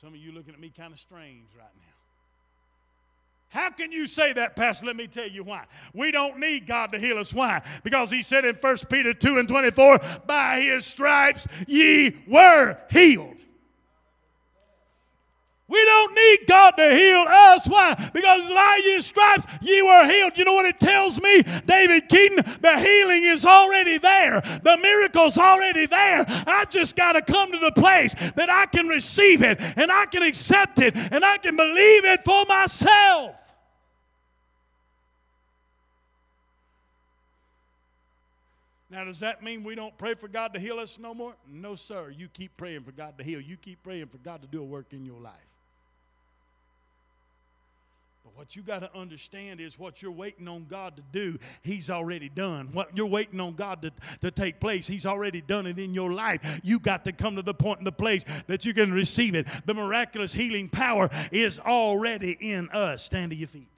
Some 0.00 0.10
of 0.10 0.16
you 0.16 0.30
looking 0.30 0.54
at 0.54 0.60
me 0.60 0.70
kind 0.76 0.92
of 0.92 1.00
strange 1.00 1.48
right 1.56 1.66
now. 1.74 2.03
How 3.54 3.70
can 3.70 3.92
you 3.92 4.08
say 4.08 4.32
that, 4.32 4.56
Pastor? 4.56 4.86
Let 4.86 4.96
me 4.96 5.06
tell 5.06 5.28
you 5.28 5.44
why. 5.44 5.66
We 5.92 6.10
don't 6.10 6.40
need 6.40 6.66
God 6.66 6.90
to 6.90 6.98
heal 6.98 7.18
us. 7.18 7.32
Why? 7.32 7.62
Because 7.84 8.10
he 8.10 8.20
said 8.20 8.44
in 8.44 8.56
1 8.56 8.76
Peter 8.90 9.14
2 9.14 9.38
and 9.38 9.48
24, 9.48 10.00
by 10.26 10.60
his 10.60 10.84
stripes 10.84 11.46
ye 11.68 12.16
were 12.26 12.76
healed. 12.90 13.36
We 15.74 15.84
don't 15.86 16.14
need 16.14 16.38
God 16.46 16.70
to 16.76 16.88
heal 16.88 17.24
us. 17.28 17.66
Why? 17.66 17.94
Because 18.12 18.48
by 18.48 18.80
his 18.84 19.06
stripes 19.06 19.44
ye 19.60 19.82
were 19.82 20.06
healed. 20.06 20.38
You 20.38 20.44
know 20.44 20.52
what 20.52 20.66
it 20.66 20.78
tells 20.78 21.20
me, 21.20 21.42
David 21.66 22.08
Keaton? 22.08 22.36
The 22.60 22.78
healing 22.78 23.24
is 23.24 23.44
already 23.44 23.98
there. 23.98 24.40
The 24.40 24.78
miracle's 24.80 25.36
already 25.36 25.86
there. 25.86 26.24
I 26.46 26.64
just 26.70 26.94
got 26.94 27.14
to 27.14 27.22
come 27.22 27.50
to 27.50 27.58
the 27.58 27.72
place 27.72 28.14
that 28.36 28.48
I 28.48 28.66
can 28.66 28.86
receive 28.86 29.42
it 29.42 29.60
and 29.76 29.90
I 29.90 30.06
can 30.06 30.22
accept 30.22 30.78
it 30.78 30.96
and 30.96 31.24
I 31.24 31.38
can 31.38 31.56
believe 31.56 32.04
it 32.04 32.24
for 32.24 32.44
myself. 32.46 33.52
Now, 38.90 39.04
does 39.04 39.18
that 39.20 39.42
mean 39.42 39.64
we 39.64 39.74
don't 39.74 39.98
pray 39.98 40.14
for 40.14 40.28
God 40.28 40.54
to 40.54 40.60
heal 40.60 40.78
us 40.78 41.00
no 41.00 41.14
more? 41.14 41.34
No, 41.50 41.74
sir. 41.74 42.10
You 42.10 42.28
keep 42.28 42.56
praying 42.56 42.84
for 42.84 42.92
God 42.92 43.18
to 43.18 43.24
heal. 43.24 43.40
You 43.40 43.56
keep 43.56 43.82
praying 43.82 44.06
for 44.06 44.18
God 44.18 44.40
to 44.42 44.46
do 44.46 44.60
a 44.60 44.64
work 44.64 44.92
in 44.92 45.04
your 45.04 45.20
life. 45.20 45.53
What 48.34 48.56
you 48.56 48.62
got 48.62 48.80
to 48.80 48.90
understand 48.96 49.60
is 49.60 49.78
what 49.78 50.02
you're 50.02 50.10
waiting 50.10 50.48
on 50.48 50.66
God 50.68 50.96
to 50.96 51.02
do, 51.12 51.38
He's 51.62 51.88
already 51.88 52.28
done. 52.28 52.70
What 52.72 52.96
you're 52.96 53.06
waiting 53.06 53.40
on 53.40 53.54
God 53.54 53.82
to, 53.82 53.92
to 54.22 54.30
take 54.30 54.58
place, 54.58 54.86
He's 54.86 55.06
already 55.06 55.40
done 55.40 55.66
it 55.66 55.78
in 55.78 55.94
your 55.94 56.12
life. 56.12 56.60
You 56.64 56.80
got 56.80 57.04
to 57.04 57.12
come 57.12 57.36
to 57.36 57.42
the 57.42 57.54
point 57.54 57.78
in 57.78 57.84
the 57.84 57.92
place 57.92 58.24
that 58.48 58.64
you 58.64 58.74
can 58.74 58.92
receive 58.92 59.34
it. 59.34 59.46
The 59.66 59.74
miraculous 59.74 60.32
healing 60.32 60.68
power 60.68 61.10
is 61.30 61.58
already 61.60 62.36
in 62.40 62.68
us. 62.70 63.04
Stand 63.04 63.30
to 63.30 63.36
your 63.36 63.48
feet 63.48 63.68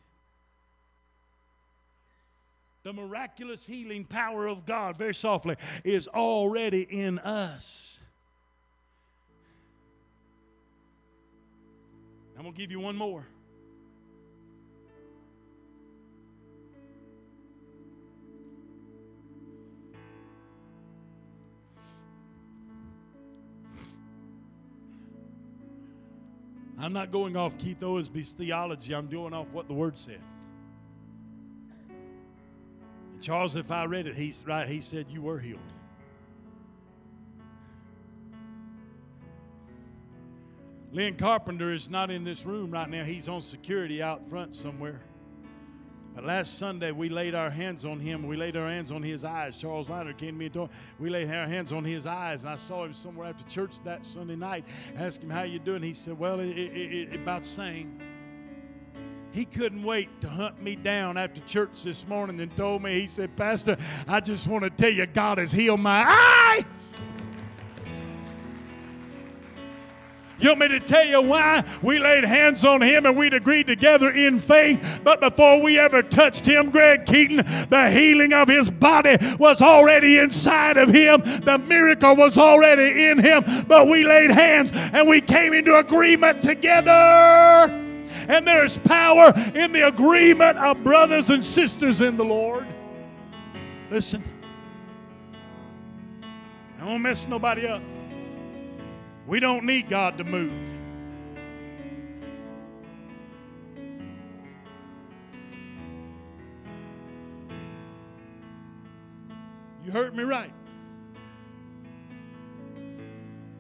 the 2.87 2.93
miraculous 2.93 3.67
healing 3.67 4.05
power 4.05 4.47
of 4.47 4.65
God, 4.65 4.97
very 4.97 5.13
softly, 5.13 5.57
is 5.83 6.07
already 6.07 6.83
in 6.83 7.19
us. 7.19 7.99
I'm 12.37 12.43
going 12.43 12.55
to 12.55 12.61
give 12.61 12.71
you 12.71 12.79
one 12.79 12.95
more. 12.95 13.27
I'm 26.79 26.93
not 26.93 27.11
going 27.11 27.37
off 27.37 27.57
Keith 27.59 27.81
Osby's 27.81 28.33
theology, 28.33 28.95
I'm 28.95 29.09
going 29.09 29.33
off 29.33 29.47
what 29.53 29.69
the 29.69 29.75
Word 29.75 29.99
said. 29.99 30.21
Charles, 33.21 33.57
if 33.57 33.73
I 33.73 33.85
read 33.87 34.07
it, 34.07 34.15
he's 34.15 34.45
right. 34.47 34.69
He 34.69 34.81
said 34.81 35.07
you 35.09 35.23
were 35.23 35.39
healed. 35.39 35.61
Lynn 40.93 41.17
Carpenter 41.17 41.73
is 41.73 41.91
not 41.91 42.11
in 42.11 42.25
this 42.25 42.47
room 42.47 42.71
right 42.71 42.89
now. 42.89 43.05
He's 43.05 43.29
on 43.29 43.41
security 43.41 44.03
out 44.03 44.29
front 44.29 44.55
somewhere. 44.55 45.01
But 46.17 46.25
last 46.25 46.57
Sunday, 46.57 46.93
we 46.93 47.11
laid 47.11 47.35
our 47.35 47.51
hands 47.51 47.85
on 47.85 48.01
him. 48.01 48.27
We 48.27 48.39
laid 48.39 48.57
our 48.57 48.71
hands 48.71 48.91
on 48.91 49.03
his 49.03 49.23
eyes. 49.23 49.59
Charles 49.59 49.91
Leiter 49.91 50.15
came 50.15 50.31
to 50.31 50.39
me 50.39 50.47
and 50.47 50.55
told 50.55 50.71
me, 50.71 50.77
we 50.99 51.11
laid 51.11 51.29
our 51.29 51.47
hands 51.47 51.75
on 51.75 51.85
his 51.85 52.07
eyes. 52.07 52.43
And 52.43 52.51
I 52.51 52.57
saw 52.57 52.87
him 52.87 52.95
somewhere 52.95 53.29
after 53.29 53.45
church 53.45 53.83
that 53.83 54.07
Sunday 54.07 54.35
night. 54.35 54.65
Asked 54.97 55.23
him, 55.23 55.29
how 55.29 55.43
you 55.43 55.59
doing? 55.59 55.83
He 55.83 55.93
said, 55.93 56.19
well, 56.19 56.41
it, 56.41 56.57
it, 56.57 57.13
it, 57.13 57.21
about 57.21 57.45
same. 57.45 58.01
He 59.33 59.45
couldn't 59.45 59.83
wait 59.83 60.23
to 60.23 60.31
hunt 60.31 60.63
me 60.63 60.75
down 60.75 61.19
after 61.19 61.43
church 61.43 61.83
this 61.83 62.09
morning 62.09 62.41
and 62.41 62.57
told 62.57 62.83
me, 62.83 62.99
he 62.99 63.07
said, 63.07 63.37
Pastor, 63.37 63.77
I 64.09 64.21
just 64.21 64.47
want 64.47 64.65
to 64.65 64.71
tell 64.71 64.89
you, 64.89 65.05
God 65.05 65.37
has 65.37 65.53
healed 65.53 65.81
my 65.81 66.03
eye. 66.09 66.65
You 70.39 70.51
want 70.51 70.61
me 70.61 70.69
to 70.69 70.81
tell 70.81 71.05
you 71.05 71.23
why? 71.23 71.65
We 71.83 71.99
laid 71.99 72.25
hands 72.25 72.65
on 72.65 72.83
him 72.83 73.07
and 73.07 73.17
we'd 73.17 73.33
agreed 73.33 73.67
together 73.67 74.11
in 74.11 74.39
faith. 74.39 75.01
But 75.03 75.21
before 75.21 75.63
we 75.63 75.79
ever 75.79 76.03
touched 76.03 76.45
him, 76.45 76.71
Greg 76.71 77.07
Keaton, 77.07 77.39
the 77.69 77.91
healing 77.91 78.35
of 78.35 78.47
his 78.47 78.71
body 78.71 79.17
was 79.39 79.63
already 79.63 80.19
inside 80.19 80.77
of 80.77 80.91
him. 80.91 81.23
The 81.23 81.59
miracle 81.67 82.17
was 82.17 82.37
already 82.37 83.07
in 83.07 83.19
him. 83.19 83.45
But 83.67 83.89
we 83.89 84.05
laid 84.05 84.31
hands 84.31 84.73
and 84.75 85.09
we 85.09 85.23
came 85.23 85.55
into 85.55 85.75
agreement 85.77 86.43
together. 86.43 86.91
And 88.29 88.47
there's 88.47 88.77
power 88.79 89.33
in 89.55 89.73
the 89.73 89.87
agreement 89.87 90.59
of 90.59 90.85
brothers 90.85 91.31
and 91.31 91.43
sisters 91.43 92.03
in 92.03 92.19
the 92.19 92.25
Lord. 92.25 92.67
Listen, 93.91 94.23
I 96.79 96.85
don't 96.85 97.01
mess 97.01 97.27
nobody 97.27 97.67
up. 97.67 97.81
We 99.27 99.41
don't 99.41 99.65
need 99.65 99.89
God 99.89 100.19
to 100.19 100.25
move. 100.25 100.71
You 109.85 109.91
heard 109.91 110.15
me 110.15 110.23
right. 110.23 110.53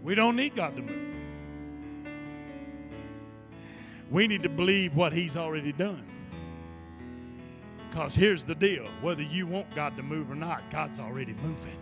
We 0.02 0.14
don't 0.14 0.36
need 0.36 0.54
God 0.54 0.76
to 0.76 0.82
move. 0.82 1.14
We 4.08 4.28
need 4.28 4.44
to 4.44 4.48
believe 4.48 4.94
what 4.94 5.12
He's 5.12 5.36
already 5.36 5.72
done. 5.72 6.04
Because 7.90 8.14
here's 8.14 8.44
the 8.44 8.54
deal 8.54 8.86
whether 9.00 9.22
you 9.22 9.46
want 9.46 9.74
God 9.74 9.96
to 9.96 10.02
move 10.04 10.30
or 10.30 10.36
not, 10.36 10.70
God's 10.70 11.00
already 11.00 11.34
moving. 11.34 11.78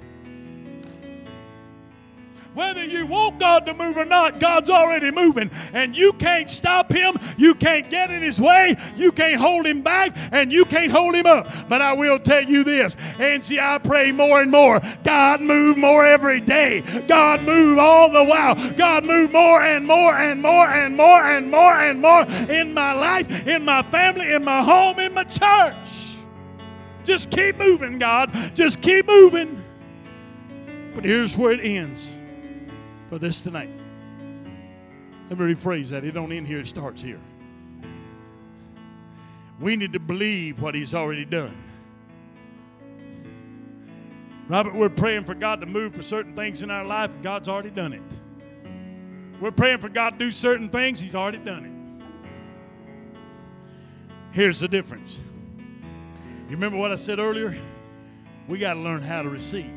Whether 2.54 2.84
you 2.84 3.04
want 3.06 3.40
God 3.40 3.66
to 3.66 3.74
move 3.74 3.96
or 3.96 4.04
not, 4.04 4.38
God's 4.38 4.70
already 4.70 5.10
moving. 5.10 5.50
And 5.72 5.96
you 5.96 6.12
can't 6.12 6.48
stop 6.48 6.92
him. 6.92 7.18
You 7.36 7.54
can't 7.56 7.90
get 7.90 8.12
in 8.12 8.22
his 8.22 8.40
way. 8.40 8.76
You 8.96 9.10
can't 9.10 9.40
hold 9.40 9.66
him 9.66 9.82
back. 9.82 10.16
And 10.30 10.52
you 10.52 10.64
can't 10.64 10.92
hold 10.92 11.16
him 11.16 11.26
up. 11.26 11.48
But 11.68 11.82
I 11.82 11.92
will 11.94 12.18
tell 12.20 12.44
you 12.44 12.62
this. 12.62 12.96
And 13.18 13.42
see, 13.42 13.58
I 13.58 13.78
pray 13.78 14.12
more 14.12 14.40
and 14.40 14.52
more. 14.52 14.80
God 15.02 15.40
move 15.40 15.76
more 15.76 16.06
every 16.06 16.40
day. 16.40 16.82
God 17.08 17.42
move 17.42 17.78
all 17.78 18.08
the 18.08 18.22
while. 18.22 18.54
God 18.74 19.04
move 19.04 19.32
more 19.32 19.60
and 19.60 19.84
more 19.84 20.14
and 20.14 20.40
more 20.40 20.68
and 20.68 20.96
more 20.96 21.24
and 21.24 21.50
more 21.50 21.74
and 21.74 22.00
more 22.00 22.22
in 22.48 22.72
my 22.72 22.92
life, 22.92 23.46
in 23.48 23.64
my 23.64 23.82
family, 23.82 24.32
in 24.32 24.44
my 24.44 24.62
home, 24.62 25.00
in 25.00 25.12
my 25.12 25.24
church. 25.24 25.74
Just 27.02 27.30
keep 27.30 27.56
moving, 27.56 27.98
God. 27.98 28.30
Just 28.54 28.80
keep 28.80 29.06
moving. 29.08 29.62
But 30.94 31.04
here's 31.04 31.36
where 31.36 31.50
it 31.52 31.60
ends 31.60 32.13
for 33.08 33.18
this 33.18 33.40
tonight. 33.40 33.70
Let 35.30 35.38
me 35.38 35.54
rephrase 35.54 35.88
that. 35.88 36.04
It 36.04 36.12
don't 36.12 36.32
end 36.32 36.46
here, 36.46 36.60
it 36.60 36.66
starts 36.66 37.02
here. 37.02 37.20
We 39.60 39.76
need 39.76 39.92
to 39.92 40.00
believe 40.00 40.60
what 40.60 40.74
He's 40.74 40.94
already 40.94 41.24
done. 41.24 41.56
Robert, 44.48 44.74
we're 44.74 44.90
praying 44.90 45.24
for 45.24 45.34
God 45.34 45.60
to 45.60 45.66
move 45.66 45.94
for 45.94 46.02
certain 46.02 46.34
things 46.34 46.62
in 46.62 46.70
our 46.70 46.84
life, 46.84 47.14
and 47.14 47.22
God's 47.22 47.48
already 47.48 47.70
done 47.70 47.94
it. 47.94 48.02
We're 49.40 49.52
praying 49.52 49.78
for 49.78 49.88
God 49.88 50.10
to 50.10 50.18
do 50.18 50.30
certain 50.30 50.68
things, 50.68 51.00
He's 51.00 51.14
already 51.14 51.38
done 51.38 51.64
it. 51.64 51.72
Here's 54.32 54.60
the 54.60 54.68
difference. 54.68 55.22
You 56.48 56.50
remember 56.50 56.76
what 56.76 56.92
I 56.92 56.96
said 56.96 57.18
earlier? 57.18 57.56
We 58.48 58.58
got 58.58 58.74
to 58.74 58.80
learn 58.80 59.00
how 59.00 59.22
to 59.22 59.30
receive. 59.30 59.72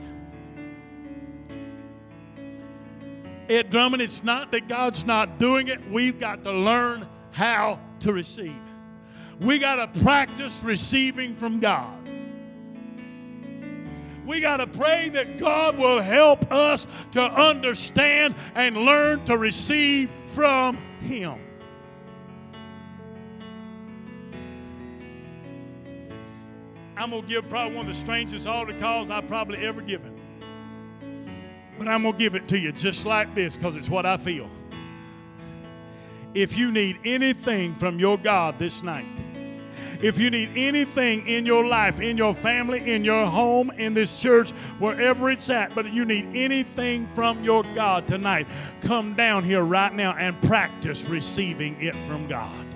Ed 3.49 3.69
Drummond, 3.69 4.01
it's 4.01 4.23
not 4.23 4.51
that 4.51 4.67
God's 4.67 5.05
not 5.05 5.39
doing 5.39 5.69
it. 5.69 5.79
We've 5.89 6.19
got 6.19 6.43
to 6.43 6.51
learn 6.51 7.07
how 7.31 7.79
to 8.01 8.11
receive. 8.11 8.55
We 9.39 9.59
got 9.59 9.93
to 9.93 10.01
practice 10.01 10.61
receiving 10.63 11.35
from 11.35 11.59
God. 11.59 11.93
We 14.25 14.41
got 14.41 14.57
to 14.57 14.67
pray 14.67 15.07
that 15.09 15.37
God 15.37 15.77
will 15.77 16.01
help 16.01 16.51
us 16.51 16.85
to 17.13 17.21
understand 17.21 18.35
and 18.55 18.75
learn 18.75 19.23
to 19.25 19.37
receive 19.37 20.09
from 20.27 20.77
Him. 20.99 21.39
I'm 26.97 27.11
going 27.11 27.21
to 27.21 27.27
give 27.27 27.47
probably 27.47 27.77
one 27.77 27.85
of 27.85 27.93
the 27.93 27.97
strangest 27.97 28.47
altar 28.47 28.77
calls 28.77 29.09
I've 29.09 29.27
probably 29.27 29.59
ever 29.59 29.81
given. 29.81 30.16
But 31.77 31.87
I'm 31.87 32.03
going 32.03 32.13
to 32.13 32.19
give 32.19 32.35
it 32.35 32.47
to 32.49 32.59
you 32.59 32.71
just 32.71 33.05
like 33.05 33.33
this 33.35 33.57
because 33.57 33.75
it's 33.75 33.89
what 33.89 34.05
I 34.05 34.17
feel. 34.17 34.49
If 36.33 36.57
you 36.57 36.71
need 36.71 36.99
anything 37.05 37.75
from 37.75 37.99
your 37.99 38.17
God 38.17 38.59
this 38.59 38.83
night, 38.83 39.05
if 40.01 40.19
you 40.19 40.29
need 40.29 40.51
anything 40.55 41.25
in 41.25 41.45
your 41.45 41.65
life, 41.65 41.99
in 41.99 42.17
your 42.17 42.33
family, 42.33 42.93
in 42.93 43.03
your 43.03 43.25
home, 43.25 43.71
in 43.71 43.93
this 43.93 44.15
church, 44.15 44.51
wherever 44.79 45.31
it's 45.31 45.49
at, 45.49 45.73
but 45.73 45.91
you 45.91 46.05
need 46.05 46.25
anything 46.35 47.07
from 47.15 47.43
your 47.43 47.63
God 47.73 48.07
tonight, 48.07 48.47
come 48.81 49.15
down 49.15 49.43
here 49.43 49.63
right 49.63 49.93
now 49.93 50.13
and 50.13 50.39
practice 50.43 51.05
receiving 51.05 51.81
it 51.81 51.95
from 52.07 52.27
God. 52.27 52.66